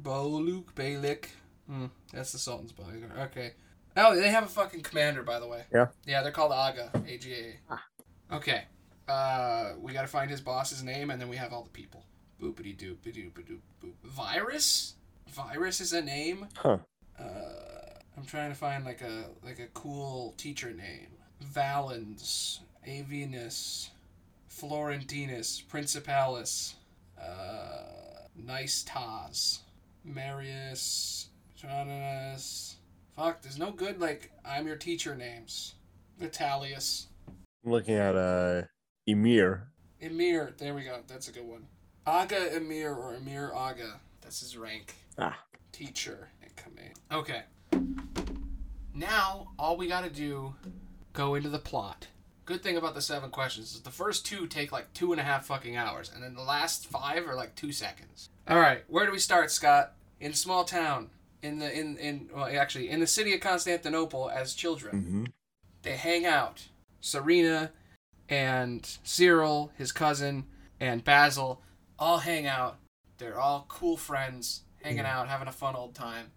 Boluk 0.00 0.64
Balik. 0.74 1.26
Hmm, 1.68 1.86
that's 2.12 2.32
the 2.32 2.38
Sultan's 2.38 2.72
bodyguard. 2.72 3.12
Okay. 3.30 3.52
Oh, 3.96 4.14
they 4.14 4.30
have 4.30 4.44
a 4.44 4.48
fucking 4.48 4.82
commander, 4.82 5.22
by 5.22 5.40
the 5.40 5.46
way. 5.46 5.64
Yeah. 5.72 5.86
Yeah, 6.06 6.22
they're 6.22 6.32
called 6.32 6.52
Aga. 6.52 6.90
AGA. 6.94 7.78
Okay. 8.32 8.64
Uh, 9.06 9.72
we 9.80 9.92
gotta 9.92 10.08
find 10.08 10.30
his 10.30 10.40
boss's 10.40 10.82
name, 10.82 11.10
and 11.10 11.20
then 11.20 11.28
we 11.28 11.36
have 11.36 11.52
all 11.52 11.62
the 11.62 11.70
people. 11.70 12.04
Boopity 12.40 12.76
doop 12.76 12.96
doop 12.96 13.32
doop 13.32 13.60
boop. 13.82 13.92
Virus. 14.02 14.94
Virus 15.28 15.80
is 15.80 15.92
a 15.92 16.02
name. 16.02 16.48
Huh. 16.56 16.78
Uh, 17.18 17.24
I'm 18.16 18.24
trying 18.24 18.50
to 18.50 18.56
find 18.56 18.84
like 18.84 19.02
a 19.02 19.26
like 19.44 19.58
a 19.58 19.66
cool 19.74 20.34
teacher 20.36 20.72
name. 20.72 21.08
Valens, 21.40 22.60
Avinus, 22.86 23.90
Florentinus, 24.48 25.62
Principalis, 25.66 26.74
uh, 27.20 28.28
Nicetas, 28.40 29.60
Marius, 30.04 31.28
Jonas. 31.56 32.76
Fuck, 33.16 33.42
there's 33.42 33.58
no 33.58 33.70
good 33.72 34.00
like 34.00 34.30
I'm 34.44 34.66
your 34.66 34.76
teacher 34.76 35.14
names. 35.14 35.74
Vitalius, 36.20 37.06
I'm 37.64 37.72
looking 37.72 37.96
at 37.96 38.14
uh 38.14 38.62
Emir. 39.06 39.68
Emir. 40.00 40.54
There 40.56 40.74
we 40.74 40.82
go. 40.82 41.00
That's 41.06 41.28
a 41.28 41.32
good 41.32 41.46
one. 41.46 41.66
Aga 42.06 42.56
Emir 42.56 42.94
or 42.94 43.14
Emir 43.14 43.52
Aga. 43.54 44.00
That's 44.20 44.40
his 44.40 44.56
rank. 44.56 44.94
Ah. 45.18 45.38
Teacher 45.72 46.28
in 46.42 46.50
command. 46.56 46.94
Okay. 47.10 47.42
Now 48.94 49.48
all 49.58 49.76
we 49.76 49.88
gotta 49.88 50.10
do 50.10 50.54
go 51.12 51.34
into 51.34 51.48
the 51.48 51.58
plot. 51.58 52.08
Good 52.44 52.62
thing 52.62 52.76
about 52.76 52.94
the 52.94 53.00
seven 53.02 53.30
questions 53.30 53.74
is 53.74 53.80
the 53.80 53.90
first 53.90 54.26
two 54.26 54.46
take 54.46 54.70
like 54.70 54.92
two 54.92 55.12
and 55.12 55.20
a 55.20 55.24
half 55.24 55.46
fucking 55.46 55.76
hours, 55.76 56.10
and 56.14 56.22
then 56.22 56.34
the 56.34 56.42
last 56.42 56.86
five 56.86 57.26
are 57.26 57.34
like 57.34 57.54
two 57.54 57.72
seconds. 57.72 58.28
All 58.46 58.58
right, 58.58 58.84
where 58.88 59.06
do 59.06 59.12
we 59.12 59.18
start, 59.18 59.50
Scott? 59.50 59.94
In 60.20 60.32
a 60.32 60.34
small 60.34 60.64
town, 60.64 61.10
in 61.42 61.58
the 61.58 61.72
in 61.72 61.96
in 61.96 62.28
well, 62.34 62.46
actually 62.46 62.90
in 62.90 63.00
the 63.00 63.06
city 63.06 63.34
of 63.34 63.40
Constantinople 63.40 64.30
as 64.30 64.54
children 64.54 64.96
Mm-hmm. 65.02 65.24
they 65.82 65.96
hang 65.96 66.26
out. 66.26 66.68
Serena 67.00 67.70
and 68.30 68.96
Cyril, 69.04 69.70
his 69.76 69.92
cousin, 69.92 70.44
and 70.80 71.04
Basil 71.04 71.60
all 71.98 72.18
hang 72.18 72.46
out. 72.46 72.78
They're 73.18 73.38
all 73.38 73.66
cool 73.68 73.96
friends, 73.96 74.62
hanging 74.82 75.00
out, 75.00 75.28
having 75.28 75.48
a 75.48 75.52
fun 75.52 75.76
old 75.76 75.94
time. 75.94 76.30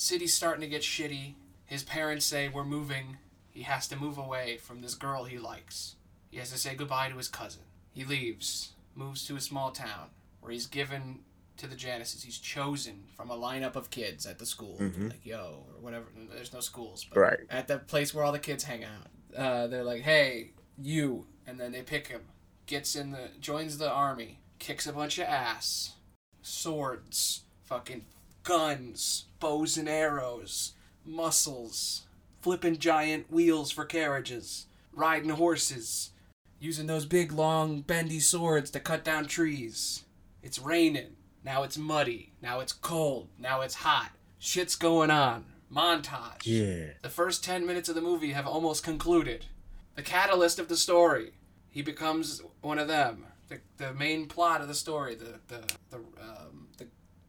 City's 0.00 0.32
starting 0.32 0.60
to 0.60 0.68
get 0.68 0.82
shitty. 0.82 1.34
His 1.64 1.82
parents 1.82 2.24
say, 2.24 2.48
We're 2.48 2.64
moving. 2.64 3.16
He 3.50 3.62
has 3.62 3.88
to 3.88 3.96
move 3.96 4.16
away 4.16 4.56
from 4.56 4.80
this 4.80 4.94
girl 4.94 5.24
he 5.24 5.38
likes. 5.38 5.96
He 6.30 6.36
has 6.36 6.52
to 6.52 6.58
say 6.58 6.76
goodbye 6.76 7.08
to 7.08 7.16
his 7.16 7.26
cousin. 7.26 7.62
He 7.90 8.04
leaves, 8.04 8.74
moves 8.94 9.26
to 9.26 9.34
a 9.34 9.40
small 9.40 9.72
town 9.72 10.10
where 10.38 10.52
he's 10.52 10.68
given 10.68 11.18
to 11.56 11.66
the 11.66 11.74
Janisses. 11.74 12.22
He's 12.22 12.38
chosen 12.38 13.06
from 13.16 13.28
a 13.28 13.36
lineup 13.36 13.74
of 13.74 13.90
kids 13.90 14.24
at 14.24 14.38
the 14.38 14.46
school. 14.46 14.76
Mhm. 14.78 15.10
Like, 15.10 15.26
yo, 15.26 15.66
or 15.74 15.80
whatever. 15.80 16.06
There's 16.30 16.52
no 16.52 16.60
schools. 16.60 17.04
But 17.12 17.18
Right. 17.18 17.40
at 17.50 17.66
the 17.66 17.78
place 17.80 18.14
where 18.14 18.22
all 18.24 18.30
the 18.30 18.38
kids 18.38 18.62
hang 18.62 18.84
out. 18.84 19.08
Uh, 19.36 19.66
they're 19.66 19.82
like, 19.82 20.02
"Hey, 20.02 20.52
you," 20.80 21.26
and 21.44 21.58
then 21.58 21.72
they 21.72 21.82
pick 21.82 22.06
him. 22.06 22.28
Gets 22.66 22.94
in 22.94 23.10
the 23.10 23.30
joins 23.40 23.78
the 23.78 23.90
army. 23.90 24.38
Kicks 24.60 24.86
a 24.86 24.92
bunch 24.92 25.18
of 25.18 25.24
ass. 25.26 25.94
Swords, 26.40 27.42
fucking 27.64 28.06
guns, 28.44 29.24
bows 29.40 29.76
and 29.76 29.88
arrows, 29.88 30.72
muscles, 31.04 32.06
flipping 32.40 32.78
giant 32.78 33.30
wheels 33.30 33.70
for 33.70 33.84
carriages, 33.84 34.66
riding 34.92 35.30
horses, 35.30 36.10
using 36.60 36.86
those 36.86 37.06
big 37.06 37.32
long 37.32 37.80
bendy 37.80 38.20
swords 38.20 38.70
to 38.70 38.80
cut 38.80 39.04
down 39.04 39.26
trees. 39.26 40.04
It's 40.42 40.58
raining. 40.58 41.16
Now 41.44 41.62
it's 41.62 41.78
muddy. 41.78 42.32
Now 42.42 42.60
it's 42.60 42.72
cold. 42.72 43.28
Now 43.38 43.60
it's 43.60 43.76
hot. 43.76 44.10
Shit's 44.38 44.76
going 44.76 45.10
on. 45.10 45.44
Montage. 45.72 46.44
Yeah. 46.44 46.92
The 47.02 47.10
first 47.10 47.44
10 47.44 47.66
minutes 47.66 47.88
of 47.88 47.94
the 47.94 48.00
movie 48.00 48.32
have 48.32 48.46
almost 48.46 48.82
concluded. 48.84 49.46
The 49.94 50.02
catalyst 50.02 50.58
of 50.58 50.68
the 50.68 50.76
story. 50.76 51.32
He 51.70 51.82
becomes 51.82 52.42
one 52.60 52.78
of 52.78 52.88
them. 52.88 53.26
The, 53.48 53.60
the 53.76 53.94
main 53.94 54.26
plot 54.26 54.60
of 54.60 54.68
the 54.68 54.74
story, 54.74 55.14
the 55.14 55.40
the 55.48 55.62
the 55.90 55.96
um, 55.96 56.68
the, 56.76 56.86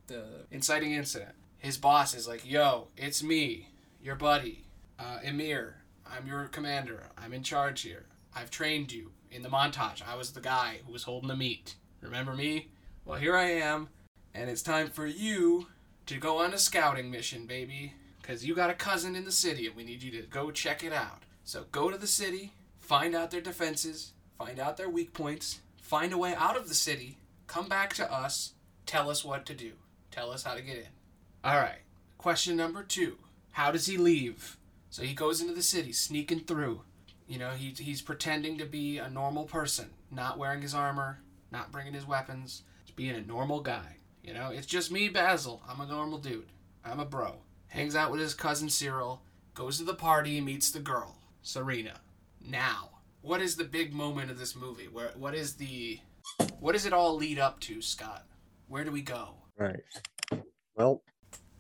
the 0.07 0.24
inciting 0.51 0.91
incident. 0.91 1.34
His 1.60 1.78
boss 1.78 2.14
is 2.14 2.28
like, 2.28 2.49
"Yo, 2.49 2.88
it's 2.95 3.22
me, 3.22 3.70
your 4.01 4.16
buddy, 4.16 4.64
uh, 4.97 5.20
Emir. 5.24 5.84
I'm 6.05 6.26
your 6.26 6.47
commander. 6.47 7.10
I'm 7.18 7.34
in 7.34 7.43
charge 7.43 7.82
here. 7.82 8.05
I've 8.34 8.49
trained 8.49 8.91
you 8.91 9.12
in 9.30 9.43
the 9.43 9.49
montage. 9.49 10.01
I 10.01 10.16
was 10.16 10.32
the 10.32 10.41
guy 10.41 10.80
who 10.86 10.93
was 10.93 11.03
holding 11.03 11.28
the 11.28 11.36
meat. 11.36 11.76
Remember 12.01 12.34
me? 12.34 12.70
Well, 13.05 13.20
here 13.20 13.36
I 13.36 13.51
am, 13.51 13.89
and 14.34 14.49
it's 14.49 14.64
time 14.64 14.89
for 14.89 15.05
you 15.05 15.68
to 16.05 16.18
go 16.18 16.38
on 16.38 16.53
a 16.53 16.57
scouting 16.57 17.12
mission, 17.12 17.45
baby. 17.45 17.93
Because 18.22 18.45
you 18.45 18.55
got 18.55 18.70
a 18.70 18.76
cousin 18.76 19.16
in 19.16 19.26
the 19.26 19.32
city, 19.32 19.68
and 19.68 19.76
we 19.76 19.84
need 19.84 20.01
you 20.01 20.12
to 20.12 20.28
go 20.28 20.51
check 20.51 20.84
it 20.84 20.93
out. 20.93 21.24
So 21.43 21.66
go 21.72 21.89
to 21.89 21.97
the 21.97 22.07
city, 22.07 22.53
find 22.78 23.16
out 23.16 23.32
their 23.32 23.41
defenses, 23.41 24.14
find 24.38 24.60
out 24.60 24.78
their 24.78 24.89
weak 24.89 25.14
points, 25.14 25.60
find 25.82 26.14
a 26.14 26.18
way 26.18 26.36
out 26.36 26.55
of 26.55 26.70
the 26.70 26.76
city, 26.76 27.18
come 27.47 27.68
back 27.68 27.93
to 27.95 28.12
us, 28.12 28.53
tell 28.86 29.10
us 29.10 29.26
what 29.26 29.45
to 29.47 29.55
do, 29.55 29.74
tell 30.12 30.32
us 30.32 30.43
how 30.43 30.53
to 30.53 30.62
get 30.62 30.78
in. 30.78 30.99
All 31.44 31.58
right. 31.58 31.80
Question 32.18 32.58
number 32.58 32.84
two 32.84 33.18
How 33.52 33.72
does 33.72 33.86
he 33.86 33.98
leave? 33.98 34.58
So 34.90 35.04
he 35.04 35.14
goes 35.14 35.40
into 35.40 35.54
the 35.54 35.62
city, 35.62 35.94
sneaking 35.94 36.42
through. 36.42 36.82
You 37.28 37.38
know, 37.38 37.52
he, 37.52 37.70
he's 37.70 38.02
pretending 38.02 38.58
to 38.58 38.66
be 38.66 38.98
a 38.98 39.10
normal 39.10 39.46
person, 39.46 39.92
not 40.12 40.40
wearing 40.40 40.64
his 40.64 40.74
armor, 40.74 41.22
not 41.52 41.72
bringing 41.72 41.94
his 41.94 42.08
weapons, 42.08 42.64
just 42.86 42.96
being 42.96 43.16
a 43.16 43.22
normal 43.22 43.62
guy. 43.62 43.98
You 44.24 44.34
know, 44.34 44.50
it's 44.50 44.66
just 44.66 44.92
me, 44.92 45.10
Basil. 45.10 45.62
I'm 45.70 45.80
a 45.80 45.88
normal 45.88 46.18
dude. 46.18 46.52
I'm 46.84 47.00
a 47.00 47.06
bro. 47.06 47.36
Hangs 47.68 47.96
out 47.96 48.12
with 48.12 48.20
his 48.20 48.34
cousin 48.34 48.68
Cyril, 48.68 49.22
goes 49.54 49.78
to 49.78 49.84
the 49.84 49.94
party, 49.94 50.42
meets 50.42 50.72
the 50.72 50.80
girl, 50.80 51.20
Serena. 51.44 52.02
Now, 52.46 52.90
what 53.22 53.42
is 53.42 53.56
the 53.56 53.64
big 53.64 53.94
moment 53.94 54.32
of 54.32 54.40
this 54.40 54.56
movie? 54.56 54.88
Where 54.88 55.12
what 55.16 55.36
is 55.36 55.54
the 55.54 56.00
what 56.60 56.74
does 56.74 56.86
it 56.86 56.94
all 56.94 57.16
lead 57.16 57.38
up 57.40 57.60
to, 57.62 57.82
Scott? 57.82 58.26
Where 58.68 58.84
do 58.84 58.92
we 58.92 59.02
go? 59.02 59.36
Right. 59.58 59.80
Well, 60.76 61.04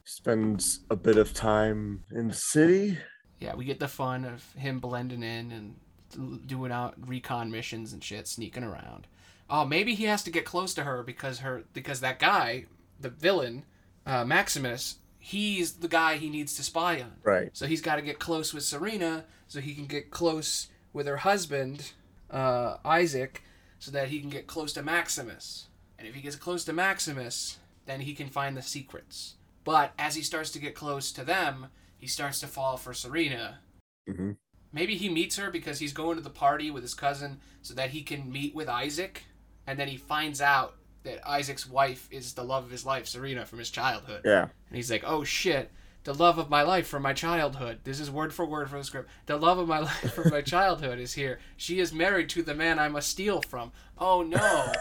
spends 0.09 0.79
a 0.89 0.95
bit 0.95 1.17
of 1.17 1.33
time 1.33 2.03
in 2.11 2.27
the 2.27 2.33
city. 2.33 2.97
Yeah, 3.39 3.55
we 3.55 3.65
get 3.65 3.79
the 3.79 3.87
fun 3.87 4.25
of 4.25 4.51
him 4.53 4.79
blending 4.79 5.23
in 5.23 5.51
and 5.51 6.47
doing 6.47 6.71
out 6.71 6.95
recon 7.07 7.51
missions 7.51 7.93
and 7.93 8.03
shit, 8.03 8.27
sneaking 8.27 8.63
around. 8.63 9.07
Oh, 9.49 9.65
maybe 9.65 9.95
he 9.95 10.05
has 10.05 10.23
to 10.23 10.31
get 10.31 10.45
close 10.45 10.73
to 10.73 10.83
her 10.83 11.03
because 11.03 11.39
her 11.39 11.63
because 11.73 12.01
that 12.01 12.19
guy, 12.19 12.65
the 12.99 13.09
villain, 13.09 13.65
uh, 14.05 14.25
Maximus, 14.25 14.97
he's 15.19 15.73
the 15.73 15.87
guy 15.87 16.17
he 16.17 16.29
needs 16.29 16.55
to 16.55 16.63
spy 16.63 17.01
on. 17.01 17.13
Right. 17.23 17.49
So 17.53 17.67
he's 17.67 17.81
got 17.81 17.95
to 17.95 18.01
get 18.01 18.19
close 18.19 18.53
with 18.53 18.63
Serena 18.63 19.25
so 19.47 19.59
he 19.59 19.73
can 19.73 19.85
get 19.85 20.11
close 20.11 20.67
with 20.91 21.07
her 21.07 21.17
husband, 21.17 21.91
uh, 22.31 22.77
Isaac, 22.83 23.43
so 23.77 23.91
that 23.91 24.09
he 24.09 24.19
can 24.19 24.29
get 24.29 24.47
close 24.47 24.73
to 24.73 24.83
Maximus. 24.83 25.67
And 25.97 26.07
if 26.07 26.15
he 26.15 26.21
gets 26.21 26.35
close 26.35 26.65
to 26.65 26.73
Maximus, 26.73 27.59
then 27.85 28.01
he 28.01 28.13
can 28.13 28.27
find 28.27 28.57
the 28.57 28.61
secrets. 28.61 29.35
But 29.69 29.93
as 29.99 30.15
he 30.15 30.23
starts 30.23 30.49
to 30.53 30.59
get 30.59 30.73
close 30.73 31.11
to 31.11 31.23
them, 31.23 31.67
he 31.95 32.07
starts 32.07 32.39
to 32.39 32.47
fall 32.47 32.75
for 32.75 32.91
Serena. 32.91 33.59
hmm 34.07 34.31
Maybe 34.73 34.95
he 34.95 35.09
meets 35.09 35.37
her 35.37 35.51
because 35.51 35.77
he's 35.77 35.93
going 35.93 36.17
to 36.17 36.23
the 36.23 36.31
party 36.31 36.71
with 36.71 36.81
his 36.81 36.95
cousin 36.95 37.39
so 37.61 37.75
that 37.75 37.91
he 37.91 38.01
can 38.01 38.31
meet 38.31 38.55
with 38.55 38.67
Isaac. 38.67 39.25
And 39.67 39.77
then 39.77 39.87
he 39.87 39.95
finds 39.95 40.41
out 40.41 40.77
that 41.03 41.19
Isaac's 41.27 41.69
wife 41.69 42.07
is 42.09 42.33
the 42.33 42.43
love 42.43 42.63
of 42.63 42.71
his 42.71 42.83
life, 42.83 43.05
Serena, 43.05 43.45
from 43.45 43.59
his 43.59 43.69
childhood. 43.69 44.21
Yeah. 44.25 44.41
And 44.41 44.75
he's 44.75 44.89
like, 44.89 45.03
oh 45.05 45.23
shit, 45.23 45.71
the 46.03 46.13
love 46.13 46.37
of 46.37 46.49
my 46.49 46.61
life 46.61 46.87
from 46.87 47.03
my 47.03 47.13
childhood. 47.13 47.79
This 47.83 47.99
is 47.99 48.09
word 48.09 48.33
for 48.33 48.45
word 48.45 48.69
from 48.69 48.79
the 48.79 48.85
script. 48.85 49.09
The 49.25 49.37
love 49.37 49.57
of 49.57 49.67
my 49.67 49.79
life 49.89 50.13
from 50.13 50.29
my 50.29 50.41
childhood 50.41 50.99
is 50.99 51.13
here. 51.13 51.39
She 51.57 51.79
is 51.79 51.93
married 51.93 52.29
to 52.29 52.43
the 52.43 52.53
man 52.53 52.79
I 52.79 52.87
must 52.87 53.09
steal 53.09 53.41
from. 53.41 53.71
Oh 53.97 54.21
no. 54.21 54.71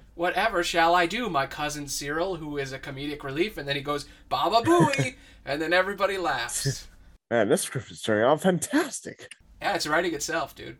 Whatever 0.14 0.62
shall 0.62 0.94
I 0.94 1.06
do, 1.06 1.30
my 1.30 1.46
cousin 1.46 1.88
Cyril, 1.88 2.36
who 2.36 2.58
is 2.58 2.72
a 2.72 2.78
comedic 2.78 3.22
relief? 3.22 3.56
And 3.56 3.66
then 3.66 3.76
he 3.76 3.82
goes, 3.82 4.06
Baba 4.28 4.60
Booey! 4.62 5.16
and 5.44 5.60
then 5.60 5.72
everybody 5.72 6.18
laughs. 6.18 6.86
Man, 7.30 7.48
this 7.48 7.62
script 7.62 7.90
is 7.90 8.02
turning 8.02 8.24
out 8.24 8.42
fantastic. 8.42 9.32
Yeah, 9.60 9.74
it's 9.74 9.86
writing 9.86 10.12
itself, 10.12 10.54
dude. 10.54 10.76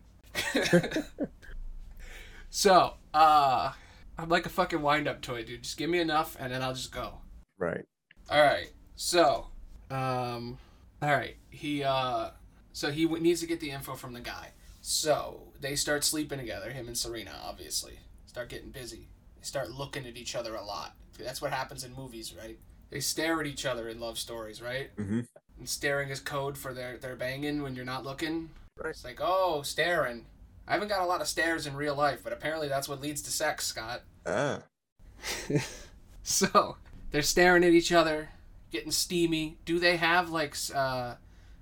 so, 2.49 2.93
uh, 3.13 3.71
I'm 4.17 4.29
like 4.29 4.45
a 4.45 4.49
fucking 4.49 4.81
wind 4.81 5.07
up 5.07 5.21
toy, 5.21 5.43
dude. 5.43 5.63
Just 5.63 5.77
give 5.77 5.89
me 5.89 5.99
enough 5.99 6.37
and 6.39 6.53
then 6.53 6.61
I'll 6.61 6.73
just 6.73 6.91
go. 6.91 7.19
Right. 7.57 7.85
All 8.29 8.41
right. 8.41 8.71
So, 8.95 9.47
um, 9.89 10.57
all 11.01 11.11
right. 11.11 11.35
He 11.49 11.83
uh, 11.83 12.29
so 12.71 12.91
he 12.91 13.03
w- 13.03 13.21
needs 13.21 13.41
to 13.41 13.47
get 13.47 13.59
the 13.59 13.71
info 13.71 13.95
from 13.95 14.13
the 14.13 14.19
guy. 14.19 14.49
So 14.81 15.53
they 15.59 15.75
start 15.75 16.03
sleeping 16.03 16.39
together, 16.39 16.71
him 16.71 16.87
and 16.87 16.97
Serena. 16.97 17.31
Obviously, 17.43 17.99
start 18.25 18.49
getting 18.49 18.71
busy. 18.71 19.07
They 19.37 19.43
start 19.43 19.71
looking 19.71 20.05
at 20.05 20.17
each 20.17 20.35
other 20.35 20.55
a 20.55 20.63
lot. 20.63 20.95
That's 21.17 21.41
what 21.41 21.51
happens 21.51 21.83
in 21.83 21.93
movies, 21.95 22.33
right? 22.37 22.57
They 22.89 22.99
stare 22.99 23.39
at 23.39 23.47
each 23.47 23.65
other 23.65 23.87
in 23.87 23.99
love 23.99 24.17
stories, 24.19 24.61
right? 24.61 24.91
hmm 24.97 25.21
And 25.57 25.69
staring 25.69 26.09
is 26.09 26.19
code 26.19 26.57
for 26.57 26.73
their 26.73 26.97
their 26.97 27.15
banging 27.15 27.61
when 27.61 27.75
you're 27.75 27.85
not 27.85 28.03
looking. 28.03 28.49
Right. 28.77 28.89
It's 28.89 29.03
like, 29.05 29.19
oh, 29.21 29.61
staring. 29.61 30.25
I 30.67 30.73
haven't 30.73 30.87
got 30.87 31.01
a 31.01 31.05
lot 31.05 31.21
of 31.21 31.27
stares 31.27 31.67
in 31.67 31.75
real 31.75 31.95
life, 31.95 32.21
but 32.23 32.33
apparently 32.33 32.67
that's 32.69 32.87
what 32.89 33.01
leads 33.01 33.21
to 33.23 33.31
sex, 33.31 33.65
Scott. 33.67 34.01
Ah. 34.25 34.61
So 36.23 36.77
they're 37.11 37.21
staring 37.21 37.63
at 37.63 37.71
each 37.73 37.91
other, 37.91 38.29
getting 38.73 38.91
steamy. 38.91 39.57
Do 39.63 39.79
they 39.79 39.95
have 39.97 40.29
like? 40.29 40.57
Uh, 40.73 41.15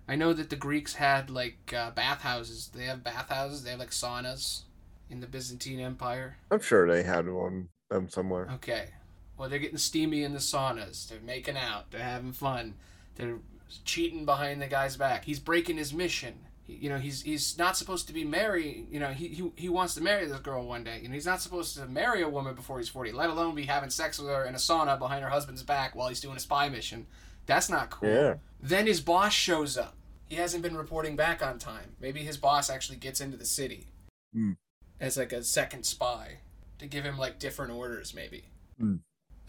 I 0.07 0.15
know 0.15 0.33
that 0.33 0.49
the 0.49 0.55
Greeks 0.55 0.95
had 0.95 1.29
like 1.29 1.73
uh, 1.75 1.91
bathhouses. 1.91 2.71
They 2.73 2.85
have 2.85 3.03
bathhouses. 3.03 3.63
They 3.63 3.69
have 3.69 3.79
like 3.79 3.91
saunas 3.91 4.61
in 5.09 5.21
the 5.21 5.27
Byzantine 5.27 5.79
Empire. 5.79 6.37
I'm 6.49 6.61
sure 6.61 6.87
they 6.87 7.03
had 7.03 7.29
one 7.29 7.69
them 7.91 8.09
somewhere. 8.09 8.49
Okay. 8.55 8.89
Well, 9.37 9.49
they're 9.49 9.59
getting 9.59 9.77
steamy 9.77 10.23
in 10.23 10.33
the 10.33 10.39
saunas. 10.39 11.07
They're 11.07 11.19
making 11.19 11.57
out. 11.57 11.91
They're 11.91 12.01
having 12.01 12.31
fun. 12.31 12.75
They're 13.15 13.39
cheating 13.85 14.25
behind 14.25 14.61
the 14.61 14.67
guy's 14.67 14.97
back. 14.97 15.25
He's 15.25 15.39
breaking 15.39 15.77
his 15.77 15.93
mission. 15.93 16.45
You 16.79 16.89
know, 16.89 16.97
he's 16.97 17.21
he's 17.21 17.57
not 17.57 17.75
supposed 17.77 18.07
to 18.07 18.13
be 18.13 18.23
married. 18.23 18.87
You 18.91 18.99
know, 18.99 19.09
he, 19.09 19.27
he 19.29 19.51
he 19.55 19.69
wants 19.69 19.95
to 19.95 20.01
marry 20.01 20.25
this 20.25 20.39
girl 20.39 20.65
one 20.65 20.83
day. 20.83 20.99
You 21.01 21.07
know, 21.09 21.13
he's 21.13 21.25
not 21.25 21.41
supposed 21.41 21.75
to 21.77 21.85
marry 21.87 22.21
a 22.21 22.29
woman 22.29 22.55
before 22.55 22.77
he's 22.79 22.89
forty. 22.89 23.11
Let 23.11 23.29
alone 23.29 23.55
be 23.55 23.63
having 23.63 23.89
sex 23.89 24.19
with 24.19 24.29
her 24.29 24.45
in 24.45 24.55
a 24.55 24.57
sauna 24.57 24.97
behind 24.99 25.23
her 25.23 25.29
husband's 25.29 25.63
back 25.63 25.95
while 25.95 26.07
he's 26.09 26.21
doing 26.21 26.37
a 26.37 26.39
spy 26.39 26.69
mission. 26.69 27.07
That's 27.45 27.69
not 27.69 27.89
cool. 27.89 28.09
Yeah. 28.09 28.35
Then 28.61 28.87
his 28.87 29.01
boss 29.01 29.33
shows 29.33 29.77
up. 29.77 29.95
He 30.29 30.35
hasn't 30.37 30.63
been 30.63 30.77
reporting 30.77 31.15
back 31.15 31.45
on 31.45 31.59
time. 31.59 31.95
Maybe 31.99 32.21
his 32.21 32.37
boss 32.37 32.69
actually 32.69 32.97
gets 32.97 33.19
into 33.19 33.35
the 33.37 33.45
city 33.45 33.87
Hmm. 34.33 34.53
as 34.99 35.17
like 35.17 35.33
a 35.33 35.43
second 35.43 35.85
spy 35.85 36.37
to 36.79 36.85
give 36.87 37.03
him 37.03 37.17
like 37.17 37.37
different 37.39 37.71
orders, 37.73 38.13
maybe. 38.13 38.45
Hmm. 38.79 38.95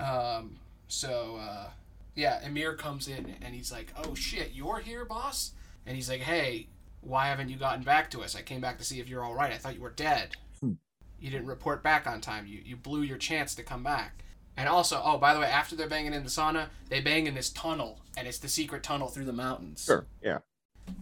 Um. 0.01 0.57
So, 0.89 1.37
uh, 1.41 1.71
yeah, 2.15 2.45
Emir 2.45 2.75
comes 2.75 3.09
in 3.09 3.37
and 3.41 3.55
he's 3.55 3.71
like, 3.73 3.93
"Oh 4.05 4.15
shit, 4.15 4.51
you're 4.53 4.81
here, 4.81 5.05
boss?" 5.05 5.53
And 5.87 5.97
he's 5.97 6.09
like, 6.11 6.21
"Hey, 6.21 6.67
why 7.03 7.27
haven't 7.27 7.49
you 7.51 7.57
gotten 7.57 7.83
back 7.83 8.11
to 8.13 8.23
us? 8.23 8.35
I 8.35 8.43
came 8.43 8.61
back 8.61 8.79
to 8.79 8.85
see 8.85 9.01
if 9.01 9.09
you're 9.09 9.25
all 9.25 9.35
right. 9.35 9.53
I 9.53 9.59
thought 9.59 9.75
you 9.75 9.81
were 9.83 9.91
dead. 9.91 10.37
Hmm. 10.61 10.73
You 11.21 11.31
didn't 11.31 11.47
report 11.47 11.83
back 11.83 12.07
on 12.07 12.21
time. 12.21 12.47
You 12.47 12.61
you 12.65 12.77
blew 12.77 13.03
your 13.03 13.19
chance 13.19 13.55
to 13.57 13.63
come 13.63 13.83
back." 13.83 14.25
And 14.57 14.69
also, 14.69 15.01
oh, 15.03 15.19
by 15.19 15.35
the 15.35 15.41
way, 15.41 15.47
after 15.47 15.75
they're 15.75 15.89
banging 15.89 16.13
in 16.13 16.25
the 16.25 16.29
sauna, 16.29 16.69
they 16.89 17.01
bang 17.01 17.27
in 17.27 17.35
this 17.35 17.51
tunnel, 17.51 18.01
and 18.17 18.29
it's 18.29 18.39
the 18.39 18.49
secret 18.49 18.83
tunnel 18.83 19.09
through 19.09 19.25
the 19.25 19.33
mountains. 19.33 19.85
Sure. 19.85 20.07
Yeah. 20.23 20.39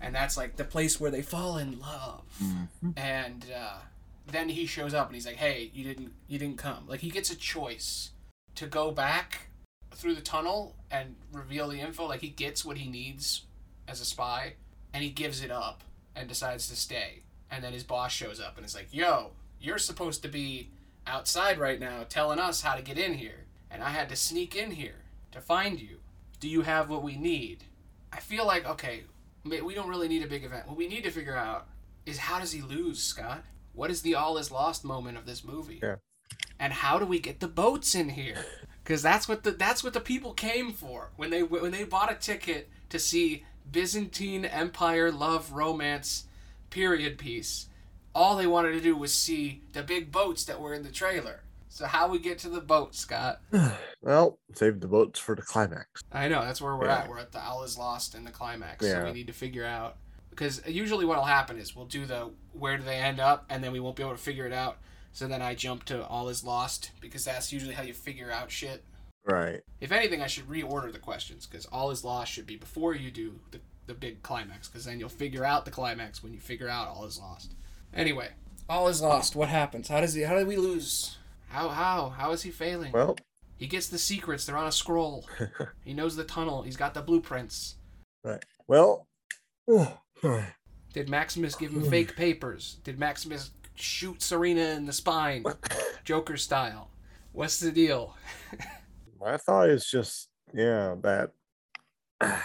And 0.01 0.14
that's 0.14 0.36
like 0.36 0.57
the 0.57 0.64
place 0.64 1.01
where 1.01 1.11
they 1.11 1.22
fall 1.22 1.57
in 1.59 1.78
love. 1.80 2.22
Mhm. 2.42 2.98
And 2.98 3.46
uh, 3.55 3.78
then 4.26 4.51
he 4.51 4.66
shows 4.66 4.94
up 4.94 5.07
and 5.07 5.14
he's 5.14 5.26
like, 5.26 5.36
"Hey, 5.36 5.70
you 5.74 5.84
didn't 5.84 6.12
you 6.28 6.38
didn't 6.38 6.59
come." 6.59 6.86
Like 6.86 7.01
he 7.01 7.11
gets 7.11 7.30
a 7.30 7.36
choice 7.36 8.11
to 8.55 8.66
go 8.66 8.90
back 8.92 9.48
through 9.94 10.14
the 10.14 10.20
tunnel 10.22 10.76
and 10.90 11.16
reveal 11.32 11.68
the 11.68 11.80
info. 11.80 12.07
Like 12.07 12.20
he 12.20 12.28
gets 12.28 12.64
what 12.64 12.78
he 12.78 12.88
needs 12.88 13.42
as 13.88 14.01
a 14.01 14.05
spy, 14.05 14.55
and 14.92 15.03
he 15.03 15.11
gives 15.11 15.42
it 15.42 15.51
up 15.51 15.82
and 16.14 16.28
decides 16.28 16.68
to 16.68 16.76
stay. 16.76 17.22
And 17.50 17.64
then 17.64 17.72
his 17.72 17.84
boss 17.84 18.12
shows 18.12 18.40
up 18.40 18.56
and 18.56 18.64
is 18.64 18.74
like, 18.74 18.88
"Yo, 18.92 19.32
you're 19.61 19.78
supposed 19.78 20.22
to 20.22 20.28
be 20.28 20.70
outside 21.06 21.58
right 21.58 21.80
now 21.80 22.04
telling 22.08 22.38
us 22.38 22.62
how 22.62 22.74
to 22.74 22.82
get 22.82 22.98
in 22.98 23.14
here, 23.14 23.46
and 23.70 23.82
I 23.82 23.90
had 23.90 24.08
to 24.11 24.16
sneak 24.16 24.54
in 24.54 24.72
here 24.72 25.04
to 25.32 25.40
find 25.40 25.80
you. 25.80 26.00
Do 26.38 26.48
you 26.48 26.62
have 26.62 26.88
what 26.88 27.02
we 27.02 27.16
need?" 27.16 27.64
I 28.12 28.20
feel 28.20 28.46
like 28.46 28.66
okay, 28.66 29.04
we 29.44 29.74
don't 29.74 29.88
really 29.88 30.08
need 30.08 30.22
a 30.22 30.28
big 30.28 30.44
event. 30.44 30.66
What 30.66 30.76
we 30.76 30.88
need 30.88 31.04
to 31.04 31.11
figure 31.11 31.36
out 31.36 31.68
is 32.06 32.18
how 32.18 32.38
does 32.38 32.52
he 32.52 32.61
lose, 32.61 33.02
Scott? 33.02 33.44
What 33.72 33.90
is 33.90 34.02
the 34.02 34.14
all 34.14 34.36
is 34.38 34.50
lost 34.50 34.84
moment 34.84 35.16
of 35.16 35.26
this 35.26 35.44
movie? 35.44 35.80
Yeah. 35.82 35.96
And 36.58 36.72
how 36.72 36.98
do 36.98 37.06
we 37.06 37.20
get 37.20 37.40
the 37.40 37.48
boats 37.48 37.94
in 37.94 38.11
here? 38.11 38.44
Because 38.82 39.02
that's 39.02 39.28
what 39.28 39.44
the 39.44 39.52
that's 39.52 39.84
what 39.84 39.92
the 39.92 40.00
people 40.00 40.32
came 40.32 40.72
for 40.72 41.11
when 41.16 41.30
they 41.30 41.42
when 41.42 41.70
they 41.70 41.84
bought 41.84 42.11
a 42.11 42.16
ticket 42.16 42.68
to 42.88 42.98
see 42.98 43.44
Byzantine 43.72 44.44
Empire 44.44 45.10
love 45.10 45.52
romance 45.52 46.24
period 46.70 47.18
piece. 47.18 47.66
All 48.14 48.36
they 48.36 48.46
wanted 48.46 48.72
to 48.72 48.80
do 48.80 48.96
was 48.96 49.14
see 49.14 49.62
the 49.72 49.82
big 49.82 50.10
boats 50.10 50.44
that 50.44 50.60
were 50.60 50.74
in 50.74 50.82
the 50.82 50.90
trailer. 50.90 51.40
So 51.68 51.86
how 51.86 52.08
we 52.08 52.18
get 52.18 52.38
to 52.40 52.48
the 52.48 52.60
boat, 52.60 52.94
Scott? 52.96 53.40
well, 54.02 54.38
save 54.54 54.80
the 54.80 54.88
boats 54.88 55.20
for 55.20 55.36
the 55.36 55.42
climax. 55.42 56.02
I 56.12 56.26
know 56.28 56.42
that's 56.44 56.60
where 56.60 56.76
we're 56.76 56.86
Yeah. 56.86 56.98
at. 56.98 57.08
We're 57.08 57.18
at 57.20 57.32
the 57.32 57.40
all 57.40 57.62
is 57.62 57.78
lost 57.78 58.14
in 58.14 58.24
the 58.24 58.30
climax. 58.32 58.84
So 58.84 59.04
we 59.04 59.12
need 59.12 59.28
to 59.28 59.32
figure 59.32 59.64
out 59.64 59.96
because 60.30 60.66
usually 60.66 61.04
what'll 61.04 61.24
happen 61.24 61.58
is 61.58 61.76
we'll 61.76 61.86
do 61.86 62.06
the 62.06 62.30
where 62.52 62.76
do 62.76 62.82
they 62.82 62.96
end 62.96 63.20
up, 63.20 63.44
and 63.48 63.62
then 63.62 63.70
we 63.72 63.78
won't 63.80 63.94
be 63.96 64.02
able 64.02 64.12
to 64.12 64.18
figure 64.18 64.46
it 64.46 64.52
out. 64.52 64.78
So 65.12 65.26
then 65.28 65.42
I 65.42 65.54
jump 65.54 65.84
to 65.86 66.04
all 66.06 66.28
is 66.28 66.42
lost 66.44 66.90
because 67.00 67.24
that's 67.24 67.52
usually 67.52 67.74
how 67.74 67.82
you 67.82 67.92
figure 67.94 68.30
out 68.32 68.50
shit. 68.50 68.82
Right. 69.24 69.60
If 69.80 69.92
anything, 69.92 70.22
I 70.22 70.26
should 70.26 70.48
reorder 70.48 70.92
the 70.92 70.98
questions 70.98 71.46
because 71.46 71.66
all 71.66 71.90
is 71.90 72.04
lost 72.04 72.32
should 72.32 72.46
be 72.46 72.56
before 72.56 72.94
you 72.94 73.10
do 73.10 73.38
the, 73.50 73.60
the 73.86 73.94
big 73.94 74.22
climax 74.22 74.68
because 74.68 74.84
then 74.84 74.98
you'll 74.98 75.08
figure 75.08 75.44
out 75.44 75.64
the 75.64 75.70
climax 75.70 76.22
when 76.22 76.32
you 76.32 76.40
figure 76.40 76.68
out 76.68 76.88
all 76.88 77.04
is 77.04 77.18
lost. 77.18 77.52
Anyway, 77.94 78.28
all 78.68 78.88
is 78.88 79.02
lost. 79.02 79.36
What 79.36 79.48
happens? 79.48 79.88
How 79.88 80.00
does 80.00 80.14
he? 80.14 80.22
How 80.22 80.36
did 80.36 80.46
we 80.46 80.56
lose? 80.56 81.18
How 81.48 81.68
how 81.68 82.08
how 82.10 82.32
is 82.32 82.42
he 82.42 82.50
failing? 82.50 82.92
Well, 82.92 83.16
He 83.56 83.66
gets 83.66 83.88
the 83.88 83.98
secrets. 83.98 84.46
They're 84.46 84.56
on 84.56 84.66
a 84.66 84.72
scroll. 84.72 85.26
he 85.84 85.92
knows 85.92 86.16
the 86.16 86.24
tunnel. 86.24 86.62
He's 86.62 86.76
got 86.76 86.94
the 86.94 87.02
blueprints. 87.02 87.76
right. 88.24 88.44
Well, 88.68 89.06
Did 90.92 91.08
Maximus 91.08 91.54
give 91.56 91.72
him 91.72 91.82
fake 91.90 92.16
papers? 92.16 92.78
Did 92.84 92.98
Maximus 92.98 93.50
shoot 93.74 94.22
Serena 94.22 94.70
in 94.76 94.86
the 94.86 94.92
spine, 94.92 95.44
Joker 96.04 96.36
style? 96.36 96.90
What's 97.32 97.60
the 97.60 97.70
deal? 97.72 98.16
my 99.20 99.36
thought 99.36 99.68
is 99.70 99.86
just, 99.86 100.28
yeah, 100.54 100.94
that 101.02 101.30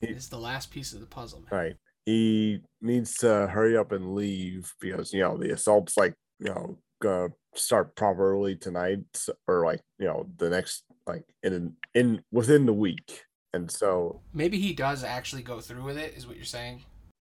It's 0.00 0.28
the 0.28 0.38
last 0.38 0.70
piece 0.70 0.92
of 0.92 1.00
the 1.00 1.06
puzzle, 1.06 1.40
man. 1.40 1.48
right. 1.50 1.76
He 2.06 2.60
needs 2.80 3.16
to 3.18 3.46
hurry 3.46 3.76
up 3.76 3.92
and 3.92 4.14
leave 4.16 4.72
because 4.80 5.12
you 5.12 5.20
know 5.20 5.36
the 5.36 5.52
assault's 5.52 5.96
like 5.96 6.14
you 6.40 6.46
know 6.46 6.78
gonna 7.00 7.28
start 7.54 7.94
properly 7.94 8.56
tonight 8.56 9.04
or 9.46 9.64
like 9.64 9.80
you 10.00 10.06
know 10.06 10.26
the 10.38 10.50
next 10.50 10.82
like 11.06 11.22
in 11.44 11.74
in 11.94 12.24
within 12.32 12.66
the 12.66 12.72
week, 12.72 13.22
and 13.52 13.70
so 13.70 14.20
Maybe 14.34 14.58
he 14.58 14.72
does 14.72 15.04
actually 15.04 15.42
go 15.42 15.60
through 15.60 15.84
with 15.84 15.96
it. 15.96 16.14
Is 16.16 16.26
what 16.26 16.34
you're 16.34 16.44
saying? 16.44 16.82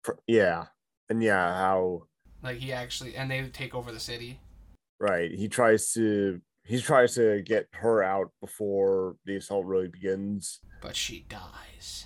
pr- 0.05 0.11
yeah, 0.25 0.67
and 1.09 1.21
yeah, 1.21 1.53
how 1.53 2.03
Like 2.41 2.59
he 2.59 2.71
actually, 2.71 3.17
and 3.17 3.29
they 3.29 3.41
take 3.49 3.75
over 3.75 3.91
the 3.91 3.99
city. 3.99 4.39
right 5.01 5.31
he 5.31 5.49
tries 5.49 5.91
to 5.93 6.39
he 6.63 6.79
tries 6.81 7.15
to 7.15 7.41
get 7.41 7.67
her 7.73 8.03
out 8.03 8.31
before 8.41 9.15
the 9.25 9.35
assault 9.37 9.65
really 9.65 9.87
begins, 9.87 10.59
but 10.81 10.95
she 10.95 11.25
dies. 11.29 12.05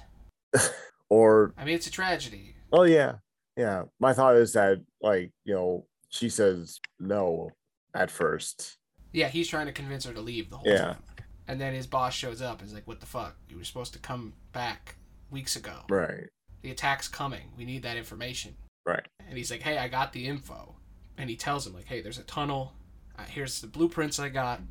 or 1.10 1.54
I 1.58 1.66
mean, 1.66 1.76
it's 1.76 1.88
a 1.88 1.92
tragedy. 1.92 2.56
Oh 2.72 2.84
yeah, 2.84 3.16
yeah. 3.58 3.84
My 4.00 4.14
thought 4.14 4.36
is 4.36 4.54
that 4.54 4.82
like 5.02 5.32
you 5.44 5.54
know 5.54 5.86
she 6.10 6.30
says 6.30 6.80
no 7.00 7.52
at 7.94 8.10
first. 8.12 8.78
Yeah, 9.14 9.28
he's 9.30 9.48
trying 9.48 9.68
to 9.68 9.72
convince 9.74 10.06
her 10.06 10.14
to 10.14 10.22
leave 10.22 10.50
the 10.50 10.58
whole 10.58 10.72
Yeah. 10.72 10.84
time. 10.86 11.04
And 11.48 11.62
then 11.62 11.74
his 11.74 11.86
boss 11.88 12.14
shows 12.14 12.42
up 12.42 12.60
and 12.60 12.68
is 12.68 12.74
like, 12.74 12.88
"What 12.88 13.00
the 13.00 13.06
fuck? 13.06 13.36
You 13.50 13.58
were 13.58 13.64
supposed 13.64 13.94
to 13.94 14.00
come 14.00 14.34
back 14.52 14.96
weeks 15.30 15.56
ago. 15.56 15.82
Right. 15.90 16.28
The 16.64 16.72
attack's 16.72 17.08
coming. 17.08 17.52
We 17.58 17.66
need 17.66 17.84
that 17.84 17.98
information." 17.98 18.56
Right. 18.86 19.06
And 19.28 19.38
he's 19.38 19.52
like, 19.52 19.62
"Hey, 19.62 19.78
I 19.78 19.88
got 19.88 20.12
the 20.12 20.28
info." 20.28 20.76
And 21.18 21.30
he 21.30 21.36
tells 21.38 21.66
him 21.68 21.74
like, 21.74 21.86
"Hey, 21.86 22.02
there's 22.02 22.18
a 22.18 22.24
tunnel. 22.24 22.74
Uh, 23.18 23.24
here's 23.24 23.62
the 23.62 23.68
blueprints 23.68 24.20
I 24.20 24.30
got." 24.30 24.60
And 24.60 24.68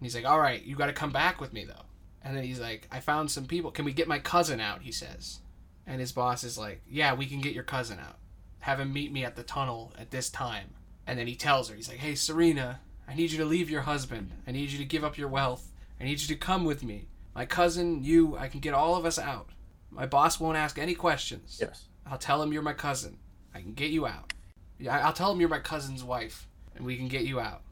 he's 0.00 0.14
like, 0.14 0.24
"All 0.24 0.40
right, 0.40 0.62
you 0.64 0.76
got 0.76 0.86
to 0.86 0.92
come 0.92 1.12
back 1.12 1.40
with 1.40 1.52
me 1.52 1.64
though." 1.64 1.86
And 2.22 2.36
then 2.36 2.44
he's 2.44 2.60
like, 2.60 2.88
"I 2.90 3.00
found 3.00 3.30
some 3.30 3.46
people. 3.46 3.70
Can 3.70 3.84
we 3.84 3.92
get 3.92 4.08
my 4.08 4.18
cousin 4.18 4.60
out?" 4.60 4.82
He 4.82 4.92
says. 4.92 5.40
And 5.86 6.00
his 6.00 6.12
boss 6.12 6.44
is 6.44 6.56
like, 6.56 6.82
"Yeah, 6.88 7.14
we 7.14 7.26
can 7.26 7.40
get 7.40 7.54
your 7.54 7.64
cousin 7.64 7.98
out. 7.98 8.18
Have 8.60 8.80
him 8.80 8.92
meet 8.92 9.12
me 9.12 9.24
at 9.24 9.36
the 9.36 9.42
tunnel 9.42 9.92
at 9.98 10.10
this 10.10 10.30
time." 10.30 10.70
And 11.06 11.18
then 11.18 11.26
he 11.26 11.36
tells 11.36 11.68
her, 11.68 11.76
he's 11.76 11.88
like, 11.88 11.98
"Hey, 11.98 12.14
Serena, 12.14 12.80
I 13.06 13.14
need 13.14 13.30
you 13.30 13.38
to 13.38 13.44
leave 13.44 13.70
your 13.70 13.82
husband. 13.82 14.32
I 14.46 14.52
need 14.52 14.70
you 14.70 14.78
to 14.78 14.84
give 14.84 15.04
up 15.04 15.18
your 15.18 15.28
wealth. 15.28 15.70
I 16.00 16.04
need 16.04 16.20
you 16.20 16.28
to 16.28 16.36
come 16.36 16.64
with 16.64 16.82
me. 16.82 17.08
My 17.34 17.44
cousin, 17.44 18.02
you, 18.02 18.36
I 18.36 18.48
can 18.48 18.60
get 18.60 18.74
all 18.74 18.96
of 18.96 19.04
us 19.04 19.18
out. 19.18 19.50
My 19.90 20.06
boss 20.06 20.40
won't 20.40 20.56
ask 20.56 20.78
any 20.78 20.94
questions. 20.94 21.58
Yes. 21.60 21.84
I'll 22.06 22.18
tell 22.18 22.42
him 22.42 22.52
you're 22.52 22.62
my 22.62 22.72
cousin. 22.72 23.18
I 23.54 23.60
can 23.60 23.74
get 23.74 23.90
you 23.90 24.06
out. 24.06 24.32
Yeah, 24.78 25.06
I'll 25.06 25.12
tell 25.12 25.32
him 25.32 25.40
you're 25.40 25.48
my 25.48 25.60
cousin's 25.60 26.02
wife, 26.02 26.48
and 26.74 26.84
we 26.84 26.96
can 26.96 27.08
get 27.08 27.22
you 27.22 27.40
out. 27.40 27.62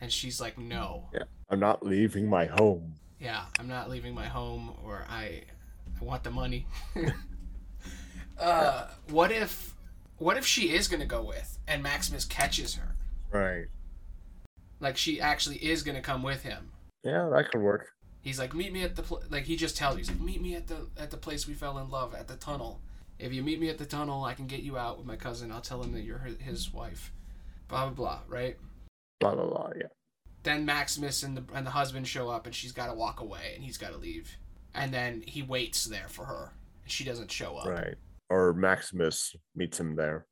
And 0.00 0.12
she's 0.12 0.40
like, 0.40 0.58
no. 0.58 1.08
Yeah. 1.12 1.24
I'm 1.48 1.60
not 1.60 1.84
leaving 1.84 2.28
my 2.28 2.46
home. 2.46 2.94
Yeah, 3.18 3.44
I'm 3.58 3.68
not 3.68 3.90
leaving 3.90 4.14
my 4.14 4.26
home, 4.26 4.74
or 4.84 5.04
I, 5.08 5.42
I 6.00 6.04
want 6.04 6.22
the 6.24 6.30
money. 6.30 6.66
uh, 8.38 8.88
what 9.10 9.30
if, 9.30 9.74
what 10.18 10.36
if 10.36 10.46
she 10.46 10.74
is 10.74 10.88
gonna 10.88 11.06
go 11.06 11.22
with, 11.22 11.58
and 11.68 11.82
Maximus 11.82 12.24
catches 12.24 12.76
her? 12.76 12.94
Right. 13.30 13.66
Like 14.80 14.96
she 14.96 15.20
actually 15.20 15.56
is 15.56 15.82
gonna 15.82 16.00
come 16.00 16.22
with 16.22 16.42
him. 16.42 16.70
Yeah, 17.04 17.28
that 17.32 17.50
could 17.50 17.60
work. 17.60 17.90
He's 18.22 18.38
like, 18.38 18.54
meet 18.54 18.72
me 18.72 18.82
at 18.82 18.96
the 18.96 19.02
pl-, 19.02 19.22
like 19.30 19.44
he 19.44 19.56
just 19.56 19.76
tells 19.76 19.94
you, 19.94 19.98
he's 19.98 20.10
like, 20.10 20.20
meet 20.20 20.40
me 20.40 20.54
at 20.54 20.66
the 20.66 20.88
at 20.96 21.10
the 21.10 21.16
place 21.16 21.46
we 21.46 21.54
fell 21.54 21.78
in 21.78 21.90
love 21.90 22.14
at 22.14 22.28
the 22.28 22.36
tunnel. 22.36 22.80
If 23.18 23.32
you 23.32 23.42
meet 23.42 23.60
me 23.60 23.68
at 23.68 23.78
the 23.78 23.84
tunnel, 23.84 24.24
I 24.24 24.34
can 24.34 24.46
get 24.46 24.60
you 24.60 24.78
out 24.78 24.96
with 24.96 25.06
my 25.06 25.16
cousin. 25.16 25.52
I'll 25.52 25.60
tell 25.60 25.82
him 25.82 25.92
that 25.92 26.02
you're 26.02 26.26
his 26.38 26.72
wife. 26.72 27.12
Blah 27.68 27.86
blah 27.86 27.94
blah. 27.94 28.18
Right. 28.28 28.56
Blah 29.20 29.34
blah 29.34 29.46
blah. 29.46 29.70
Yeah. 29.76 29.88
Then 30.42 30.64
Maximus 30.64 31.22
and 31.22 31.36
the 31.36 31.44
and 31.54 31.66
the 31.66 31.70
husband 31.70 32.08
show 32.08 32.28
up, 32.28 32.46
and 32.46 32.54
she's 32.54 32.72
got 32.72 32.86
to 32.86 32.94
walk 32.94 33.20
away, 33.20 33.52
and 33.54 33.62
he's 33.62 33.78
got 33.78 33.92
to 33.92 33.98
leave. 33.98 34.36
And 34.74 34.92
then 34.92 35.22
he 35.26 35.42
waits 35.42 35.84
there 35.84 36.08
for 36.08 36.24
her, 36.24 36.52
and 36.82 36.90
she 36.90 37.04
doesn't 37.04 37.30
show 37.30 37.56
up. 37.56 37.66
Right. 37.66 37.96
Or 38.28 38.52
Maximus 38.52 39.34
meets 39.56 39.78
him 39.78 39.96
there. 39.96 40.26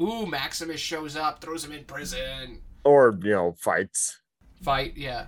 Ooh, 0.00 0.26
Maximus 0.26 0.80
shows 0.80 1.16
up, 1.16 1.40
throws 1.40 1.64
him 1.64 1.72
in 1.72 1.84
prison. 1.84 2.60
Or, 2.84 3.16
you 3.22 3.30
know, 3.30 3.54
fights. 3.58 4.20
Fight, 4.62 4.96
yeah. 4.96 5.26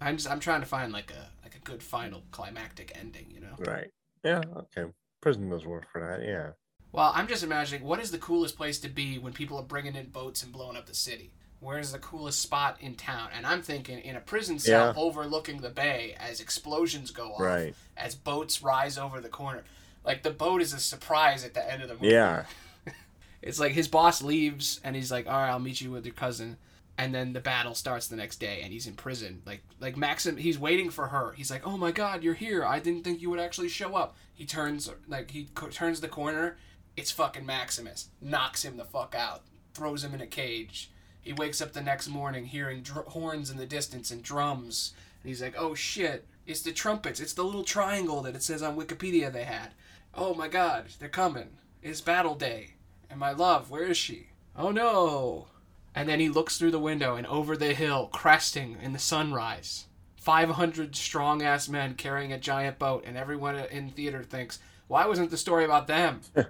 I'm 0.00 0.16
just 0.16 0.30
I'm 0.30 0.40
trying 0.40 0.60
to 0.60 0.66
find 0.66 0.92
like 0.92 1.12
a 1.12 1.30
like 1.42 1.54
a 1.54 1.60
good 1.60 1.82
final 1.82 2.24
climactic 2.30 2.92
ending, 2.98 3.30
you 3.30 3.40
know. 3.40 3.54
Right. 3.58 3.90
Yeah, 4.24 4.42
okay. 4.56 4.90
Prison 5.20 5.48
does 5.48 5.66
work 5.66 5.86
for 5.92 6.00
that, 6.00 6.26
yeah. 6.26 6.50
Well, 6.92 7.12
I'm 7.14 7.28
just 7.28 7.44
imagining 7.44 7.86
what 7.86 8.00
is 8.00 8.10
the 8.10 8.18
coolest 8.18 8.56
place 8.56 8.78
to 8.80 8.88
be 8.88 9.18
when 9.18 9.32
people 9.32 9.56
are 9.58 9.64
bringing 9.64 9.94
in 9.94 10.06
boats 10.06 10.42
and 10.42 10.52
blowing 10.52 10.76
up 10.76 10.86
the 10.86 10.94
city. 10.94 11.32
Where's 11.60 11.90
the 11.92 11.98
coolest 11.98 12.40
spot 12.40 12.76
in 12.80 12.94
town? 12.94 13.30
And 13.34 13.44
I'm 13.46 13.62
thinking 13.62 13.98
in 13.98 14.14
a 14.16 14.20
prison 14.20 14.58
cell 14.58 14.92
Yeah. 14.94 15.00
overlooking 15.00 15.60
the 15.60 15.70
bay 15.70 16.14
as 16.18 16.40
explosions 16.40 17.10
go 17.10 17.32
off, 17.34 17.40
Right. 17.40 17.74
as 17.96 18.14
boats 18.14 18.62
rise 18.62 18.96
over 18.96 19.20
the 19.20 19.28
corner. 19.28 19.64
Like 20.04 20.22
the 20.22 20.30
boat 20.30 20.62
is 20.62 20.72
a 20.72 20.78
surprise 20.78 21.44
at 21.44 21.54
the 21.54 21.70
end 21.72 21.82
of 21.82 21.88
the 21.88 21.94
movie. 21.94 22.08
Yeah. 22.08 22.44
It's 23.40 23.60
like 23.60 23.72
his 23.72 23.86
boss 23.86 24.20
leaves 24.20 24.80
and 24.82 24.96
he's 24.96 25.12
like, 25.12 25.26
"All 25.28 25.32
right, 25.32 25.50
I'll 25.50 25.60
meet 25.60 25.80
you 25.80 25.92
with 25.92 26.04
your 26.04 26.14
cousin." 26.14 26.56
And 26.96 27.14
then 27.14 27.32
the 27.34 27.40
battle 27.40 27.76
starts 27.76 28.08
the 28.08 28.16
next 28.16 28.40
day 28.40 28.62
and 28.64 28.72
he's 28.72 28.88
in 28.88 28.94
prison. 28.94 29.42
Like 29.46 29.62
like 29.78 29.96
Maxim 29.96 30.36
he's 30.36 30.58
waiting 30.58 30.90
for 30.90 31.06
her. 31.08 31.32
He's 31.36 31.48
like, 31.50 31.64
"Oh 31.64 31.76
my 31.76 31.92
god, 31.92 32.24
you're 32.24 32.34
here. 32.34 32.64
I 32.64 32.80
didn't 32.80 33.04
think 33.04 33.22
you 33.22 33.30
would 33.30 33.38
actually 33.38 33.68
show 33.68 33.94
up." 33.94 34.16
He 34.34 34.44
turns 34.44 34.90
like 35.06 35.30
he 35.30 35.48
co- 35.54 35.68
turns 35.68 36.00
the 36.00 36.08
corner. 36.08 36.56
It's 36.96 37.12
fucking 37.12 37.46
Maximus. 37.46 38.08
Knocks 38.20 38.64
him 38.64 38.76
the 38.76 38.84
fuck 38.84 39.14
out. 39.16 39.42
Throws 39.72 40.02
him 40.02 40.14
in 40.14 40.20
a 40.20 40.26
cage. 40.26 40.90
He 41.28 41.34
wakes 41.34 41.60
up 41.60 41.74
the 41.74 41.82
next 41.82 42.08
morning 42.08 42.46
hearing 42.46 42.80
dr- 42.80 43.08
horns 43.08 43.50
in 43.50 43.58
the 43.58 43.66
distance 43.66 44.10
and 44.10 44.22
drums. 44.22 44.94
And 45.22 45.28
he's 45.28 45.42
like, 45.42 45.56
"Oh 45.58 45.74
shit, 45.74 46.26
it's 46.46 46.62
the 46.62 46.72
trumpets. 46.72 47.20
It's 47.20 47.34
the 47.34 47.44
little 47.44 47.64
triangle 47.64 48.22
that 48.22 48.34
it 48.34 48.42
says 48.42 48.62
on 48.62 48.78
Wikipedia 48.78 49.30
they 49.30 49.44
had. 49.44 49.74
Oh 50.14 50.32
my 50.32 50.48
god, 50.48 50.86
they're 50.98 51.10
coming. 51.10 51.58
It's 51.82 52.00
battle 52.00 52.34
day." 52.34 52.76
And 53.10 53.20
my 53.20 53.32
love, 53.32 53.70
where 53.70 53.84
is 53.84 53.98
she? 53.98 54.28
Oh 54.56 54.70
no! 54.70 55.48
And 55.94 56.08
then 56.08 56.18
he 56.18 56.30
looks 56.30 56.56
through 56.56 56.70
the 56.70 56.78
window 56.78 57.14
and 57.14 57.26
over 57.26 57.58
the 57.58 57.74
hill, 57.74 58.06
cresting 58.06 58.78
in 58.80 58.94
the 58.94 58.98
sunrise. 58.98 59.84
500 60.16 60.96
strong 60.96 61.42
ass 61.42 61.68
men 61.68 61.94
carrying 61.94 62.32
a 62.32 62.38
giant 62.38 62.78
boat, 62.78 63.04
and 63.06 63.18
everyone 63.18 63.54
in 63.54 63.90
theater 63.90 64.22
thinks, 64.22 64.60
why 64.86 65.04
wasn't 65.04 65.30
the 65.30 65.36
story 65.36 65.66
about 65.66 65.88
them? 65.88 66.22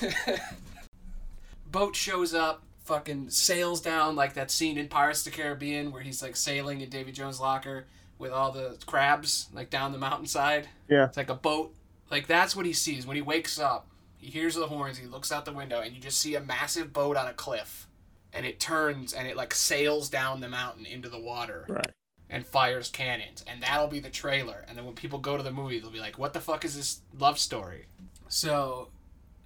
boat 1.70 1.94
shows 1.94 2.32
up, 2.32 2.62
fucking 2.86 3.30
sails 3.30 3.80
down 3.80 4.16
like 4.16 4.34
that 4.34 4.50
scene 4.50 4.78
in 4.78 4.88
Pirates 4.88 5.26
of 5.26 5.32
the 5.32 5.36
Caribbean 5.42 5.90
where 5.92 6.02
he's 6.02 6.22
like 6.22 6.36
sailing 6.36 6.80
in 6.80 6.88
Davy 6.88 7.12
Jones' 7.12 7.40
locker 7.40 7.86
with 8.18 8.32
all 8.32 8.52
the 8.52 8.78
crabs 8.86 9.48
like 9.52 9.68
down 9.70 9.92
the 9.92 9.98
mountainside. 9.98 10.68
Yeah. 10.88 11.04
It's 11.06 11.16
like 11.16 11.28
a 11.30 11.34
boat. 11.34 11.74
Like 12.10 12.26
that's 12.26 12.54
what 12.56 12.64
he 12.66 12.72
sees 12.72 13.06
when 13.06 13.16
he 13.16 13.22
wakes 13.22 13.58
up. 13.58 13.88
He 14.18 14.30
hears 14.30 14.54
the 14.54 14.66
horns, 14.66 14.98
he 14.98 15.06
looks 15.06 15.30
out 15.30 15.44
the 15.44 15.52
window, 15.52 15.80
and 15.80 15.94
you 15.94 16.00
just 16.00 16.18
see 16.18 16.34
a 16.34 16.40
massive 16.40 16.92
boat 16.92 17.16
on 17.16 17.26
a 17.26 17.32
cliff. 17.34 17.86
And 18.32 18.46
it 18.46 18.58
turns 18.60 19.12
and 19.12 19.26
it 19.28 19.36
like 19.36 19.52
sails 19.54 20.08
down 20.08 20.40
the 20.40 20.48
mountain 20.48 20.86
into 20.86 21.08
the 21.08 21.18
water 21.20 21.64
Right. 21.68 21.90
and 22.30 22.46
fires 22.46 22.88
cannons. 22.88 23.44
And 23.46 23.62
that'll 23.62 23.88
be 23.88 24.00
the 24.00 24.10
trailer. 24.10 24.64
And 24.68 24.76
then 24.78 24.84
when 24.84 24.94
people 24.94 25.18
go 25.18 25.36
to 25.36 25.42
the 25.42 25.50
movie, 25.52 25.78
they'll 25.80 25.90
be 25.90 26.00
like, 26.00 26.18
what 26.18 26.32
the 26.32 26.40
fuck 26.40 26.64
is 26.64 26.76
this 26.76 27.00
love 27.18 27.38
story? 27.38 27.86
So, 28.28 28.88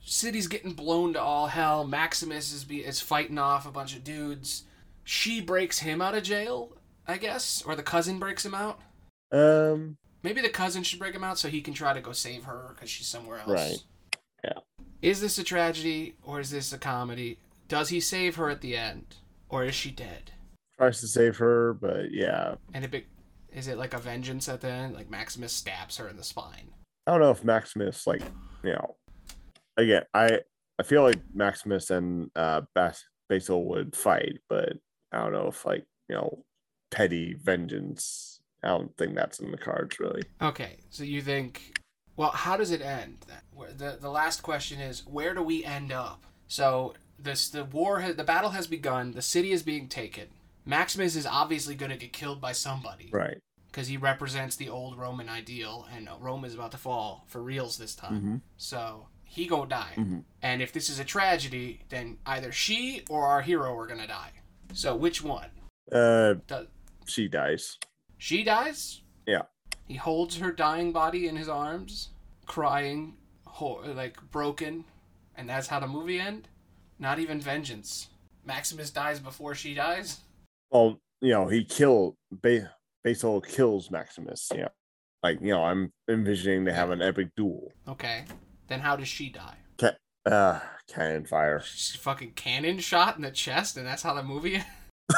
city's 0.03 0.47
getting 0.49 0.73
blown 0.73 1.13
to 1.15 1.21
all 1.21 1.47
hell. 1.49 1.87
Maximus 1.87 2.53
is, 2.53 2.65
be- 2.65 2.85
is 2.85 3.01
fighting 3.01 3.39
off 3.39 3.67
a 3.67 3.71
bunch 3.71 3.95
of 3.95 4.05
dudes. 4.05 4.65
She 5.05 5.41
breaks 5.41 5.81
him 5.81 6.01
out 6.03 6.15
of 6.15 6.23
jail, 6.23 6.73
I 7.07 7.19
guess. 7.19 7.63
Or 7.67 7.75
the 7.75 7.83
cousin 7.83 8.19
breaks 8.19 8.45
him 8.45 8.55
out. 8.55 8.81
Um 9.33 9.97
Maybe 10.23 10.43
the 10.43 10.51
cousin 10.51 10.83
should 10.83 10.99
break 10.99 11.15
him 11.15 11.25
out 11.25 11.39
so 11.39 11.49
he 11.49 11.63
can 11.63 11.73
try 11.73 11.95
to 11.95 12.01
go 12.03 12.13
save 12.13 12.45
her 12.45 12.73
because 12.75 12.91
she's 12.91 13.07
somewhere 13.07 13.39
else. 13.39 13.49
Right. 13.49 13.79
Yeah. 14.45 14.59
Is 15.01 15.21
this 15.23 15.39
a 15.39 15.45
tragedy 15.45 16.15
or 16.23 16.41
is 16.41 16.51
this 16.51 16.73
a 16.75 16.79
comedy? 16.79 17.39
Does 17.69 17.89
he 17.89 18.01
save 18.01 18.37
her 18.37 18.51
at 18.51 18.61
the 18.61 18.77
end? 18.77 19.17
Or 19.49 19.65
is 19.65 19.75
she 19.75 19.91
dead? 19.91 20.33
tries 20.77 21.01
to 21.01 21.07
save 21.09 21.37
her, 21.37 21.75
but 21.75 22.11
yeah, 22.11 22.55
And 22.73 22.85
it 22.85 22.91
be- 22.91 23.07
is 23.53 23.69
it 23.69 23.77
like 23.77 23.93
a 23.93 23.99
vengeance 23.99 24.49
at 24.49 24.61
the 24.63 24.69
end? 24.71 24.95
Like 24.95 25.11
Maximus 25.11 25.53
stabs 25.53 25.97
her 25.99 26.09
in 26.09 26.17
the 26.17 26.25
spine. 26.25 26.71
I 27.07 27.11
don't 27.13 27.21
know 27.21 27.31
if 27.31 27.43
Maximus 27.45 28.07
like 28.07 28.23
you 28.63 28.73
know. 28.73 28.97
Again, 29.77 30.03
I 30.15 30.41
I 30.79 30.83
feel 30.83 31.03
like 31.03 31.21
Maximus 31.35 31.91
and 31.91 32.31
uh 32.35 32.63
Bas- 32.75 33.05
Basil 33.29 33.65
would 33.69 33.95
fight, 33.97 34.39
but 34.49 34.75
I 35.13 35.19
don't 35.23 35.33
know 35.33 35.49
if 35.49 35.65
like 35.65 35.85
you 36.09 36.17
know 36.17 36.45
petty 36.91 37.35
vengeance. 37.35 38.41
I 38.63 38.69
don't 38.69 38.95
think 38.99 39.15
that's 39.15 39.39
in 39.41 39.51
the 39.51 39.57
cards 39.57 39.99
really. 39.99 40.23
Okay, 40.43 40.77
so 40.91 41.03
you 41.03 41.23
think, 41.23 41.79
well, 42.17 42.31
how 42.31 42.57
does 42.59 42.71
it 42.73 42.83
end? 42.83 43.19
then? 43.27 43.39
Where- 43.55 43.73
The 43.73 43.97
the 44.01 44.11
last 44.11 44.43
question 44.43 44.81
is, 44.81 45.07
where 45.07 45.35
do 45.35 45.43
we 45.43 45.65
end 45.65 45.93
up? 45.93 46.25
So 46.49 46.95
this 47.19 47.49
the 47.49 47.65
war 47.65 48.01
has, 48.01 48.17
the 48.17 48.25
battle 48.25 48.51
has 48.51 48.67
begun. 48.67 49.13
The 49.13 49.23
city 49.23 49.53
is 49.53 49.63
being 49.63 49.89
taken. 49.89 50.29
Maximus 50.67 51.17
is 51.17 51.27
obviously 51.27 51.75
going 51.75 51.91
to 51.91 51.97
get 51.97 52.13
killed 52.13 52.41
by 52.41 52.53
somebody 52.53 53.09
Right. 53.13 53.39
because 53.69 53.89
he 53.89 53.97
represents 53.97 54.57
the 54.57 54.69
old 54.69 54.99
Roman 54.99 55.29
ideal, 55.29 55.87
and 55.95 56.09
Rome 56.21 56.45
is 56.45 56.55
about 56.55 56.71
to 56.73 56.77
fall 56.79 57.25
for 57.29 57.43
reals 57.43 57.79
this 57.79 57.95
time. 57.95 58.15
Mm-hmm. 58.15 58.37
So 58.59 59.07
he 59.33 59.47
gonna 59.47 59.69
die. 59.69 59.93
Mhm. 59.97 60.25
And 60.43 60.61
if 60.61 60.73
this 60.73 60.89
is 60.91 60.99
a 60.99 61.05
tragedy, 61.05 61.81
then 61.89 62.19
either 62.27 62.51
she 62.51 63.05
or 63.09 63.27
our 63.27 63.43
hero 63.43 63.77
are 63.79 63.87
gonna 63.87 64.09
die. 64.09 64.33
So 64.73 64.97
which 64.97 65.23
one? 65.23 65.51
Uh, 65.93 66.35
Does 66.49 66.67
she 67.07 67.29
dies. 67.29 67.79
she 68.19 68.43
dies? 68.43 69.03
Yeah. 69.27 69.43
He 69.87 69.95
holds 69.95 70.39
her 70.39 70.51
dying 70.53 70.93
body 70.93 71.29
in 71.29 71.37
his 71.37 71.49
arms, 71.49 72.11
crying, 72.47 73.17
like 73.61 74.17
broken, 74.33 74.85
and 75.37 75.49
that's 75.49 75.69
how 75.69 75.79
the 75.81 75.87
movie 75.87 76.19
end. 76.19 76.49
Not 76.99 77.19
even 77.21 77.41
vengeance. 77.41 78.09
Maximus 78.45 78.91
dies 78.91 79.21
before 79.21 79.55
she 79.55 79.75
dies. 79.75 80.21
Well, 80.71 81.01
you 81.21 81.31
know, 81.33 81.47
he 81.49 81.65
killed 81.65 82.17
ba- 82.33 82.75
Basil 83.05 83.41
kills 83.41 83.91
Maximus. 83.91 84.49
Yeah, 84.55 84.69
like 85.23 85.41
you 85.41 85.49
know, 85.53 85.63
I'm 85.65 85.93
envisioning 86.09 86.65
to 86.67 86.73
have 86.73 86.91
an 86.91 87.01
epic 87.03 87.29
duel. 87.37 87.73
Okay. 87.87 88.25
Then 88.71 88.81
how 88.81 88.97
does 88.97 89.09
she 89.09 89.29
die? 89.29 89.57
Uh, 90.27 90.61
cannon 90.87 91.25
fire. 91.25 91.63
She's 91.65 91.97
fucking 91.97 92.33
cannon 92.33 92.79
shot 92.79 93.17
in 93.17 93.23
the 93.23 93.31
chest, 93.31 93.77
and 93.77 93.87
that's 93.87 94.03
how 94.03 94.15
the 94.15 94.23
movie. 94.23 94.63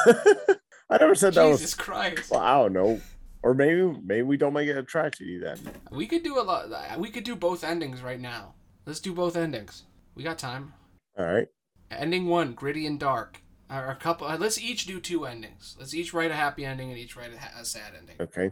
I 0.89 0.97
never 0.99 1.15
said 1.15 1.33
that 1.33 1.43
was. 1.43 1.59
Jesus 1.59 1.73
Christ. 1.73 2.31
Well, 2.31 2.39
I 2.39 2.53
don't 2.53 2.73
know. 2.73 3.01
Or 3.43 3.53
maybe 3.53 3.93
maybe 4.03 4.21
we 4.21 4.37
don't 4.37 4.53
make 4.53 4.69
it 4.69 4.77
a 4.77 4.83
tragedy 4.83 5.37
then. 5.37 5.59
We 5.91 6.07
could 6.07 6.23
do 6.23 6.39
a 6.39 6.41
lot. 6.41 6.69
We 6.97 7.09
could 7.09 7.25
do 7.25 7.35
both 7.35 7.63
endings 7.63 8.01
right 8.01 8.19
now. 8.19 8.53
Let's 8.85 9.01
do 9.01 9.13
both 9.13 9.35
endings. 9.35 9.83
We 10.15 10.23
got 10.23 10.39
time. 10.39 10.73
All 11.17 11.25
right. 11.25 11.47
Ending 11.91 12.27
one, 12.27 12.53
gritty 12.53 12.87
and 12.87 12.99
dark. 12.99 13.41
Or 13.69 13.87
a 13.87 13.95
couple. 13.95 14.27
Let's 14.37 14.59
each 14.59 14.85
do 14.85 15.01
two 15.01 15.25
endings. 15.25 15.75
Let's 15.77 15.93
each 15.93 16.13
write 16.13 16.31
a 16.31 16.35
happy 16.35 16.63
ending 16.63 16.89
and 16.89 16.97
each 16.97 17.17
write 17.17 17.33
a, 17.33 17.37
ha- 17.37 17.59
a 17.59 17.65
sad 17.65 17.93
ending. 17.97 18.15
Okay. 18.21 18.51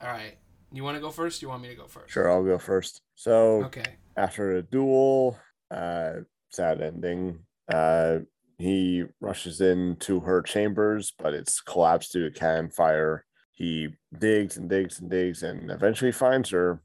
All 0.00 0.08
right. 0.08 0.38
You 0.72 0.84
want 0.84 0.96
to 0.96 1.00
go 1.00 1.10
first? 1.10 1.40
You 1.42 1.48
want 1.48 1.62
me 1.62 1.68
to 1.68 1.74
go 1.74 1.86
first? 1.86 2.12
Sure, 2.12 2.30
I'll 2.30 2.44
go 2.44 2.58
first. 2.58 3.00
So 3.14 3.64
Okay. 3.64 3.96
after 4.16 4.56
a 4.56 4.62
duel, 4.62 5.38
uh, 5.70 6.20
sad 6.50 6.80
ending. 6.82 7.40
Uh, 7.72 8.20
he 8.58 9.04
rushes 9.20 9.60
into 9.60 10.20
her 10.20 10.42
chambers, 10.42 11.12
but 11.18 11.32
it's 11.34 11.60
collapsed 11.60 12.12
due 12.12 12.28
to 12.28 12.38
cannon 12.38 12.70
fire. 12.70 13.24
He 13.52 13.88
digs 14.18 14.56
and 14.56 14.68
digs 14.68 15.00
and 15.00 15.10
digs, 15.10 15.42
and 15.42 15.70
eventually 15.70 16.12
finds 16.12 16.50
her, 16.50 16.82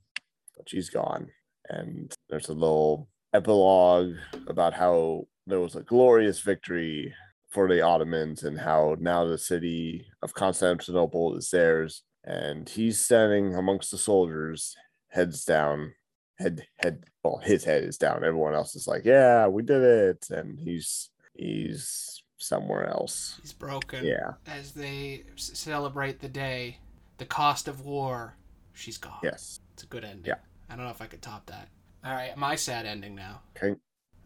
but 0.57 0.69
she's 0.69 0.89
gone. 0.89 1.29
And 1.69 2.13
there's 2.29 2.49
a 2.49 2.53
little 2.53 3.09
epilogue 3.33 4.15
about 4.47 4.73
how 4.73 5.27
there 5.47 5.59
was 5.59 5.75
a 5.75 5.81
glorious 5.81 6.39
victory 6.41 7.13
for 7.49 7.67
the 7.67 7.81
Ottomans 7.81 8.43
and 8.43 8.59
how 8.59 8.95
now 8.99 9.25
the 9.25 9.37
city 9.37 10.05
of 10.21 10.33
Constantinople 10.33 11.35
is 11.37 11.49
theirs. 11.49 12.03
And 12.23 12.69
he's 12.69 12.99
standing 12.99 13.55
amongst 13.55 13.91
the 13.91 13.97
soldiers, 13.97 14.75
heads 15.09 15.43
down, 15.45 15.93
head 16.39 16.65
head 16.77 17.03
well 17.23 17.39
his 17.43 17.63
head 17.63 17.83
is 17.83 17.95
down 17.97 18.23
everyone 18.23 18.55
else 18.55 18.75
is 18.75 18.87
like 18.87 19.05
yeah 19.05 19.45
we 19.45 19.61
did 19.61 19.83
it 19.83 20.27
and 20.31 20.59
he's 20.59 21.11
he's 21.35 22.23
somewhere 22.37 22.89
else 22.89 23.37
He's 23.41 23.53
broken. 23.53 24.03
yeah 24.03 24.31
As 24.47 24.71
they 24.71 25.25
s- 25.37 25.51
celebrate 25.53 26.19
the 26.19 26.27
day, 26.27 26.79
the 27.19 27.25
cost 27.25 27.67
of 27.67 27.85
war, 27.85 28.35
she's 28.73 28.97
gone. 28.97 29.19
yes 29.23 29.59
It's 29.73 29.83
a 29.83 29.85
good 29.85 30.03
ending. 30.03 30.25
Yeah. 30.25 30.39
I 30.69 30.75
don't 30.75 30.85
know 30.85 30.91
if 30.91 31.01
I 31.03 31.05
could 31.05 31.21
top 31.21 31.45
that. 31.45 31.69
All 32.03 32.11
right, 32.13 32.35
my 32.35 32.55
sad 32.55 32.85
ending 32.87 33.13
now. 33.15 33.41
okay 33.55 33.75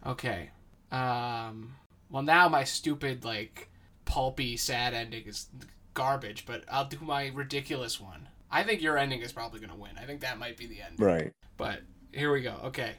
Okay. 0.05 0.49
Um. 0.91 1.75
Well, 2.09 2.23
now 2.23 2.47
my 2.47 2.63
stupid 2.63 3.25
like 3.25 3.69
pulpy 4.05 4.55
sad 4.55 4.93
ending 4.93 5.25
is 5.27 5.49
garbage, 5.97 6.45
but 6.45 6.63
I'll 6.71 6.85
do 6.85 6.99
my 7.01 7.31
ridiculous 7.33 7.99
one. 7.99 8.29
I 8.49 8.63
think 8.63 8.81
your 8.81 8.97
ending 8.97 9.21
is 9.21 9.33
probably 9.33 9.59
gonna 9.59 9.75
win. 9.75 9.97
I 10.01 10.05
think 10.05 10.21
that 10.21 10.37
might 10.39 10.57
be 10.57 10.67
the 10.67 10.81
end. 10.81 10.99
right 10.99 11.33
But 11.57 11.79
here 12.11 12.31
we 12.31 12.41
go. 12.41 12.55
Okay. 12.65 12.93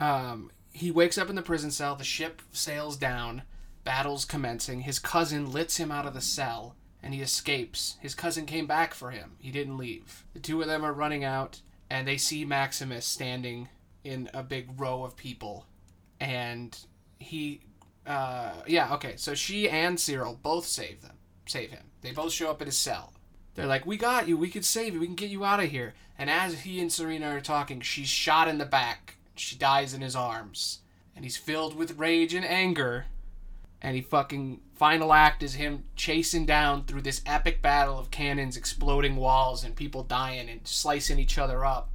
Um. 0.00 0.50
He 0.74 0.90
wakes 0.90 1.18
up 1.18 1.28
in 1.28 1.36
the 1.36 1.42
prison 1.42 1.70
cell. 1.70 1.96
The 1.96 2.04
ship 2.04 2.40
sails 2.50 2.96
down. 2.96 3.42
Battle's 3.84 4.24
commencing. 4.24 4.80
His 4.80 4.98
cousin 4.98 5.52
lets 5.52 5.76
him 5.76 5.92
out 5.92 6.06
of 6.06 6.14
the 6.14 6.20
cell, 6.22 6.76
and 7.02 7.12
he 7.12 7.20
escapes. 7.20 7.96
His 8.00 8.14
cousin 8.14 8.46
came 8.46 8.66
back 8.66 8.94
for 8.94 9.10
him. 9.10 9.32
He 9.38 9.50
didn't 9.50 9.76
leave. 9.76 10.24
The 10.32 10.40
two 10.40 10.62
of 10.62 10.68
them 10.68 10.82
are 10.82 10.92
running 10.94 11.24
out, 11.24 11.60
and 11.90 12.08
they 12.08 12.16
see 12.16 12.46
Maximus 12.46 13.04
standing 13.04 13.68
in 14.02 14.30
a 14.32 14.42
big 14.42 14.80
row 14.80 15.04
of 15.04 15.14
people, 15.14 15.66
and 16.18 16.78
he, 17.18 17.60
uh, 18.06 18.62
yeah, 18.66 18.94
okay. 18.94 19.14
So 19.16 19.34
she 19.34 19.68
and 19.68 20.00
Cyril 20.00 20.38
both 20.42 20.66
save 20.66 21.02
them, 21.02 21.18
save 21.46 21.70
him. 21.70 21.90
They 22.00 22.12
both 22.12 22.32
show 22.32 22.50
up 22.50 22.60
at 22.60 22.68
his 22.68 22.78
cell. 22.78 23.12
They're 23.54 23.66
like, 23.66 23.84
"We 23.84 23.96
got 23.96 24.28
you. 24.28 24.36
We 24.36 24.50
can 24.50 24.62
save 24.62 24.94
you. 24.94 25.00
We 25.00 25.06
can 25.06 25.14
get 25.14 25.30
you 25.30 25.44
out 25.44 25.60
of 25.60 25.70
here." 25.70 25.94
And 26.18 26.30
as 26.30 26.60
he 26.60 26.80
and 26.80 26.92
Serena 26.92 27.28
are 27.30 27.40
talking, 27.40 27.80
she's 27.80 28.08
shot 28.08 28.48
in 28.48 28.58
the 28.58 28.64
back. 28.64 29.16
She 29.34 29.56
dies 29.56 29.94
in 29.94 30.00
his 30.00 30.16
arms, 30.16 30.80
and 31.14 31.24
he's 31.24 31.36
filled 31.36 31.74
with 31.74 31.98
rage 31.98 32.34
and 32.34 32.44
anger. 32.44 33.06
And 33.80 33.96
he 33.96 34.02
fucking 34.02 34.60
final 34.74 35.12
act 35.12 35.42
is 35.42 35.54
him 35.54 35.84
chasing 35.96 36.46
down 36.46 36.84
through 36.84 37.02
this 37.02 37.22
epic 37.26 37.60
battle 37.60 37.98
of 37.98 38.12
cannons, 38.12 38.56
exploding 38.56 39.16
walls, 39.16 39.64
and 39.64 39.74
people 39.74 40.04
dying 40.04 40.48
and 40.48 40.66
slicing 40.66 41.18
each 41.18 41.36
other 41.36 41.64
up. 41.64 41.90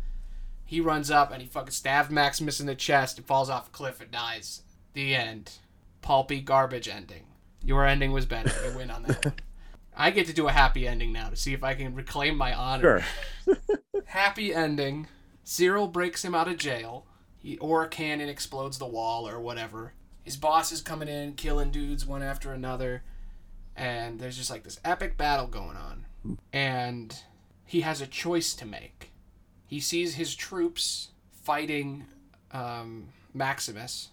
He 0.66 0.82
runs 0.82 1.10
up 1.10 1.32
and 1.32 1.42
he 1.42 1.48
fucking 1.48 1.72
stabs 1.72 2.10
Maximus 2.10 2.60
in 2.60 2.66
the 2.66 2.76
chest 2.76 3.18
and 3.18 3.26
falls 3.26 3.50
off 3.50 3.68
a 3.68 3.72
cliff 3.72 4.02
and 4.02 4.12
dies. 4.12 4.64
The 4.92 5.16
end. 5.16 5.60
Pulpy 6.02 6.42
garbage 6.42 6.90
ending. 6.90 7.27
Your 7.64 7.86
ending 7.86 8.12
was 8.12 8.26
better. 8.26 8.52
You 8.68 8.78
win 8.78 8.92
on 8.92 9.04
that 9.04 9.26
one. 9.26 9.34
I 9.98 10.12
get 10.12 10.28
to 10.28 10.34
do 10.34 10.48
a 10.48 10.52
happy 10.52 10.88
ending 10.88 11.12
now 11.12 11.30
to 11.30 11.36
see 11.36 11.54
if 11.54 11.64
I 11.64 11.74
can 11.74 11.96
reclaim 11.96 12.38
my 12.38 12.54
honor. 12.54 13.04
sure 13.46 13.56
Happy 14.06 14.54
ending. 14.54 15.08
Cyril 15.44 15.88
breaks 15.88 16.24
him 16.24 16.36
out 16.36 16.48
of 16.48 16.58
jail. 16.58 17.06
He, 17.38 17.58
or 17.58 17.84
a 17.84 17.88
cannon 17.88 18.30
explodes 18.30 18.78
the 18.78 18.86
wall 18.86 19.28
or 19.28 19.40
whatever. 19.40 19.94
His 20.24 20.38
boss 20.38 20.72
is 20.72 20.82
coming 20.82 21.08
in, 21.08 21.34
killing 21.34 21.72
dudes 21.72 22.06
one 22.06 22.22
after 22.22 22.52
another. 22.52 23.04
And 23.76 24.20
there's 24.20 24.38
just 24.38 24.52
like 24.52 24.64
this 24.64 24.80
epic 24.86 25.18
battle 25.18 25.48
going 25.48 25.78
on. 25.78 26.06
And 26.54 27.18
he 27.66 27.82
has 27.82 28.02
a 28.02 28.08
choice 28.08 28.54
to 28.56 28.66
make. 28.66 29.12
He 29.66 29.80
sees 29.80 30.16
his 30.16 30.36
troops 30.36 31.10
fighting 31.32 32.06
um, 32.52 33.10
Maximus. 33.34 34.10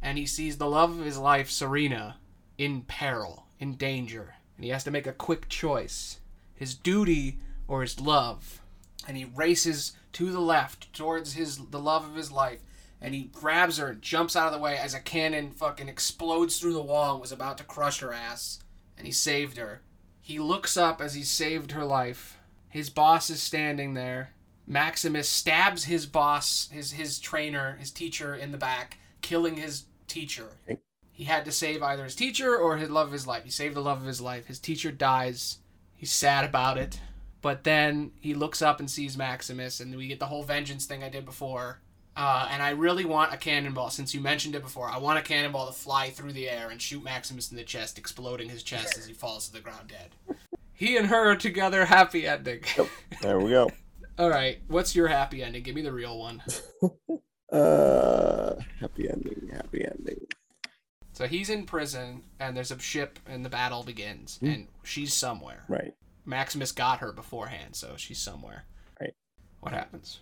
And 0.00 0.18
he 0.18 0.26
sees 0.26 0.58
the 0.58 0.70
love 0.70 0.98
of 0.98 1.04
his 1.04 1.18
life, 1.18 1.50
Serena, 1.50 2.16
in 2.58 2.82
peril, 2.82 3.46
in 3.58 3.76
danger. 3.76 4.34
And 4.56 4.64
he 4.64 4.70
has 4.70 4.84
to 4.84 4.90
make 4.90 5.06
a 5.06 5.12
quick 5.12 5.48
choice 5.48 6.18
his 6.54 6.74
duty 6.74 7.38
or 7.68 7.82
his 7.82 8.00
love 8.00 8.60
and 9.06 9.16
he 9.16 9.24
races 9.24 9.92
to 10.12 10.32
the 10.32 10.40
left 10.40 10.92
towards 10.92 11.34
his 11.34 11.58
the 11.68 11.78
love 11.78 12.04
of 12.04 12.16
his 12.16 12.32
life 12.32 12.58
and 13.00 13.14
he 13.14 13.30
grabs 13.32 13.78
her 13.78 13.90
and 13.90 14.02
jumps 14.02 14.34
out 14.34 14.48
of 14.48 14.52
the 14.52 14.58
way 14.58 14.76
as 14.76 14.92
a 14.92 14.98
cannon 14.98 15.52
fucking 15.52 15.88
explodes 15.88 16.58
through 16.58 16.72
the 16.72 16.82
wall 16.82 17.12
and 17.12 17.20
was 17.20 17.30
about 17.30 17.56
to 17.56 17.62
crush 17.62 18.00
her 18.00 18.12
ass 18.12 18.58
and 18.96 19.06
he 19.06 19.12
saved 19.12 19.56
her 19.56 19.82
he 20.20 20.40
looks 20.40 20.76
up 20.76 21.00
as 21.00 21.14
he 21.14 21.22
saved 21.22 21.70
her 21.70 21.84
life 21.84 22.38
his 22.68 22.90
boss 22.90 23.30
is 23.30 23.40
standing 23.40 23.94
there 23.94 24.30
maximus 24.66 25.28
stabs 25.28 25.84
his 25.84 26.06
boss 26.06 26.68
his 26.72 26.90
his 26.90 27.20
trainer 27.20 27.76
his 27.78 27.92
teacher 27.92 28.34
in 28.34 28.50
the 28.50 28.58
back 28.58 28.98
killing 29.22 29.56
his 29.56 29.84
teacher. 30.06 30.48
He 31.18 31.24
had 31.24 31.44
to 31.44 31.52
save 31.52 31.82
either 31.82 32.04
his 32.04 32.14
teacher 32.14 32.56
or 32.56 32.76
his 32.76 32.88
love 32.88 33.08
of 33.08 33.12
his 33.12 33.26
life 33.26 33.44
he 33.44 33.50
saved 33.50 33.74
the 33.74 33.80
love 33.80 34.00
of 34.00 34.06
his 34.06 34.20
life 34.20 34.46
his 34.46 34.58
teacher 34.58 34.90
dies 34.90 35.58
he's 35.96 36.12
sad 36.12 36.44
about 36.44 36.78
it 36.78 37.00
but 37.40 37.64
then 37.64 38.12
he 38.20 38.34
looks 38.34 38.62
up 38.62 38.80
and 38.80 38.90
sees 38.90 39.16
Maximus, 39.16 39.80
and 39.80 39.94
we 39.96 40.08
get 40.08 40.18
the 40.18 40.26
whole 40.26 40.42
vengeance 40.42 40.86
thing 40.86 41.04
I 41.04 41.08
did 41.08 41.24
before. 41.24 41.80
Uh, 42.16 42.48
and 42.50 42.60
I 42.60 42.70
really 42.70 43.04
want 43.04 43.32
a 43.32 43.36
cannonball, 43.36 43.90
since 43.90 44.12
you 44.12 44.20
mentioned 44.20 44.56
it 44.56 44.62
before. 44.62 44.88
I 44.88 44.98
want 44.98 45.20
a 45.20 45.22
cannonball 45.22 45.68
to 45.68 45.72
fly 45.72 46.10
through 46.10 46.32
the 46.32 46.50
air 46.50 46.70
and 46.70 46.82
shoot 46.82 47.04
Maximus 47.04 47.52
in 47.52 47.56
the 47.56 47.62
chest, 47.62 47.96
exploding 47.96 48.48
his 48.48 48.64
chest 48.64 48.98
as 48.98 49.06
he 49.06 49.12
falls 49.12 49.46
to 49.46 49.52
the 49.52 49.60
ground 49.60 49.88
dead. 49.88 50.36
He 50.72 50.96
and 50.96 51.06
her 51.06 51.30
are 51.30 51.36
together, 51.36 51.84
happy 51.84 52.26
ending. 52.26 52.62
there 53.22 53.38
we 53.38 53.50
go 53.50 53.70
All 54.18 54.30
right, 54.30 54.58
what's 54.66 54.96
your 54.96 55.06
happy 55.06 55.44
ending? 55.44 55.62
Give 55.62 55.76
me 55.76 55.82
the 55.82 55.92
real 55.92 56.18
one. 56.18 56.42
uh 57.52 58.56
happy 58.78 59.08
ending 59.08 59.50
happy 59.54 59.82
ending 59.82 60.20
So 61.18 61.26
he's 61.26 61.50
in 61.50 61.64
prison, 61.64 62.22
and 62.38 62.56
there's 62.56 62.70
a 62.70 62.78
ship, 62.78 63.18
and 63.26 63.44
the 63.44 63.48
battle 63.48 63.82
begins, 63.82 64.38
and 64.40 64.68
she's 64.84 65.12
somewhere. 65.12 65.64
Right. 65.68 65.92
Maximus 66.24 66.70
got 66.70 67.00
her 67.00 67.10
beforehand, 67.10 67.74
so 67.74 67.94
she's 67.96 68.20
somewhere. 68.20 68.66
Right. 69.00 69.14
What 69.58 69.72
happens? 69.72 70.20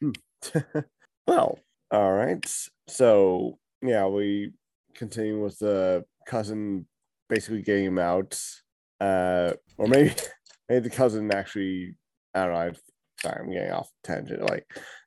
well, 1.26 1.58
all 1.90 2.12
right. 2.14 2.50
So 2.86 3.58
yeah, 3.82 4.06
we 4.06 4.52
continue 4.94 5.38
with 5.38 5.58
the 5.58 6.06
cousin 6.26 6.86
basically 7.28 7.60
getting 7.60 7.84
him 7.84 7.98
out. 7.98 8.40
Uh 9.02 9.52
or 9.76 9.86
maybe 9.86 10.14
maybe 10.70 10.88
the 10.88 10.96
cousin 10.96 11.30
actually 11.30 11.94
I 12.34 12.44
don't 12.46 12.54
know, 12.54 12.58
I, 12.58 12.70
sorry, 13.20 13.40
I'm 13.42 13.52
getting 13.52 13.70
off 13.70 13.90
tangent. 14.02 14.48
Like 14.48 14.64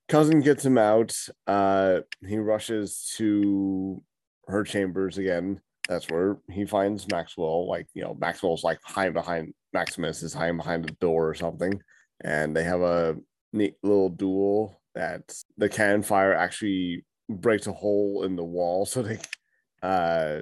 cousin 0.08 0.42
gets 0.42 0.64
him 0.64 0.78
out. 0.78 1.18
Uh 1.48 2.02
he 2.28 2.38
rushes 2.38 3.12
to 3.18 4.04
her 4.48 4.64
chambers 4.64 5.18
again. 5.18 5.62
That's 5.90 6.10
where 6.10 6.38
he 6.50 6.66
finds 6.66 7.08
Maxwell. 7.12 7.68
Like, 7.68 7.88
you 7.94 8.02
know, 8.04 8.16
Maxwell's 8.20 8.64
like 8.64 8.80
hiding 8.84 9.14
behind 9.14 9.54
Maximus 9.74 10.24
is 10.24 10.34
hiding 10.34 10.58
behind 10.58 10.86
the 10.86 10.94
door 10.94 11.28
or 11.30 11.34
something. 11.34 11.82
And 12.24 12.56
they 12.56 12.64
have 12.64 12.82
a 12.82 13.18
neat 13.54 13.76
little 13.84 14.10
duel 14.10 14.80
that 14.96 15.34
the 15.58 15.68
cannon 15.70 16.04
fire 16.04 16.34
actually 16.34 17.06
breaks 17.30 17.66
a 17.68 17.74
hole 17.74 18.24
in 18.24 18.36
the 18.36 18.44
wall 18.44 18.86
so 18.86 19.02
they 19.02 19.18
uh 19.82 20.40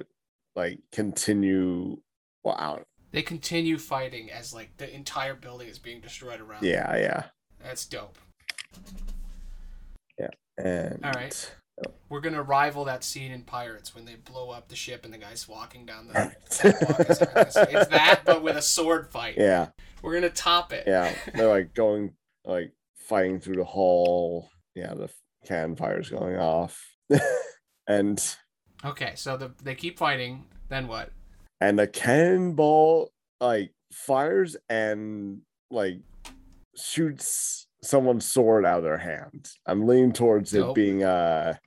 like 0.56 0.78
continue 0.92 1.96
well 2.44 2.56
don't, 2.58 2.84
They 3.12 3.22
continue 3.22 3.78
fighting 3.78 4.30
as 4.30 4.52
like 4.52 4.76
the 4.76 4.92
entire 4.92 5.34
building 5.34 5.68
is 5.68 5.78
being 5.78 6.00
destroyed 6.00 6.40
around. 6.40 6.62
them. 6.62 6.70
yeah 6.70 6.96
yeah 6.96 7.24
That's 7.62 7.86
dope. 7.86 8.18
Yeah. 10.18 10.28
And 10.58 11.04
All 11.04 11.12
right. 11.12 11.52
We're 12.08 12.20
gonna 12.20 12.42
rival 12.42 12.84
that 12.86 13.04
scene 13.04 13.30
in 13.32 13.42
Pirates 13.42 13.94
when 13.94 14.04
they 14.04 14.16
blow 14.16 14.50
up 14.50 14.68
the 14.68 14.76
ship 14.76 15.04
and 15.04 15.14
the 15.14 15.18
guy's 15.18 15.48
walking 15.48 15.86
down 15.86 16.08
the 16.08 16.32
sidewalk. 16.48 17.00
It's, 17.70 17.88
that, 17.90 18.22
but 18.24 18.42
with 18.42 18.56
a 18.56 18.62
sword 18.62 19.08
fight. 19.08 19.34
yeah 19.38 19.68
We're 20.02 20.14
gonna 20.14 20.30
top 20.30 20.72
it. 20.72 20.84
yeah 20.86 21.14
they're 21.34 21.48
like 21.48 21.74
going 21.74 22.12
like 22.44 22.72
fighting 23.08 23.40
through 23.40 23.56
the 23.56 23.64
hall 23.64 24.48
yeah 24.74 24.94
the 24.94 25.08
cannon 25.46 25.76
fire's 25.76 26.10
going 26.10 26.36
off 26.36 26.80
and 27.86 28.36
Okay, 28.84 29.12
so 29.14 29.36
the, 29.36 29.52
they 29.62 29.74
keep 29.74 29.98
fighting. 29.98 30.46
Then 30.68 30.88
what? 30.88 31.10
and 31.60 31.78
the 31.78 31.86
cannonball 31.86 33.12
like 33.40 33.72
fires 33.92 34.56
and 34.70 35.42
like 35.70 35.98
shoots 36.76 37.66
someone's 37.82 38.24
sword 38.24 38.64
out 38.64 38.78
of 38.78 38.84
their 38.84 38.98
hand. 38.98 39.50
I'm 39.66 39.86
leaning 39.86 40.12
towards 40.12 40.50
Dope. 40.52 40.70
it 40.70 40.74
being 40.74 41.02
a 41.02 41.58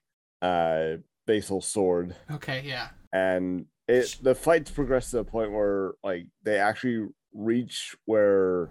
uh 0.44 0.98
basal 1.26 1.62
sword 1.62 2.16
Okay, 2.30 2.62
yeah. 2.66 2.89
and 3.14 3.66
it 3.88 4.18
the 4.22 4.36
fights 4.36 4.70
progress 4.72 5.10
to 5.12 5.18
the 5.18 5.24
point 5.24 5.52
where 5.52 5.94
like 6.04 6.28
they 6.44 6.58
actually 6.60 7.08
reach 7.34 7.96
where 8.06 8.70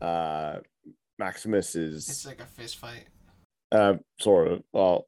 uh 0.00 0.56
Maximus 1.18 1.74
is. 1.74 2.08
It's 2.08 2.26
like 2.26 2.40
a 2.40 2.46
fist 2.46 2.76
fight. 2.78 3.04
uh 3.72 3.94
sort 4.18 4.48
of 4.48 4.62
well 4.72 5.06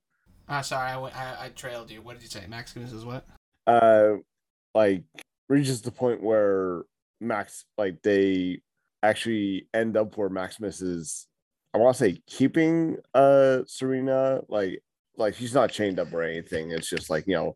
Ah, 0.48 0.60
sorry, 0.60 0.90
I, 0.90 0.98
I, 0.98 1.44
I 1.46 1.48
trailed 1.50 1.90
you. 1.90 2.02
What 2.02 2.14
did 2.14 2.22
you 2.22 2.28
say? 2.28 2.44
Maximus 2.48 2.92
is 2.92 3.04
what? 3.04 3.24
uh 3.66 4.14
like 4.74 5.04
reaches 5.48 5.80
the 5.82 5.90
point 5.92 6.20
where 6.22 6.82
max 7.20 7.64
like 7.78 8.02
they 8.02 8.60
actually 9.04 9.68
end 9.72 9.96
up 9.96 10.16
where 10.16 10.28
maximus 10.28 10.80
is 10.82 11.28
i 11.72 11.78
want 11.78 11.96
to 11.96 12.04
say 12.04 12.20
keeping 12.26 12.96
uh 13.14 13.58
serena 13.66 14.40
like 14.48 14.82
like 15.16 15.34
she's 15.34 15.54
not 15.54 15.70
chained 15.70 15.98
up 16.00 16.12
or 16.12 16.22
anything 16.22 16.70
it's 16.70 16.88
just 16.88 17.10
like 17.10 17.24
you 17.26 17.34
know 17.34 17.54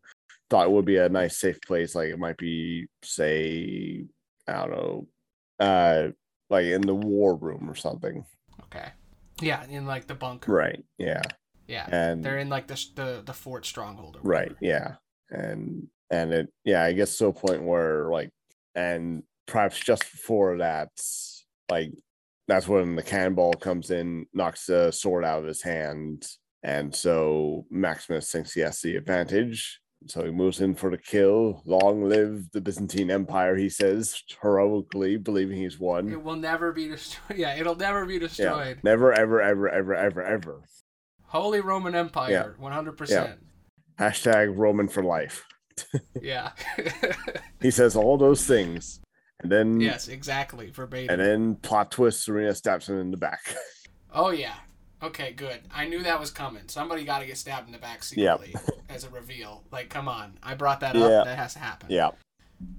thought 0.49 0.65
it 0.67 0.71
would 0.71 0.85
be 0.85 0.97
a 0.97 1.09
nice 1.09 1.37
safe 1.37 1.59
place 1.61 1.95
like 1.95 2.09
it 2.09 2.19
might 2.19 2.37
be 2.37 2.87
say 3.03 4.05
i 4.47 4.53
don't 4.53 4.71
know 4.71 5.07
uh 5.59 6.07
like 6.49 6.65
in 6.65 6.81
the 6.81 6.95
war 6.95 7.35
room 7.35 7.69
or 7.69 7.75
something 7.75 8.23
Okay. 8.63 8.89
Yeah, 9.41 9.63
in 9.69 9.85
like 9.85 10.07
the 10.07 10.15
bunker. 10.15 10.51
right 10.51 10.83
yeah 10.97 11.21
Yeah. 11.67 11.87
and 11.89 12.23
They're 12.23 12.39
in 12.39 12.49
like 12.49 12.67
the 12.67 12.75
the, 12.95 13.23
the 13.25 13.33
fort 13.33 13.65
stronghold. 13.65 14.17
Or 14.17 14.21
right 14.21 14.51
yeah 14.61 14.95
and 15.29 15.87
and 16.09 16.33
it 16.33 16.47
yeah 16.63 16.83
i 16.83 16.93
guess 16.93 17.17
to 17.17 17.27
a 17.27 17.33
point 17.33 17.63
where 17.63 18.09
like 18.09 18.29
and 18.75 19.23
perhaps 19.47 19.79
just 19.79 20.03
before 20.11 20.57
that 20.57 20.89
like 21.69 21.91
that's 22.47 22.67
when 22.67 22.95
the 22.95 23.03
cannonball 23.03 23.53
comes 23.53 23.91
in 23.91 24.25
knocks 24.33 24.65
the 24.67 24.91
sword 24.91 25.25
out 25.25 25.39
of 25.39 25.45
his 25.45 25.61
hand 25.61 26.25
and 26.67 26.93
so 26.93 27.65
maximus 27.71 28.31
thinks 28.31 28.53
he 28.53 28.59
has 28.61 28.79
the 28.81 28.95
advantage 28.97 29.79
so 30.05 30.23
he 30.23 30.31
moves 30.31 30.59
in 30.61 30.75
for 30.75 30.91
the 30.91 30.97
kill 30.97 31.61
long 31.65 32.03
live 32.07 32.51
the 32.51 32.61
byzantine 32.61 33.09
empire 33.09 33.55
he 33.55 33.69
says 33.69 34.21
heroically 34.41 35.17
believing 35.17 35.57
he's 35.57 35.79
won 35.79 36.09
It 36.11 36.21
will 36.21 36.35
never 36.35 36.71
be 36.71 36.87
destroyed. 36.89 37.37
Yeah, 37.43 37.55
it'll 37.55 37.75
never 37.75 38.05
be 38.05 38.13
yeah 38.15 38.19
destroyed. 38.19 38.79
never 38.83 39.13
ever 39.13 39.41
ever 39.41 39.69
ever 39.69 39.95
ever 39.95 40.21
ever 40.23 40.63
Holy 41.29 41.59
Roman 41.59 41.93
Empire, 41.95 42.55
one 42.57 42.71
hundred 42.71 42.95
percent. 42.97 43.39
hashtag 43.99 44.55
roman 44.57 44.87
for 44.87 45.03
life 45.03 45.45
Yeah. 46.21 46.51
he 47.61 47.71
says 47.71 47.95
all 47.95 48.17
those 48.17 48.45
things 48.45 48.99
and 49.39 49.51
then 49.51 49.79
yes, 49.79 50.07
exactly. 50.07 50.71
Verbatim. 50.71 51.09
And 51.11 51.21
then 51.21 51.55
plot 51.57 51.91
twist, 51.91 52.23
Serena 52.25 52.55
stabs 52.55 52.89
him 52.89 52.99
in 52.99 53.11
the 53.11 53.17
back. 53.17 53.41
Oh 54.11 54.31
yeah. 54.31 54.55
Okay, 55.01 55.31
good. 55.31 55.59
I 55.73 55.87
knew 55.87 56.01
that 56.03 56.19
was 56.19 56.31
coming. 56.31 56.63
Somebody 56.67 57.03
got 57.05 57.19
to 57.19 57.25
get 57.27 57.37
stabbed 57.37 57.67
in 57.67 57.71
the 57.71 57.77
back 57.77 58.03
secretly 58.03 58.55
as 58.89 59.03
a 59.03 59.09
reveal. 59.09 59.63
Like, 59.71 59.89
come 59.89 60.07
on. 60.07 60.39
I 60.41 60.55
brought 60.55 60.79
that 60.79 60.95
Yeah. 60.95 61.05
up. 61.05 61.25
That 61.25 61.37
has 61.37 61.53
to 61.53 61.59
happen. 61.59 61.89
yeah. 61.91 62.11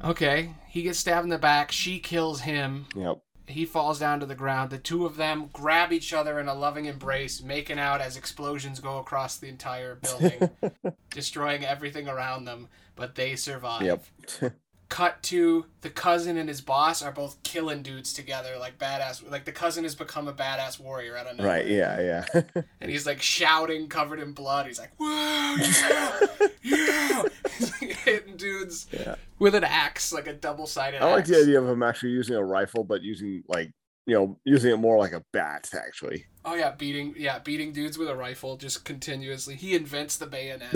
Okay. 0.03 0.51
He 0.69 0.83
gets 0.83 0.99
stabbed 0.99 1.25
in 1.25 1.31
the 1.31 1.39
back. 1.39 1.71
She 1.71 2.01
kills 2.01 2.41
him. 2.41 2.87
Yep. 2.97 3.19
He 3.47 3.65
falls 3.65 3.99
down 4.01 4.21
to 4.21 4.27
the 4.27 4.35
ground. 4.35 4.71
The 4.71 4.79
two 4.79 5.07
of 5.07 5.17
them 5.17 5.49
grab 5.53 5.93
each 5.93 6.13
other 6.13 6.39
in 6.41 6.49
a 6.49 6.55
loving 6.55 6.85
embrace, 6.87 7.41
making 7.43 7.79
out 7.79 8.01
as 8.01 8.17
explosions 8.17 8.81
go 8.81 8.99
across 8.99 9.37
the 9.39 9.49
entire 9.49 9.95
building, 9.95 10.51
destroying 11.11 11.65
everything 11.65 12.09
around 12.09 12.45
them. 12.45 12.69
But 12.97 13.15
they 13.15 13.37
survive. 13.37 13.83
Yep. 13.83 14.05
cut 14.89 15.23
to 15.23 15.67
the 15.83 15.91
cousin 15.91 16.39
and 16.39 16.49
his 16.49 16.61
boss 16.61 17.03
are 17.03 17.13
both 17.13 17.43
killing 17.43 17.83
dudes 17.83 18.13
together 18.13 18.57
like 18.59 18.79
badass 18.79 19.29
like 19.31 19.45
the 19.45 19.53
cousin 19.53 19.85
has 19.85 19.95
become 19.95 20.27
a 20.29 20.33
badass 20.33 20.81
warrior 20.81 21.17
out 21.17 21.27
of 21.27 21.37
nowhere 21.37 21.59
right. 21.59 21.67
Yeah. 21.67 22.25
Yeah. 22.35 22.63
and 22.81 22.91
he's 22.91 23.07
like 23.07 23.21
shouting 23.21 23.89
covered 23.89 24.19
in 24.19 24.33
blood 24.33 24.67
he's 24.67 24.79
like 24.79 24.93
whoa 24.97 25.57
yeah 25.59 26.21
yeah 26.63 27.23
he's 27.59 27.83
like 27.83 27.93
hitting 27.93 28.37
dudes 28.37 28.87
yeah. 28.93 29.17
with 29.39 29.55
an 29.55 29.65
axe 29.65 30.13
like 30.13 30.27
a 30.27 30.33
double-sided 30.33 31.03
I 31.03 31.11
like 31.11 31.21
axe. 31.21 31.31
the 31.31 31.41
idea 31.43 31.61
of 31.61 31.69
him 31.69 31.83
actually 31.83 32.13
using 32.13 32.37
a 32.37 32.45
rifle, 32.45 32.85
but 32.85 33.03
using 33.03 33.43
like 33.49 33.73
you 34.07 34.15
know 34.15 34.39
using 34.45 34.73
it 34.73 34.77
more 34.77 34.99
like 34.99 35.13
a 35.13 35.23
bat. 35.33 35.71
Actually. 35.75 36.27
oh 36.45 36.55
yeah 36.55 36.71
beating 36.73 37.15
yeah 37.17 37.39
beating 37.39 37.73
dudes 37.73 37.99
with 37.99 38.09
a 38.09 38.17
rifle 38.17 38.57
just 38.57 38.85
continuously 38.85 39.55
he 39.55 39.75
invents 39.75 40.17
the 40.17 40.27
bayonet 40.27 40.73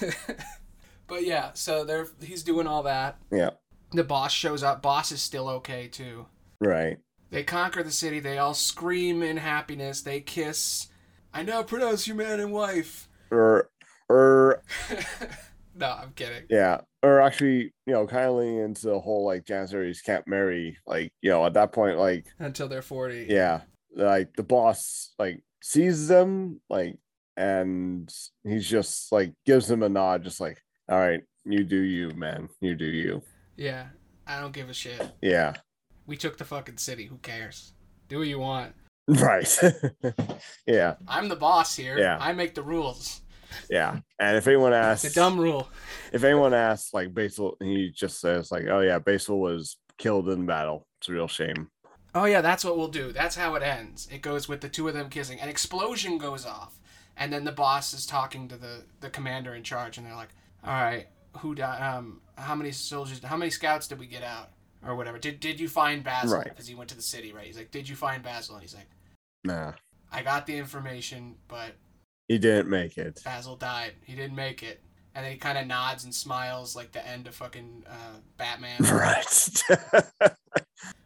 but 1.14 1.24
yeah 1.24 1.50
so 1.54 1.84
they're 1.84 2.08
he's 2.22 2.42
doing 2.42 2.66
all 2.66 2.82
that 2.82 3.16
yeah. 3.30 3.50
the 3.92 4.04
boss 4.04 4.32
shows 4.32 4.62
up 4.62 4.82
boss 4.82 5.12
is 5.12 5.22
still 5.22 5.48
okay 5.48 5.88
too 5.88 6.26
Right. 6.60 6.98
They 7.30 7.42
conquer 7.42 7.82
the 7.82 7.90
city. 7.90 8.20
They 8.20 8.38
all 8.38 8.54
scream 8.54 9.22
in 9.22 9.36
happiness. 9.36 10.02
They 10.02 10.20
kiss. 10.20 10.88
I 11.32 11.42
now 11.42 11.62
pronounce 11.62 12.06
you 12.06 12.14
man 12.14 12.40
and 12.40 12.52
wife. 12.52 13.08
Or 13.30 13.38
er, 13.38 13.70
or 14.08 14.16
er. 14.16 14.62
no, 15.74 15.90
I'm 15.90 16.12
kidding. 16.12 16.44
yeah. 16.48 16.80
Or 17.02 17.20
actually, 17.20 17.74
you 17.86 17.92
know, 17.92 18.06
kind 18.06 18.26
of 18.26 18.36
leaning 18.36 18.60
into 18.60 18.86
the 18.86 19.00
whole 19.00 19.26
like 19.26 19.44
Janissaries 19.44 20.00
can't 20.00 20.26
marry. 20.26 20.78
Like 20.86 21.12
you 21.22 21.30
know, 21.30 21.44
at 21.44 21.54
that 21.54 21.72
point, 21.72 21.98
like 21.98 22.26
Until 22.38 22.68
they're 22.68 22.82
40. 22.82 23.26
yeah 23.28 23.60
like 23.96 24.34
the 24.34 24.42
boss 24.42 25.14
like 25.20 25.40
sees 25.62 26.08
them 26.08 26.60
like 26.68 26.98
and 27.36 28.12
he's 28.42 28.68
just 28.68 29.12
like 29.12 29.32
gives 29.46 29.68
them 29.68 29.84
a 29.84 29.88
nod 29.88 30.24
just 30.24 30.40
like 30.40 30.60
all 30.88 30.98
right 30.98 31.22
you 31.44 31.64
do 31.64 31.80
you 31.80 32.10
man 32.10 32.48
you 32.60 32.74
do 32.74 32.86
you 32.86 33.22
Yeah. 33.56 33.86
I 34.26 34.40
don't 34.40 34.52
give 34.54 34.70
a 34.70 34.74
shit. 34.74 35.00
yeah 35.20 35.54
We 36.06 36.16
took 36.16 36.38
the 36.38 36.44
fucking 36.44 36.78
city. 36.78 37.06
Who 37.06 37.16
cares? 37.18 37.72
Do 38.08 38.18
what 38.18 38.26
you 38.28 38.38
want. 38.38 38.74
right 39.08 39.46
yeah 40.66 40.94
I'm 41.06 41.28
the 41.28 41.36
boss 41.36 41.76
here. 41.76 41.98
Yeah. 41.98 42.16
I 42.20 42.32
make 42.32 42.54
the 42.54 42.62
rules. 42.62 43.20
yeah 43.70 44.00
and 44.18 44.36
if 44.36 44.46
anyone 44.48 44.72
asks 44.72 45.04
It's 45.04 45.16
a 45.16 45.20
dumb 45.20 45.38
rule. 45.38 45.68
if 46.12 46.24
anyone 46.24 46.54
asks 46.54 46.92
like 46.94 47.12
basil 47.14 47.56
he 47.62 47.90
just 47.90 48.20
says 48.20 48.50
like 48.50 48.64
oh 48.68 48.80
yeah 48.80 48.98
basil 48.98 49.38
was 49.40 49.76
killed 49.98 50.28
in 50.28 50.44
battle 50.46 50.86
it's 51.00 51.08
a 51.08 51.12
real 51.12 51.28
shame 51.28 51.68
Oh 52.16 52.26
yeah, 52.26 52.42
that's 52.42 52.64
what 52.64 52.76
we'll 52.78 52.86
do. 53.02 53.10
That's 53.10 53.34
how 53.34 53.56
it 53.56 53.64
ends. 53.64 54.06
It 54.08 54.22
goes 54.22 54.48
with 54.48 54.60
the 54.60 54.68
two 54.68 54.86
of 54.86 54.94
them 54.94 55.08
kissing. 55.10 55.40
An 55.40 55.48
explosion 55.48 56.16
goes 56.16 56.46
off, 56.46 56.78
and 57.16 57.32
then 57.32 57.42
the 57.42 57.50
boss 57.50 57.92
is 57.92 58.06
talking 58.06 58.46
to 58.46 58.56
the 58.56 58.84
the 59.00 59.10
commander 59.10 59.52
in 59.52 59.64
charge, 59.64 59.98
and 59.98 60.06
they're 60.06 60.14
like, 60.14 60.28
"All 60.64 60.72
right, 60.72 61.06
who 61.38 61.54
died? 61.54 61.82
Um, 61.82 62.20
how 62.36 62.54
many 62.54 62.72
soldiers? 62.72 63.22
How 63.22 63.36
many 63.36 63.50
scouts 63.50 63.88
did 63.88 63.98
we 63.98 64.06
get 64.06 64.22
out, 64.22 64.50
or 64.86 64.96
whatever? 64.96 65.18
Did 65.18 65.40
did 65.40 65.60
you 65.60 65.68
find 65.68 66.02
Basil? 66.02 66.38
Right. 66.38 66.44
Because 66.44 66.66
he 66.66 66.74
went 66.74 66.90
to 66.90 66.96
the 66.96 67.02
city, 67.02 67.32
right? 67.32 67.46
He's 67.46 67.56
like, 67.56 67.70
"Did 67.70 67.88
you 67.88 67.96
find 67.96 68.22
Basil?" 68.22 68.54
And 68.54 68.62
he's 68.62 68.74
like, 68.74 68.88
nah 69.44 69.72
"I 70.12 70.22
got 70.22 70.46
the 70.46 70.56
information, 70.56 71.36
but 71.48 71.72
he 72.28 72.38
didn't 72.38 72.70
make 72.70 72.98
it 72.98 73.20
Basil 73.24 73.56
died. 73.56 73.92
He 74.04 74.14
didn't 74.14 74.36
make 74.36 74.62
it." 74.62 74.80
and 75.14 75.24
then 75.24 75.32
he 75.32 75.38
kind 75.38 75.56
of 75.56 75.66
nods 75.66 76.04
and 76.04 76.14
smiles 76.14 76.74
like 76.74 76.92
the 76.92 77.06
end 77.06 77.26
of 77.26 77.34
fucking 77.34 77.84
uh, 77.88 78.18
Batman, 78.36 78.80
Right. 78.82 79.62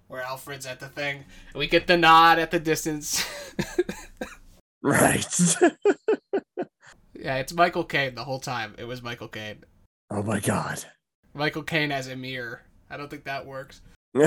where 0.08 0.22
Alfred's 0.22 0.66
at 0.66 0.80
the 0.80 0.88
thing. 0.88 1.24
We 1.54 1.66
get 1.66 1.86
the 1.86 1.96
nod 1.96 2.38
at 2.38 2.50
the 2.50 2.58
distance. 2.58 3.24
right. 4.82 5.56
Yeah, 7.28 7.36
it's 7.36 7.52
Michael 7.52 7.84
Caine 7.84 8.14
the 8.14 8.24
whole 8.24 8.38
time. 8.40 8.74
It 8.78 8.84
was 8.84 9.02
Michael 9.02 9.28
Caine. 9.28 9.64
oh 10.10 10.22
my 10.22 10.40
god. 10.40 10.82
Michael 11.34 11.62
Caine 11.62 11.92
as 11.92 12.08
Emir. 12.08 12.62
I 12.88 12.96
don't 12.96 13.10
think 13.10 13.24
that 13.24 13.44
works. 13.46 13.82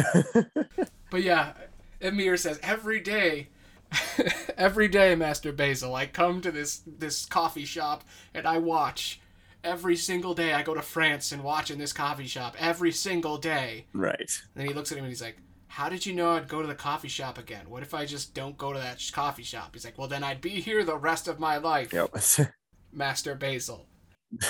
But 1.10 1.24
yeah, 1.24 1.54
Emir 2.00 2.38
says 2.38 2.58
every 2.64 3.02
day, 3.02 3.50
every 4.58 4.88
day, 4.88 5.14
Master 5.16 5.52
Basil, 5.52 5.94
I 5.94 6.06
come 6.06 6.40
to 6.42 6.52
this 6.52 6.84
this 6.88 7.26
coffee 7.26 7.66
shop 7.66 8.04
and 8.34 8.48
I 8.48 8.60
watch. 8.60 9.20
Every 9.64 9.96
single 9.98 10.34
day, 10.34 10.54
I 10.54 10.62
go 10.64 10.74
to 10.74 10.82
France 10.82 11.32
and 11.34 11.44
watch 11.44 11.70
in 11.70 11.80
this 11.80 11.92
coffee 11.94 12.28
shop. 12.28 12.56
Every 12.58 12.92
single 12.94 13.38
day. 13.38 13.88
right. 13.94 14.32
Then 14.56 14.68
he 14.68 14.74
looks 14.74 14.92
at 14.92 14.98
him 14.98 15.04
and 15.04 15.12
he's 15.12 15.22
like, 15.22 15.38
"How 15.68 15.90
did 15.90 16.06
you 16.06 16.14
know 16.14 16.32
I'd 16.32 16.48
go 16.48 16.62
to 16.62 16.68
the 16.68 16.76
coffee 16.76 17.10
shop 17.10 17.38
again? 17.38 17.70
What 17.70 17.84
if 17.84 17.94
I 17.94 18.06
just 18.06 18.34
don't 18.34 18.58
go 18.58 18.72
to 18.72 18.80
that 18.80 19.02
sh- 19.02 19.12
coffee 19.12 19.44
shop?" 19.44 19.72
He's 19.74 19.84
like, 19.84 19.98
"Well, 19.98 20.08
then 20.08 20.24
I'd 20.24 20.40
be 20.40 20.62
here 20.62 20.84
the 20.86 20.98
rest 20.98 21.28
of 21.28 21.40
my 21.42 21.58
life, 21.58 21.92
Yep. 21.92 22.16
Master 22.94 23.36
Basil." 23.36 23.88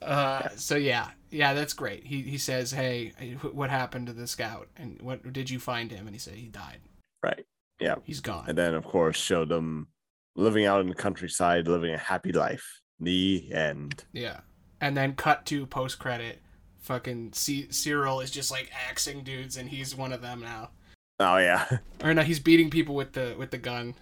Uh, 0.00 0.48
so 0.54 0.76
yeah, 0.76 1.08
yeah, 1.30 1.54
that's 1.54 1.72
great. 1.72 2.04
He 2.04 2.22
he 2.22 2.38
says, 2.38 2.70
"Hey, 2.70 3.12
what 3.52 3.70
happened 3.70 4.06
to 4.06 4.12
the 4.12 4.26
scout? 4.26 4.68
And 4.76 5.00
what 5.02 5.32
did 5.32 5.50
you 5.50 5.58
find 5.58 5.90
him?" 5.90 6.06
And 6.06 6.14
he 6.14 6.20
said, 6.20 6.34
"He 6.34 6.48
died. 6.48 6.80
right. 7.22 7.44
Yeah. 7.80 7.96
He's 8.04 8.20
gone." 8.20 8.44
And 8.48 8.56
then 8.56 8.74
of 8.74 8.84
course 8.84 9.16
showed 9.16 9.48
them 9.48 9.88
living 10.36 10.66
out 10.66 10.80
in 10.80 10.88
the 10.88 10.94
countryside, 10.94 11.66
living 11.66 11.92
a 11.94 11.98
happy 11.98 12.32
life. 12.32 12.64
The 13.00 13.50
end. 13.52 14.04
Yeah. 14.12 14.40
And 14.80 14.96
then 14.96 15.14
cut 15.14 15.44
to 15.46 15.66
post 15.66 15.98
credit. 15.98 16.42
Fucking 16.80 17.32
C- 17.32 17.70
Cyril 17.70 18.20
is 18.20 18.30
just 18.30 18.50
like 18.52 18.70
axing 18.88 19.24
dudes, 19.24 19.56
and 19.56 19.68
he's 19.68 19.96
one 19.96 20.12
of 20.12 20.22
them 20.22 20.40
now. 20.40 20.70
Oh 21.18 21.38
yeah. 21.38 21.66
Or 22.04 22.14
no, 22.14 22.22
he's 22.22 22.38
beating 22.38 22.70
people 22.70 22.94
with 22.94 23.12
the 23.12 23.34
with 23.36 23.50
the 23.50 23.58
gun. 23.58 23.94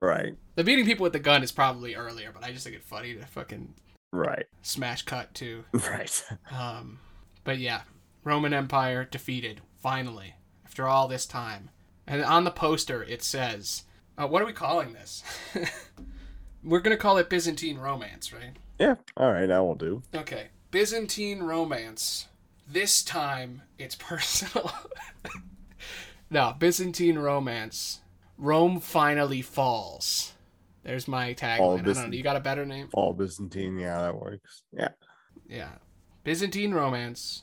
Right. 0.00 0.34
The 0.56 0.64
beating 0.64 0.84
people 0.84 1.04
with 1.04 1.12
the 1.12 1.18
gun 1.18 1.42
is 1.42 1.52
probably 1.52 1.94
earlier, 1.94 2.30
but 2.32 2.42
I 2.44 2.52
just 2.52 2.64
think 2.64 2.76
it 2.76 2.82
funny 2.82 3.14
to 3.14 3.26
fucking 3.26 3.74
Right. 4.12 4.46
smash 4.62 5.02
cut 5.02 5.34
to. 5.34 5.64
Right. 5.72 6.24
Um, 6.50 6.98
but 7.44 7.58
yeah, 7.58 7.82
Roman 8.24 8.52
Empire 8.52 9.04
defeated 9.04 9.60
finally 9.80 10.34
after 10.64 10.86
all 10.86 11.08
this 11.08 11.26
time. 11.26 11.70
And 12.06 12.22
on 12.24 12.44
the 12.44 12.50
poster 12.50 13.02
it 13.02 13.22
says, 13.22 13.84
uh, 14.16 14.26
"What 14.26 14.42
are 14.42 14.46
we 14.46 14.52
calling 14.52 14.92
this?" 14.94 15.22
We're 16.64 16.80
gonna 16.80 16.96
call 16.96 17.18
it 17.18 17.28
Byzantine 17.30 17.78
Romance, 17.78 18.32
right? 18.32 18.56
Yeah. 18.78 18.96
All 19.16 19.30
right. 19.32 19.46
That 19.46 19.58
will 19.60 19.74
do. 19.74 20.02
Okay. 20.14 20.48
Byzantine 20.70 21.42
romance. 21.42 22.26
This 22.70 23.02
time 23.02 23.62
it's 23.78 23.94
personal. 23.98 24.70
no, 26.30 26.54
Byzantine 26.58 27.18
romance. 27.18 28.00
Rome 28.38 28.80
finally 28.80 29.42
falls. 29.42 30.32
There's 30.84 31.06
my 31.08 31.34
tagline. 31.34 31.80
I 31.80 31.82
don't 31.82 32.10
know. 32.10 32.16
You 32.16 32.22
got 32.22 32.36
a 32.36 32.40
better 32.40 32.64
name? 32.64 32.88
All 32.94 33.12
Byzantine. 33.12 33.76
Yeah, 33.78 34.00
that 34.00 34.14
works. 34.14 34.62
Yeah. 34.72 34.90
Yeah. 35.48 35.72
Byzantine 36.24 36.72
romance. 36.72 37.42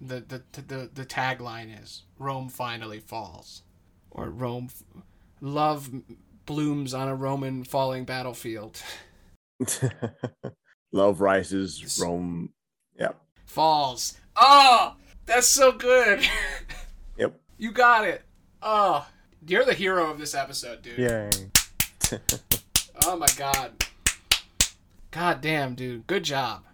The 0.00 0.20
the 0.20 0.42
the 0.62 0.90
the 0.92 1.06
tagline 1.06 1.82
is 1.82 2.02
Rome 2.18 2.48
finally 2.48 3.00
falls, 3.00 3.62
or 4.10 4.28
Rome, 4.28 4.68
f- 4.70 5.02
love 5.40 5.90
blooms 6.44 6.92
on 6.94 7.08
a 7.08 7.14
Roman 7.14 7.64
falling 7.64 8.04
battlefield. 8.04 8.82
Love 10.92 11.20
rises. 11.20 11.98
Rome. 12.02 12.50
Yep. 12.98 13.20
Falls. 13.46 14.18
Oh, 14.36 14.96
that's 15.26 15.48
so 15.48 15.72
good. 15.72 16.26
Yep. 17.18 17.40
You 17.56 17.72
got 17.72 18.04
it. 18.06 18.20
Oh, 18.60 19.06
you're 19.46 19.64
the 19.64 19.74
hero 19.74 20.10
of 20.10 20.18
this 20.18 20.34
episode, 20.34 20.82
dude. 20.82 20.98
Yay. 20.98 21.30
Oh 23.04 23.16
my 23.16 23.26
god. 23.36 23.84
God 25.10 25.40
damn, 25.40 25.74
dude. 25.74 26.06
Good 26.06 26.24
job. 26.24 26.64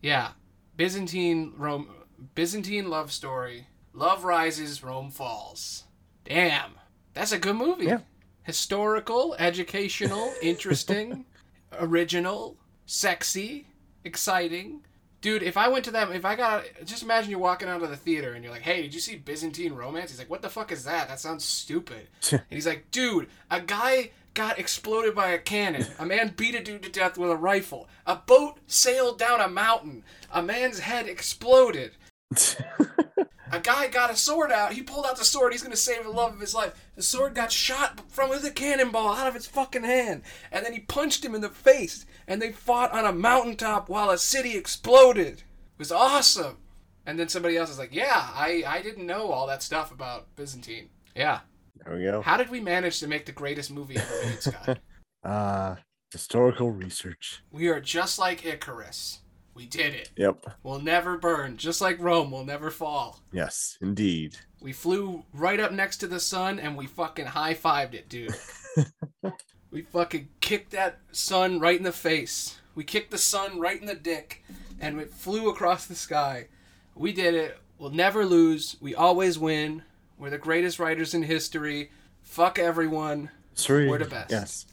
Yeah. 0.00 0.30
Byzantine 0.76 1.52
Rome 1.56 1.88
Byzantine 2.34 2.88
love 2.88 3.12
story. 3.12 3.66
Love 3.92 4.24
rises, 4.24 4.82
Rome 4.82 5.10
falls. 5.10 5.84
Damn. 6.24 6.72
That's 7.14 7.32
a 7.32 7.38
good 7.38 7.56
movie. 7.56 7.86
Yeah. 7.86 8.00
Historical, 8.42 9.34
educational, 9.38 10.32
interesting, 10.42 11.26
original, 11.78 12.56
sexy, 12.86 13.66
exciting. 14.04 14.82
Dude, 15.20 15.42
if 15.42 15.56
I 15.56 15.68
went 15.68 15.84
to 15.84 15.90
them, 15.90 16.12
if 16.12 16.24
I 16.24 16.34
got, 16.34 16.64
just 16.84 17.02
imagine 17.02 17.30
you're 17.30 17.38
walking 17.38 17.68
out 17.68 17.82
of 17.82 17.90
the 17.90 17.96
theater 17.96 18.32
and 18.32 18.42
you're 18.42 18.52
like, 18.52 18.62
hey, 18.62 18.82
did 18.82 18.94
you 18.94 19.00
see 19.00 19.16
Byzantine 19.16 19.74
Romance? 19.74 20.10
He's 20.10 20.18
like, 20.18 20.30
what 20.30 20.40
the 20.40 20.48
fuck 20.48 20.72
is 20.72 20.84
that? 20.84 21.08
That 21.08 21.20
sounds 21.20 21.44
stupid. 21.44 22.08
and 22.32 22.42
he's 22.48 22.66
like, 22.66 22.90
dude, 22.90 23.28
a 23.50 23.60
guy 23.60 24.12
got 24.32 24.58
exploded 24.58 25.14
by 25.14 25.30
a 25.30 25.38
cannon. 25.38 25.86
A 25.98 26.06
man 26.06 26.32
beat 26.36 26.54
a 26.54 26.62
dude 26.62 26.82
to 26.84 26.90
death 26.90 27.18
with 27.18 27.30
a 27.30 27.36
rifle. 27.36 27.88
A 28.06 28.16
boat 28.16 28.58
sailed 28.66 29.18
down 29.18 29.40
a 29.40 29.48
mountain. 29.48 30.04
A 30.32 30.42
man's 30.42 30.80
head 30.80 31.06
exploded. 31.06 31.92
A 33.52 33.58
guy 33.58 33.88
got 33.88 34.12
a 34.12 34.16
sword 34.16 34.52
out. 34.52 34.74
He 34.74 34.82
pulled 34.82 35.06
out 35.06 35.16
the 35.16 35.24
sword. 35.24 35.52
He's 35.52 35.62
gonna 35.62 35.74
save 35.74 36.04
the 36.04 36.10
love 36.10 36.34
of 36.34 36.40
his 36.40 36.54
life. 36.54 36.72
The 36.94 37.02
sword 37.02 37.34
got 37.34 37.50
shot 37.50 38.00
from 38.08 38.30
with 38.30 38.44
a 38.44 38.50
cannonball 38.50 39.14
out 39.14 39.26
of 39.26 39.34
its 39.34 39.46
fucking 39.46 39.82
hand, 39.82 40.22
and 40.52 40.64
then 40.64 40.72
he 40.72 40.80
punched 40.80 41.24
him 41.24 41.34
in 41.34 41.40
the 41.40 41.48
face. 41.48 42.06
And 42.30 42.40
they 42.40 42.52
fought 42.52 42.92
on 42.92 43.04
a 43.04 43.12
mountaintop 43.12 43.88
while 43.88 44.08
a 44.08 44.16
city 44.16 44.56
exploded. 44.56 45.38
It 45.38 45.78
was 45.78 45.90
awesome. 45.92 46.58
And 47.04 47.18
then 47.18 47.28
somebody 47.28 47.56
else 47.56 47.70
is 47.70 47.78
like, 47.78 47.92
"Yeah, 47.94 48.28
I 48.34 48.62
I 48.66 48.80
didn't 48.82 49.06
know 49.06 49.32
all 49.32 49.46
that 49.48 49.62
stuff 49.62 49.90
about 49.90 50.34
Byzantine." 50.36 50.90
Yeah. 51.14 51.40
there 51.84 51.96
we 51.96 52.04
go. 52.04 52.22
How 52.22 52.36
did 52.36 52.48
we 52.50 52.60
manage 52.60 53.00
to 53.00 53.08
make 53.08 53.26
the 53.26 53.32
greatest 53.32 53.70
movie 53.72 53.96
ever 53.96 54.24
made, 54.24 54.40
Scott? 54.42 54.78
Uh 55.24 55.74
historical 56.12 56.70
research. 56.70 57.42
we 57.50 57.68
are 57.68 57.80
just 57.80 58.18
like 58.18 58.44
Icarus. 58.46 59.20
We 59.54 59.66
did 59.66 59.94
it. 59.94 60.10
Yep. 60.16 60.46
We'll 60.62 60.80
never 60.80 61.18
burn, 61.18 61.56
just 61.56 61.80
like 61.80 61.98
Rome 62.00 62.30
will 62.30 62.44
never 62.44 62.70
fall. 62.70 63.20
Yes, 63.32 63.76
indeed. 63.80 64.36
We 64.60 64.72
flew 64.72 65.24
right 65.32 65.58
up 65.60 65.72
next 65.72 65.96
to 65.98 66.06
the 66.06 66.20
sun 66.20 66.58
and 66.60 66.76
we 66.76 66.86
fucking 66.86 67.26
high 67.26 67.54
fived 67.54 67.94
it, 67.94 68.08
dude. 68.08 68.34
we 69.70 69.82
fucking 69.82 70.28
kicked 70.40 70.72
that 70.72 70.98
sun 71.12 71.60
right 71.60 71.76
in 71.76 71.84
the 71.84 71.92
face. 71.92 72.58
We 72.74 72.84
kicked 72.84 73.10
the 73.10 73.18
sun 73.18 73.60
right 73.60 73.80
in 73.80 73.86
the 73.86 73.94
dick 73.94 74.44
and 74.80 75.00
it 75.00 75.12
flew 75.12 75.48
across 75.48 75.86
the 75.86 75.94
sky. 75.94 76.48
We 76.94 77.12
did 77.12 77.34
it. 77.34 77.58
We'll 77.78 77.90
never 77.90 78.26
lose. 78.26 78.76
We 78.80 78.94
always 78.94 79.38
win. 79.38 79.82
We're 80.18 80.30
the 80.30 80.38
greatest 80.38 80.78
writers 80.78 81.14
in 81.14 81.22
history. 81.22 81.90
Fuck 82.22 82.58
everyone. 82.58 83.30
Three. 83.54 83.88
We're 83.88 83.98
the 83.98 84.04
best. 84.06 84.30
Yes. 84.30 84.66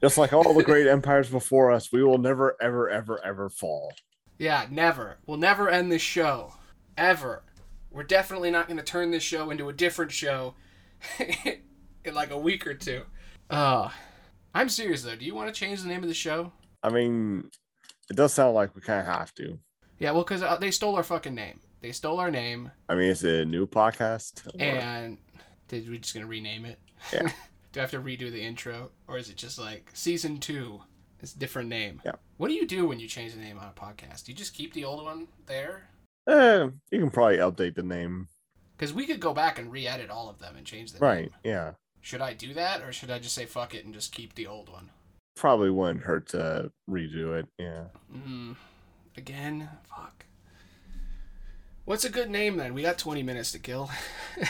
Just 0.00 0.18
like 0.18 0.32
all 0.32 0.54
the 0.54 0.62
great 0.62 0.86
empires 0.86 1.28
before 1.28 1.70
us, 1.70 1.92
we 1.92 2.02
will 2.02 2.18
never, 2.18 2.56
ever, 2.60 2.90
ever, 2.90 3.24
ever 3.24 3.48
fall. 3.48 3.92
Yeah, 4.38 4.66
never. 4.70 5.18
We'll 5.26 5.38
never 5.38 5.68
end 5.68 5.92
this 5.92 6.02
show. 6.02 6.54
Ever. 6.96 7.42
We're 7.90 8.02
definitely 8.02 8.50
not 8.50 8.66
going 8.66 8.78
to 8.78 8.84
turn 8.84 9.10
this 9.10 9.22
show 9.22 9.50
into 9.50 9.68
a 9.68 9.72
different 9.72 10.10
show 10.10 10.54
in 12.04 12.14
like 12.14 12.30
a 12.30 12.38
week 12.38 12.66
or 12.66 12.74
two. 12.74 13.02
Uh, 13.48 13.90
I'm 14.54 14.68
serious 14.68 15.02
though. 15.02 15.16
Do 15.16 15.24
you 15.24 15.34
want 15.34 15.52
to 15.52 15.58
change 15.58 15.82
the 15.82 15.88
name 15.88 16.02
of 16.02 16.08
the 16.08 16.14
show? 16.14 16.52
I 16.82 16.90
mean, 16.90 17.50
it 18.10 18.16
does 18.16 18.34
sound 18.34 18.54
like 18.54 18.74
we 18.74 18.80
kind 18.82 19.00
of 19.00 19.06
have 19.06 19.34
to. 19.36 19.58
Yeah, 19.98 20.10
well, 20.12 20.24
because 20.24 20.42
uh, 20.42 20.56
they 20.56 20.70
stole 20.70 20.96
our 20.96 21.02
fucking 21.02 21.34
name. 21.34 21.60
They 21.80 21.92
stole 21.92 22.20
our 22.20 22.30
name, 22.30 22.70
I 22.88 22.94
mean, 22.94 23.10
it's 23.10 23.24
a 23.24 23.44
new 23.44 23.66
podcast. 23.66 24.46
and 24.60 25.18
did 25.68 25.88
we 25.88 25.98
just 25.98 26.14
gonna 26.14 26.26
rename 26.26 26.64
it? 26.64 26.78
Yeah. 27.12 27.30
Do 27.72 27.80
I 27.80 27.82
have 27.82 27.90
to 27.92 28.00
redo 28.00 28.30
the 28.30 28.42
intro, 28.42 28.90
or 29.08 29.16
is 29.16 29.30
it 29.30 29.36
just 29.36 29.58
like 29.58 29.90
season 29.94 30.38
two? 30.38 30.80
It's 31.20 31.34
a 31.34 31.38
different 31.38 31.68
name. 31.70 32.02
Yeah. 32.04 32.12
What 32.36 32.48
do 32.48 32.54
you 32.54 32.66
do 32.66 32.86
when 32.86 32.98
you 33.00 33.06
change 33.08 33.32
the 33.32 33.40
name 33.40 33.58
on 33.58 33.68
a 33.68 33.80
podcast? 33.80 34.24
Do 34.24 34.32
you 34.32 34.36
just 34.36 34.52
keep 34.54 34.74
the 34.74 34.84
old 34.84 35.04
one 35.04 35.28
there? 35.46 35.88
Eh, 36.28 36.68
you 36.90 36.98
can 36.98 37.10
probably 37.10 37.38
update 37.38 37.76
the 37.76 37.82
name. 37.84 38.28
Because 38.76 38.92
we 38.92 39.06
could 39.06 39.20
go 39.20 39.32
back 39.32 39.58
and 39.58 39.70
re-edit 39.72 40.10
all 40.10 40.28
of 40.28 40.38
them 40.40 40.56
and 40.56 40.66
change 40.66 40.92
the 40.92 40.98
Right. 40.98 41.22
name. 41.22 41.30
Yeah. 41.44 41.72
Should 42.02 42.20
I 42.20 42.34
do 42.34 42.52
that, 42.52 42.82
or 42.82 42.92
should 42.92 43.10
I 43.10 43.18
just 43.18 43.34
say 43.34 43.46
fuck 43.46 43.74
it 43.74 43.86
and 43.86 43.94
just 43.94 44.12
keep 44.12 44.34
the 44.34 44.46
old 44.46 44.68
one? 44.68 44.90
Probably 45.34 45.70
wouldn't 45.70 46.04
hurt 46.04 46.28
to 46.28 46.70
redo 46.90 47.38
it. 47.38 47.46
Yeah. 47.58 47.84
Mm, 48.14 48.56
again, 49.16 49.70
fuck. 49.88 50.26
What's 51.86 52.04
a 52.04 52.10
good 52.10 52.28
name 52.28 52.58
then? 52.58 52.74
We 52.74 52.82
got 52.82 52.98
20 52.98 53.22
minutes 53.22 53.52
to 53.52 53.58
kill. 53.58 53.90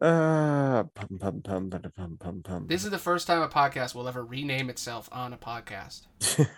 Uh, 0.00 0.82
pum, 0.92 1.18
pum, 1.18 1.40
pum, 1.40 1.70
pum, 1.70 1.92
pum, 1.96 2.16
pum, 2.20 2.42
pum. 2.42 2.66
This 2.66 2.84
is 2.84 2.90
the 2.90 2.98
first 2.98 3.26
time 3.26 3.40
a 3.40 3.48
podcast 3.48 3.94
will 3.94 4.08
ever 4.08 4.22
rename 4.24 4.68
itself 4.68 5.08
on 5.12 5.32
a 5.32 5.38
podcast. 5.38 6.02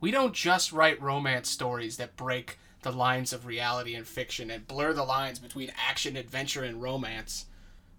We 0.00 0.10
don't 0.12 0.34
just 0.34 0.72
write 0.72 1.02
romance 1.02 1.48
stories 1.48 1.96
that 1.96 2.16
break 2.16 2.58
the 2.82 2.92
lines 2.92 3.32
of 3.32 3.46
reality 3.46 3.94
and 3.94 4.06
fiction 4.06 4.50
and 4.50 4.66
blur 4.66 4.92
the 4.92 5.02
lines 5.02 5.40
between 5.40 5.72
action, 5.88 6.16
adventure, 6.16 6.62
and 6.62 6.80
romance. 6.80 7.46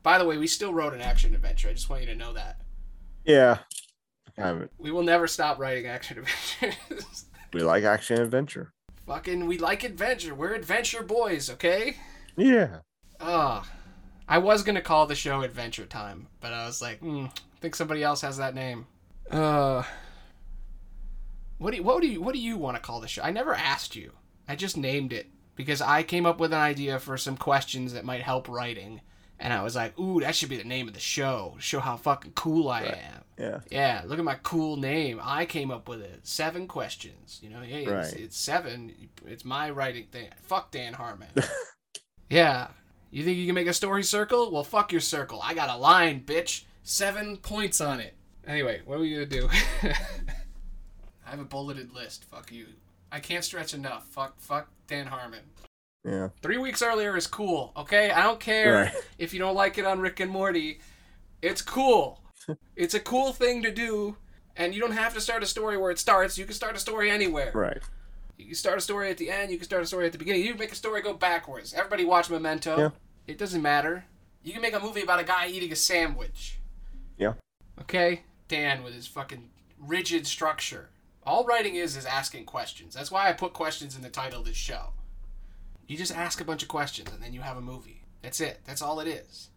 By 0.04 0.18
the 0.18 0.26
way, 0.26 0.38
we 0.38 0.47
still 0.47 0.74
wrote 0.74 0.93
an 0.93 1.02
action 1.02 1.36
adventure. 1.36 1.70
I 1.70 1.74
just 1.74 1.89
want 1.89 2.02
you 2.02 2.08
to 2.08 2.16
know 2.16 2.34
that. 2.34 2.62
yeah. 3.26 3.60
We 4.78 4.91
will 4.91 5.04
never 5.04 5.28
stop 5.28 5.60
writing 5.60 5.86
action 5.88 6.18
adventures. 6.62 7.26
we 7.52 7.62
like 7.62 7.84
action 7.84 8.22
adventure. 8.22 8.72
Fucking, 9.06 9.45
we 9.47 9.58
like 9.58 9.84
adventure. 9.84 10.34
We're 10.34 10.54
adventure 10.54 11.04
boys, 11.04 11.50
okay? 11.50 11.97
Yeah. 12.38 12.78
Ah, 13.20 13.70
I 14.30 14.38
was 14.38 14.64
gonna 14.64 14.82
call 14.82 15.08
the 15.08 15.16
show 15.16 15.41
Adventure 15.41 15.86
Time, 15.86 16.28
but 16.39 16.54
I 16.54 16.66
was 16.66 16.82
like, 16.82 17.00
hmm, 17.00 17.26
I 17.26 17.60
think 17.60 17.76
somebody 17.76 18.02
else 18.02 18.22
has 18.22 18.38
that 18.38 18.56
name. 18.56 18.86
Uh, 19.30 19.84
what 21.58 21.72
do 21.72 21.78
you, 21.78 21.84
what 21.84 22.02
do 22.02 22.08
you 22.08 22.22
what 22.22 22.34
do 22.34 22.39
you 22.39 22.58
want 22.58 22.78
to 22.78 22.82
call 22.82 23.02
the 23.02 23.08
show? 23.10 23.22
I 23.24 23.32
never 23.32 23.54
asked 23.54 23.95
you. 23.95 24.14
I 24.47 24.56
just 24.56 24.78
named 24.78 25.12
it 25.12 25.28
because 25.56 25.82
I 25.82 26.04
came 26.04 26.26
up 26.26 26.39
with 26.39 26.54
an 26.54 26.60
idea 26.60 27.00
for 27.00 27.18
some 27.18 27.36
questions 27.36 27.91
that 27.93 28.06
might 28.06 28.22
help 28.22 28.47
writing, 28.47 29.02
and 29.39 29.53
I 29.53 29.63
was 29.63 29.75
like, 29.75 29.97
ooh, 29.99 30.19
that 30.21 30.35
should 30.35 30.49
be 30.49 30.57
the 30.57 30.63
name 30.63 30.87
of 30.87 30.93
the 30.93 30.99
show. 30.99 31.55
Show 31.59 31.79
how 31.79 31.95
fucking 31.97 32.33
cool 32.35 32.69
I 32.69 32.83
Right. 32.83 32.93
am. 32.97 33.23
Yeah. 33.37 33.59
Yeah, 33.71 34.01
look 34.05 34.19
at 34.19 34.25
my 34.25 34.35
cool 34.43 34.75
name. 34.75 35.19
I 35.23 35.45
came 35.45 35.71
up 35.71 35.87
with 35.87 36.01
it. 36.01 36.19
Seven 36.27 36.67
questions. 36.67 37.39
You 37.41 37.49
know, 37.49 37.61
hey, 37.61 37.85
it's, 37.85 38.11
it's 38.13 38.37
seven. 38.37 38.93
It's 39.25 39.45
my 39.45 39.69
writing 39.69 40.07
thing. 40.11 40.27
Fuck 40.43 40.71
Dan 40.71 40.91
Harmon. 40.93 41.29
yeah. 42.29 42.67
You 43.11 43.23
think 43.23 43.37
you 43.37 43.45
can 43.45 43.55
make 43.55 43.67
a 43.67 43.73
story 43.73 44.03
circle? 44.03 44.51
Well, 44.51 44.63
fuck 44.65 44.91
your 44.91 45.01
circle. 45.01 45.39
I 45.41 45.53
got 45.53 45.69
a 45.69 45.77
line, 45.77 46.21
bitch. 46.25 46.63
Seven 46.83 47.37
points 47.37 47.79
on 47.81 47.99
it. 48.01 48.13
Anyway, 48.45 48.81
what 48.85 48.97
are 48.97 49.01
we 49.01 49.13
gonna 49.13 49.25
do? 49.25 49.47
I 49.83 51.29
have 51.31 51.39
a 51.39 51.45
bulleted 51.45 51.93
list. 51.93 52.25
Fuck 52.25 52.51
you. 52.51 52.65
I 53.11 53.19
can't 53.19 53.43
stretch 53.43 53.73
enough. 53.73 54.05
Fuck, 54.07 54.39
fuck 54.39 54.69
Dan 54.87 55.07
Harmon. 55.07 55.39
Yeah. 56.04 56.30
Three 56.41 56.58
weeks 56.58 56.82
earlier 56.82 57.16
is 57.18 57.28
cool, 57.28 57.72
okay? 57.76 58.12
I 58.12 58.24
don't 58.24 58.39
care 58.39 58.74
Right. 58.74 58.93
if 59.18 59.34
you 59.34 59.39
don't 59.39 59.56
like 59.56 59.78
it 59.78 59.86
on 59.86 60.00
Rick 60.00 60.20
and 60.20 60.32
Morty. 60.32 60.80
It's 61.41 61.62
cool. 61.62 62.22
it's 62.76 62.93
a 62.93 63.00
cool 63.00 63.34
thing 63.34 63.62
to 63.64 63.72
do, 63.72 64.16
and 64.56 64.74
you 64.74 64.80
don't 64.82 64.93
have 64.93 65.14
to 65.14 65.22
start 65.22 65.43
a 65.43 65.45
story 65.45 65.78
where 65.78 65.91
it 65.91 66.00
starts. 66.00 66.38
You 66.38 66.45
can 66.45 66.54
start 66.54 66.76
a 66.76 66.80
story 66.80 67.10
anywhere. 67.12 67.52
Right. 67.54 67.82
You 68.38 68.45
can 68.45 68.56
start 68.56 68.78
a 68.78 68.82
story 68.82 69.10
at 69.10 69.18
the 69.18 69.30
end. 69.30 69.52
You 69.52 69.58
can 69.58 69.66
start 69.66 69.84
a 69.84 69.86
story 69.86 70.06
at 70.06 70.14
the 70.14 70.18
beginning. 70.18 70.43
You 70.43 70.52
can 70.52 70.60
make 70.60 70.72
a 70.72 70.76
story 70.76 71.02
go 71.02 71.14
backwards. 71.14 71.74
Everybody 71.74 72.06
watch 72.06 72.30
Memento. 72.30 72.78
Yeah. 72.78 72.89
It 73.28 73.38
doesn't 73.38 73.62
matter. 73.62 74.06
You 74.43 74.54
can 74.54 74.62
make 74.62 74.74
a 74.74 74.80
movie 74.80 75.02
about 75.02 75.20
a 75.20 75.26
guy 75.26 75.47
eating 75.47 75.72
a 75.74 75.76
sandwich. 75.76 76.58
Yeah. 77.18 77.34
Okay? 77.82 78.24
Dan 78.47 78.82
with 78.84 78.93
his 78.93 79.08
fucking 79.08 79.50
rigid 79.78 80.26
structure. 80.26 80.89
All 81.24 81.43
writing 81.43 81.76
is 81.76 81.97
is 81.97 82.06
asking 82.06 82.45
questions. 82.45 82.95
That's 82.95 83.12
why 83.12 83.30
I 83.30 83.34
put 83.34 83.52
questions 83.52 83.95
in 83.97 84.02
the 84.02 84.10
title 84.10 84.39
of 84.39 84.45
this 84.45 84.56
show. 84.56 84.93
You 85.89 85.97
just 85.97 86.15
ask 86.15 86.39
a 86.39 86.45
bunch 86.45 86.61
of 86.61 86.69
questions 86.69 87.09
and 87.11 87.21
then 87.21 87.33
you 87.33 87.41
have 87.41 87.57
a 87.57 87.61
movie. 87.61 88.03
That's 88.21 88.39
it. 88.39 88.59
That's 88.63 88.83
all 88.83 88.99
it 88.99 89.07
is. 89.07 89.49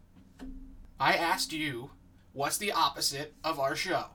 I 0.99 1.13
asked 1.13 1.53
you, 1.53 1.91
what's 2.31 2.57
the 2.57 2.71
opposite 2.71 3.35
of 3.43 3.59
our 3.59 3.75
show? 3.75 4.05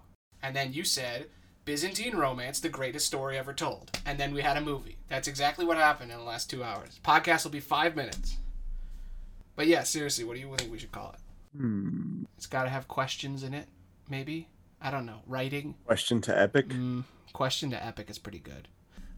And 0.42 0.54
then 0.56 0.72
you 0.72 0.82
said, 0.82 1.26
Byzantine 1.64 2.16
Romance, 2.16 2.58
the 2.58 2.68
greatest 2.68 3.06
story 3.06 3.38
ever 3.38 3.52
told. 3.52 3.92
And 4.04 4.18
then 4.18 4.34
we 4.34 4.42
had 4.42 4.56
a 4.56 4.60
movie. 4.60 4.96
That's 5.08 5.28
exactly 5.28 5.64
what 5.64 5.76
happened 5.76 6.10
in 6.10 6.18
the 6.18 6.24
last 6.24 6.50
two 6.50 6.64
hours. 6.64 6.98
Podcast 7.04 7.44
will 7.44 7.52
be 7.52 7.60
five 7.60 7.94
minutes. 7.94 8.36
But 9.54 9.68
yeah, 9.68 9.84
seriously, 9.84 10.24
what 10.24 10.34
do 10.34 10.40
you 10.40 10.52
think 10.56 10.72
we 10.72 10.78
should 10.80 10.90
call 10.90 11.14
it? 11.14 11.56
Hmm. 11.56 12.24
It's 12.36 12.46
got 12.46 12.64
to 12.64 12.68
have 12.68 12.88
questions 12.88 13.44
in 13.44 13.54
it, 13.54 13.68
maybe? 14.08 14.48
I 14.82 14.90
don't 14.90 15.06
know. 15.06 15.20
Writing? 15.24 15.76
Question 15.86 16.20
to 16.22 16.36
epic. 16.36 16.70
Mm, 16.70 17.04
question 17.32 17.70
to 17.70 17.86
epic 17.86 18.10
is 18.10 18.18
pretty 18.18 18.40
good. 18.40 18.66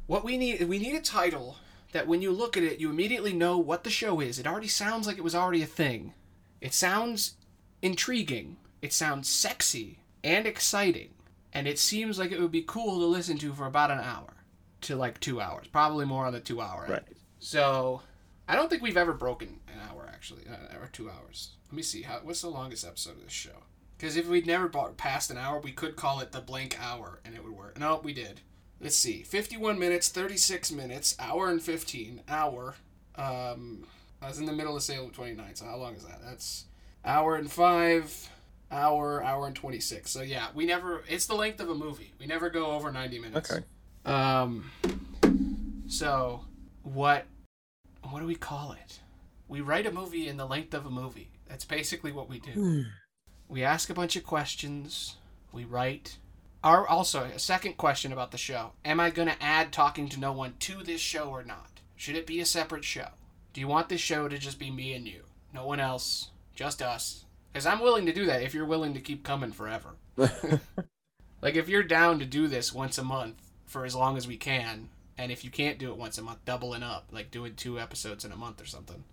What 0.06 0.22
we 0.22 0.36
need, 0.36 0.68
we 0.68 0.78
need 0.78 0.96
a 0.96 1.00
title 1.00 1.56
that 1.92 2.06
when 2.06 2.22
you 2.22 2.32
look 2.32 2.56
at 2.56 2.62
it, 2.62 2.78
you 2.78 2.90
immediately 2.90 3.32
know 3.32 3.58
what 3.58 3.84
the 3.84 3.90
show 3.90 4.20
is. 4.20 4.38
It 4.38 4.46
already 4.46 4.68
sounds 4.68 5.06
like 5.06 5.18
it 5.18 5.24
was 5.24 5.34
already 5.34 5.62
a 5.62 5.66
thing. 5.66 6.14
It 6.60 6.74
sounds 6.74 7.34
intriguing. 7.82 8.56
It 8.82 8.92
sounds 8.92 9.28
sexy 9.28 10.00
and 10.22 10.46
exciting. 10.46 11.10
And 11.52 11.66
it 11.66 11.78
seems 11.78 12.18
like 12.18 12.30
it 12.30 12.40
would 12.40 12.52
be 12.52 12.62
cool 12.62 13.00
to 13.00 13.06
listen 13.06 13.38
to 13.38 13.52
for 13.52 13.66
about 13.66 13.90
an 13.90 14.00
hour 14.00 14.34
to 14.82 14.96
like 14.96 15.20
two 15.20 15.40
hours. 15.40 15.66
Probably 15.66 16.06
more 16.06 16.26
on 16.26 16.32
the 16.32 16.40
two 16.40 16.60
hour 16.60 16.82
end. 16.84 16.92
Right. 16.92 17.02
So, 17.38 18.02
I 18.48 18.54
don't 18.56 18.68
think 18.68 18.82
we've 18.82 18.96
ever 18.96 19.12
broken 19.12 19.60
an 19.68 19.80
hour 19.88 20.08
actually, 20.12 20.42
uh, 20.48 20.76
or 20.78 20.88
two 20.92 21.10
hours. 21.10 21.52
Let 21.68 21.76
me 21.76 21.82
see. 21.82 22.02
How, 22.02 22.20
what's 22.22 22.42
the 22.42 22.48
longest 22.48 22.86
episode 22.86 23.16
of 23.16 23.24
this 23.24 23.32
show? 23.32 23.64
Because 23.96 24.16
if 24.16 24.28
we'd 24.28 24.46
never 24.46 24.68
bought 24.68 24.96
passed 24.96 25.30
an 25.30 25.38
hour, 25.38 25.60
we 25.60 25.72
could 25.72 25.96
call 25.96 26.20
it 26.20 26.32
the 26.32 26.40
blank 26.40 26.78
hour, 26.80 27.20
and 27.24 27.34
it 27.34 27.44
would 27.44 27.52
work. 27.52 27.78
No, 27.78 28.00
we 28.02 28.12
did. 28.12 28.40
Let's 28.80 28.96
see. 28.96 29.22
Fifty-one 29.22 29.78
minutes, 29.78 30.08
thirty-six 30.08 30.72
minutes, 30.72 31.14
hour 31.18 31.50
and 31.50 31.62
fifteen, 31.62 32.22
hour. 32.28 32.74
Um, 33.16 33.84
I 34.22 34.28
was 34.28 34.38
in 34.38 34.46
the 34.46 34.52
middle 34.52 34.74
of 34.76 34.82
Salem 34.82 35.10
twenty-nine. 35.10 35.54
So 35.54 35.66
how 35.66 35.76
long 35.76 35.94
is 35.94 36.04
that? 36.04 36.20
That's 36.24 36.64
hour 37.04 37.36
and 37.36 37.50
five, 37.50 38.30
hour, 38.70 39.22
hour 39.22 39.46
and 39.46 39.54
twenty-six. 39.54 40.10
So 40.10 40.22
yeah, 40.22 40.46
we 40.54 40.64
never. 40.64 41.02
It's 41.08 41.26
the 41.26 41.34
length 41.34 41.60
of 41.60 41.68
a 41.68 41.74
movie. 41.74 42.12
We 42.18 42.24
never 42.26 42.48
go 42.48 42.70
over 42.70 42.90
ninety 42.90 43.18
minutes. 43.18 43.52
Okay. 43.52 43.64
Um. 44.06 44.70
So, 45.88 46.44
what? 46.82 47.26
What 48.08 48.20
do 48.20 48.26
we 48.26 48.34
call 48.34 48.72
it? 48.72 49.00
We 49.46 49.60
write 49.60 49.84
a 49.84 49.92
movie 49.92 50.26
in 50.26 50.38
the 50.38 50.46
length 50.46 50.72
of 50.72 50.86
a 50.86 50.90
movie. 50.90 51.32
That's 51.48 51.64
basically 51.66 52.12
what 52.12 52.30
we 52.30 52.38
do. 52.38 52.84
we 53.48 53.62
ask 53.62 53.90
a 53.90 53.94
bunch 53.94 54.16
of 54.16 54.24
questions. 54.24 55.16
We 55.52 55.64
write. 55.64 56.16
Our 56.62 56.86
also 56.86 57.24
a 57.24 57.38
second 57.38 57.76
question 57.76 58.12
about 58.12 58.30
the 58.30 58.38
show: 58.38 58.72
Am 58.84 59.00
I 59.00 59.10
going 59.10 59.28
to 59.28 59.42
add 59.42 59.72
talking 59.72 60.08
to 60.10 60.20
no 60.20 60.32
one 60.32 60.54
to 60.60 60.82
this 60.82 61.00
show 61.00 61.30
or 61.30 61.42
not? 61.42 61.80
Should 61.96 62.16
it 62.16 62.26
be 62.26 62.40
a 62.40 62.46
separate 62.46 62.84
show? 62.84 63.08
Do 63.52 63.60
you 63.60 63.68
want 63.68 63.88
this 63.88 64.00
show 64.00 64.28
to 64.28 64.38
just 64.38 64.58
be 64.58 64.70
me 64.70 64.92
and 64.92 65.06
you, 65.06 65.22
no 65.52 65.66
one 65.66 65.80
else, 65.80 66.30
just 66.54 66.80
us? 66.82 67.24
Because 67.52 67.66
I'm 67.66 67.80
willing 67.80 68.06
to 68.06 68.12
do 68.12 68.26
that 68.26 68.42
if 68.42 68.54
you're 68.54 68.64
willing 68.64 68.94
to 68.94 69.00
keep 69.00 69.24
coming 69.24 69.52
forever. 69.52 69.96
Like 71.42 71.54
if 71.54 71.68
you're 71.68 71.82
down 71.82 72.18
to 72.18 72.24
do 72.24 72.48
this 72.48 72.72
once 72.72 72.98
a 72.98 73.04
month 73.04 73.36
for 73.66 73.84
as 73.84 73.94
long 73.94 74.16
as 74.16 74.28
we 74.28 74.36
can, 74.36 74.90
and 75.16 75.32
if 75.32 75.44
you 75.44 75.50
can't 75.50 75.78
do 75.78 75.90
it 75.90 75.96
once 75.96 76.18
a 76.18 76.22
month, 76.22 76.44
doubling 76.44 76.82
up, 76.82 77.06
like 77.10 77.30
doing 77.30 77.54
two 77.54 77.78
episodes 77.78 78.24
in 78.24 78.32
a 78.32 78.36
month 78.36 78.60
or 78.60 78.66
something. 78.66 79.04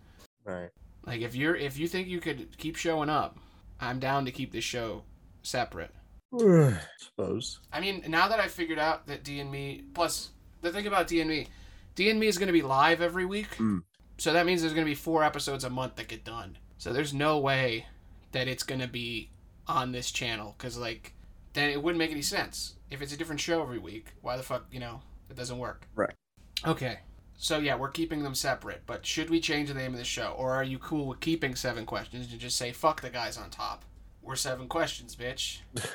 right. 0.44 0.70
Like 1.06 1.22
if 1.22 1.36
you're 1.36 1.56
if 1.56 1.78
you 1.78 1.88
think 1.88 2.08
you 2.08 2.20
could 2.20 2.58
keep 2.58 2.76
showing 2.76 3.10
up, 3.10 3.38
I'm 3.80 4.00
down 4.00 4.26
to 4.26 4.32
keep 4.32 4.52
this 4.52 4.64
show 4.64 5.04
separate. 5.42 5.92
Suppose. 7.00 7.60
I 7.72 7.80
mean, 7.80 8.04
now 8.08 8.28
that 8.28 8.40
I 8.40 8.48
figured 8.48 8.80
out 8.80 9.08
that 9.08 9.24
D 9.24 9.40
and 9.40 9.52
Me 9.52 9.84
plus 9.94 10.30
the 10.62 10.72
thing 10.72 10.88
about 10.88 11.08
D 11.08 11.22
and 11.22 11.30
Me, 11.30 11.48
D 11.96 12.10
and 12.10 12.20
Me 12.20 12.28
is 12.28 12.38
going 12.38 12.48
to 12.48 12.54
be 12.54 12.62
live 12.62 13.02
every 13.02 13.26
week, 13.26 13.56
Mm. 13.58 13.84
so 14.18 14.34
that 14.34 14.46
means 14.46 14.62
there's 14.62 14.74
going 14.74 14.86
to 14.86 14.90
be 14.92 14.96
four 14.96 15.24
episodes 15.24 15.64
a 15.64 15.70
month 15.70 15.96
that 15.96 16.08
get 16.08 16.24
done. 16.24 16.58
So 16.78 16.94
there's 16.94 17.14
no 17.14 17.40
way 17.40 17.88
that 18.34 18.48
it's 18.48 18.64
going 18.64 18.82
to 18.82 18.88
be 18.88 19.32
on 19.68 19.92
this 19.92 20.12
channel 20.12 20.56
because 20.58 20.78
like 20.78 21.14
then 21.54 21.70
it 21.70 21.82
wouldn't 21.82 21.98
make 22.00 22.12
any 22.12 22.22
sense 22.22 22.76
if 22.92 23.02
it's 23.02 23.14
a 23.14 23.18
different 23.18 23.42
show 23.42 23.62
every 23.62 23.80
week. 23.80 24.14
Why 24.22 24.38
the 24.38 24.44
fuck 24.44 24.66
you 24.72 24.80
know 24.80 25.02
it 25.30 25.36
doesn't 25.38 25.58
work? 25.58 25.88
Right. 25.96 26.14
Okay. 26.66 27.00
So 27.40 27.60
yeah, 27.60 27.76
we're 27.76 27.90
keeping 27.92 28.24
them 28.24 28.34
separate, 28.36 28.82
but 28.88 29.06
should 29.06 29.30
we 29.30 29.40
change 29.40 29.68
the 29.70 29.76
name 29.76 29.94
of 29.94 30.00
the 30.00 30.04
show, 30.04 30.34
or 30.38 30.54
are 30.54 30.64
you 30.64 30.80
cool 30.80 31.06
with 31.08 31.20
keeping 31.20 31.56
seven 31.56 31.86
questions 31.86 32.32
and 32.32 32.40
just 32.42 32.58
say 32.58 32.72
fuck 32.72 33.02
the 33.02 33.10
guys 33.12 33.38
on 33.38 33.50
top? 33.52 33.86
We're 34.24 34.36
seven 34.36 34.68
questions, 34.68 35.16
bitch. 35.16 35.60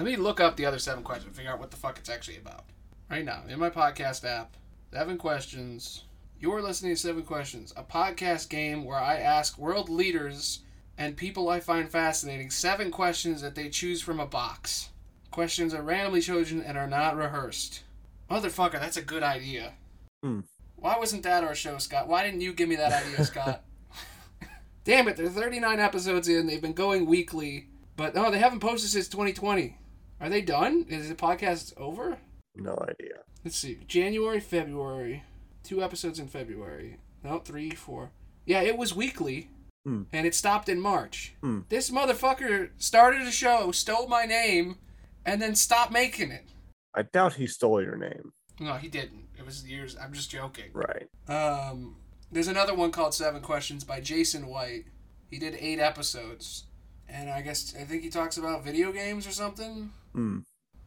Let 0.00 0.06
me 0.06 0.16
look 0.16 0.40
up 0.40 0.56
the 0.56 0.64
other 0.64 0.78
seven 0.78 1.04
questions 1.04 1.26
and 1.26 1.36
figure 1.36 1.52
out 1.52 1.60
what 1.60 1.70
the 1.70 1.76
fuck 1.76 1.98
it's 1.98 2.08
actually 2.08 2.38
about. 2.38 2.64
Right 3.10 3.22
now, 3.22 3.42
in 3.46 3.58
my 3.58 3.68
podcast 3.68 4.24
app, 4.24 4.56
seven 4.90 5.18
questions. 5.18 6.04
You're 6.38 6.62
listening 6.62 6.94
to 6.94 6.96
Seven 6.98 7.22
Questions, 7.22 7.74
a 7.76 7.82
podcast 7.82 8.48
game 8.48 8.86
where 8.86 8.96
I 8.96 9.18
ask 9.18 9.58
world 9.58 9.90
leaders 9.90 10.60
and 10.96 11.18
people 11.18 11.50
I 11.50 11.60
find 11.60 11.86
fascinating 11.86 12.48
seven 12.48 12.90
questions 12.90 13.42
that 13.42 13.54
they 13.54 13.68
choose 13.68 14.00
from 14.00 14.20
a 14.20 14.24
box. 14.24 14.88
Questions 15.30 15.74
are 15.74 15.82
randomly 15.82 16.22
chosen 16.22 16.62
and 16.62 16.78
are 16.78 16.88
not 16.88 17.14
rehearsed. 17.14 17.82
Motherfucker, 18.30 18.80
that's 18.80 18.96
a 18.96 19.02
good 19.02 19.22
idea. 19.22 19.74
Hmm. 20.22 20.40
Why 20.76 20.96
wasn't 20.96 21.24
that 21.24 21.44
our 21.44 21.54
show, 21.54 21.76
Scott? 21.76 22.08
Why 22.08 22.24
didn't 22.24 22.40
you 22.40 22.54
give 22.54 22.70
me 22.70 22.76
that 22.76 23.04
idea, 23.04 23.22
Scott? 23.26 23.64
Damn 24.84 25.08
it, 25.08 25.18
they're 25.18 25.28
39 25.28 25.78
episodes 25.78 26.26
in. 26.26 26.46
They've 26.46 26.62
been 26.62 26.72
going 26.72 27.04
weekly. 27.04 27.66
But 27.98 28.14
no, 28.14 28.30
they 28.30 28.38
haven't 28.38 28.60
posted 28.60 28.88
since 28.88 29.06
2020. 29.06 29.76
Are 30.20 30.28
they 30.28 30.42
done? 30.42 30.86
Is 30.88 31.08
the 31.08 31.14
podcast 31.14 31.76
over? 31.78 32.18
No 32.54 32.76
idea. 32.82 33.20
Let's 33.44 33.56
see. 33.56 33.78
January, 33.86 34.40
February. 34.40 35.24
Two 35.62 35.82
episodes 35.82 36.18
in 36.18 36.28
February. 36.28 36.98
No, 37.24 37.38
three, 37.38 37.70
four. 37.70 38.10
Yeah, 38.44 38.60
it 38.60 38.76
was 38.76 38.94
weekly. 38.94 39.50
Hmm. 39.84 40.02
And 40.12 40.26
it 40.26 40.34
stopped 40.34 40.68
in 40.68 40.80
March. 40.80 41.34
Hmm. 41.40 41.60
This 41.70 41.90
motherfucker 41.90 42.70
started 42.76 43.22
a 43.22 43.30
show, 43.30 43.72
stole 43.72 44.08
my 44.08 44.26
name, 44.26 44.76
and 45.24 45.40
then 45.40 45.54
stopped 45.54 45.92
making 45.92 46.30
it. 46.30 46.50
I 46.94 47.02
doubt 47.02 47.34
he 47.34 47.46
stole 47.46 47.82
your 47.82 47.96
name. 47.96 48.32
No, 48.58 48.74
he 48.74 48.88
didn't. 48.88 49.28
It 49.38 49.46
was 49.46 49.66
years. 49.66 49.96
I'm 49.98 50.12
just 50.12 50.30
joking. 50.30 50.70
Right. 50.74 51.08
Um, 51.28 51.96
there's 52.30 52.48
another 52.48 52.74
one 52.74 52.90
called 52.90 53.14
Seven 53.14 53.40
Questions 53.40 53.84
by 53.84 54.00
Jason 54.00 54.46
White. 54.46 54.84
He 55.30 55.38
did 55.38 55.56
eight 55.58 55.78
episodes, 55.78 56.64
and 57.08 57.30
I 57.30 57.40
guess 57.40 57.74
I 57.78 57.84
think 57.84 58.02
he 58.02 58.10
talks 58.10 58.36
about 58.36 58.64
video 58.64 58.92
games 58.92 59.26
or 59.26 59.30
something. 59.30 59.92
Hmm. 60.12 60.40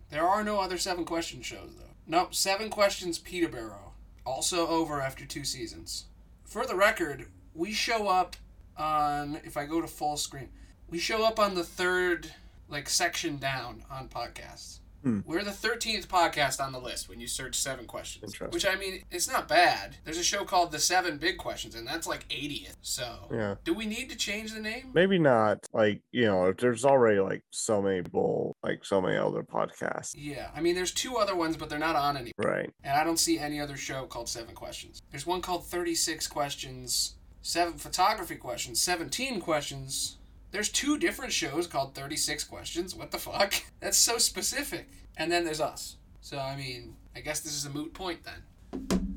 There 0.09 0.27
are 0.27 0.43
no 0.43 0.59
other 0.59 0.77
Seven 0.77 1.05
Questions 1.05 1.45
shows 1.45 1.71
though. 1.77 1.95
Nope, 2.05 2.35
Seven 2.35 2.69
Questions 2.69 3.17
Peterborough. 3.17 3.93
Also 4.25 4.67
over 4.67 5.01
after 5.01 5.25
two 5.25 5.43
seasons. 5.43 6.05
For 6.43 6.65
the 6.65 6.75
record, 6.75 7.27
we 7.53 7.71
show 7.73 8.07
up 8.07 8.35
on 8.77 9.39
if 9.43 9.57
I 9.57 9.65
go 9.65 9.81
to 9.81 9.87
full 9.87 10.17
screen, 10.17 10.49
we 10.89 10.97
show 10.97 11.25
up 11.25 11.39
on 11.39 11.55
the 11.55 11.63
third 11.63 12.33
like 12.69 12.89
section 12.89 13.37
down 13.37 13.83
on 13.89 14.07
podcasts. 14.07 14.79
Hmm. 15.03 15.19
We're 15.25 15.43
the 15.43 15.51
13th 15.51 16.07
podcast 16.07 16.63
on 16.63 16.71
the 16.71 16.79
list 16.79 17.09
when 17.09 17.19
you 17.19 17.27
search 17.27 17.55
seven 17.55 17.85
questions. 17.85 18.39
Which, 18.51 18.65
I 18.65 18.75
mean, 18.75 19.03
it's 19.11 19.27
not 19.29 19.47
bad. 19.49 19.97
There's 20.05 20.17
a 20.17 20.23
show 20.23 20.45
called 20.45 20.71
The 20.71 20.79
Seven 20.79 21.17
Big 21.17 21.37
Questions, 21.37 21.75
and 21.75 21.85
that's 21.85 22.07
like 22.07 22.27
80th. 22.29 22.77
So, 22.81 23.27
Yeah. 23.31 23.55
do 23.65 23.73
we 23.73 23.85
need 23.85 24.09
to 24.11 24.15
change 24.15 24.53
the 24.53 24.61
name? 24.61 24.91
Maybe 24.93 25.19
not 25.19 25.59
like, 25.73 26.01
you 26.11 26.25
know, 26.25 26.45
if 26.47 26.57
there's 26.57 26.85
already 26.85 27.19
like 27.19 27.41
so 27.51 27.81
many 27.81 28.01
people, 28.01 28.55
like 28.63 28.85
so 28.85 29.01
many 29.01 29.17
other 29.17 29.43
podcasts. 29.43 30.13
Yeah. 30.17 30.49
I 30.55 30.61
mean, 30.61 30.75
there's 30.75 30.93
two 30.93 31.17
other 31.17 31.35
ones, 31.35 31.57
but 31.57 31.69
they're 31.69 31.79
not 31.79 31.95
on 31.97 32.15
anymore. 32.15 32.31
Right. 32.37 32.69
And 32.83 32.97
I 32.97 33.03
don't 33.03 33.19
see 33.19 33.37
any 33.39 33.59
other 33.59 33.75
show 33.77 34.05
called 34.05 34.29
Seven 34.29 34.55
Questions. 34.55 35.01
There's 35.11 35.25
one 35.27 35.41
called 35.41 35.65
36 35.67 36.27
Questions, 36.27 37.15
Seven 37.41 37.73
Photography 37.73 38.35
Questions, 38.35 38.79
17 38.79 39.41
Questions. 39.41 40.17
There's 40.53 40.69
two 40.69 40.99
different 40.99 41.33
shows 41.33 41.65
called 41.65 41.95
36 41.95 42.43
Questions. 42.43 42.93
What 42.93 43.09
the 43.09 43.17
fuck? 43.17 43.55
That's 43.79 43.97
so 43.97 44.19
specific. 44.19 44.87
And 45.17 45.31
then 45.31 45.43
there's 45.45 45.59
us. 45.59 45.97
So, 46.21 46.37
I 46.37 46.55
mean, 46.55 46.95
I 47.15 47.21
guess 47.21 47.39
this 47.39 47.53
is 47.53 47.65
a 47.65 47.71
moot 47.71 47.95
point 47.95 48.19
then. 48.23 49.09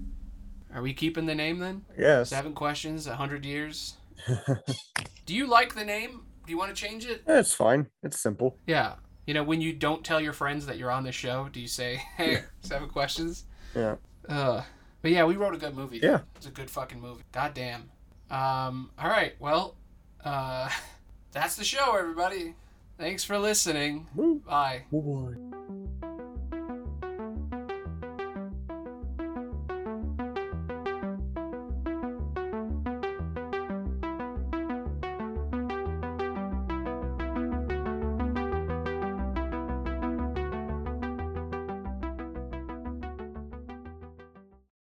Are 0.74 0.80
we 0.80 0.94
keeping 0.94 1.26
the 1.26 1.34
name 1.34 1.58
then? 1.58 1.84
Yes. 1.96 2.30
Seven 2.30 2.54
Questions, 2.54 3.06
a 3.06 3.10
100 3.10 3.44
Years. 3.44 3.96
Do 5.26 5.34
you 5.34 5.46
like 5.46 5.74
the 5.74 5.84
name? 5.84 6.22
Do 6.46 6.52
you 6.52 6.56
want 6.56 6.74
to 6.74 6.82
change 6.82 7.04
it? 7.04 7.22
It's 7.26 7.52
fine. 7.52 7.86
It's 8.02 8.18
simple. 8.18 8.56
Yeah. 8.66 8.94
You 9.26 9.34
know, 9.34 9.42
when 9.42 9.60
you 9.60 9.74
don't 9.74 10.02
tell 10.02 10.22
your 10.22 10.32
friends 10.32 10.64
that 10.64 10.78
you're 10.78 10.90
on 10.90 11.04
the 11.04 11.12
show, 11.12 11.50
do 11.52 11.60
you 11.60 11.68
say, 11.68 11.96
hey, 12.16 12.44
seven 12.62 12.88
questions? 12.88 13.44
Yeah. 13.74 13.96
Uh, 14.26 14.62
but 15.02 15.10
yeah, 15.10 15.24
we 15.24 15.36
wrote 15.36 15.54
a 15.54 15.58
good 15.58 15.76
movie. 15.76 16.00
Yeah. 16.02 16.20
It's 16.36 16.46
a 16.46 16.50
good 16.50 16.70
fucking 16.70 16.98
movie. 17.00 17.24
God 17.30 17.52
damn. 17.52 17.90
Um, 18.30 18.90
all 18.98 19.10
right. 19.10 19.34
Well, 19.38 19.76
uh, 20.24 20.70
that's 21.36 21.54
the 21.56 21.64
show, 21.64 21.94
everybody. 21.96 22.54
Thanks 22.98 23.22
for 23.22 23.38
listening. 23.38 24.06
Woo. 24.14 24.40
Bye. 24.46 24.84
Boy. 24.90 25.34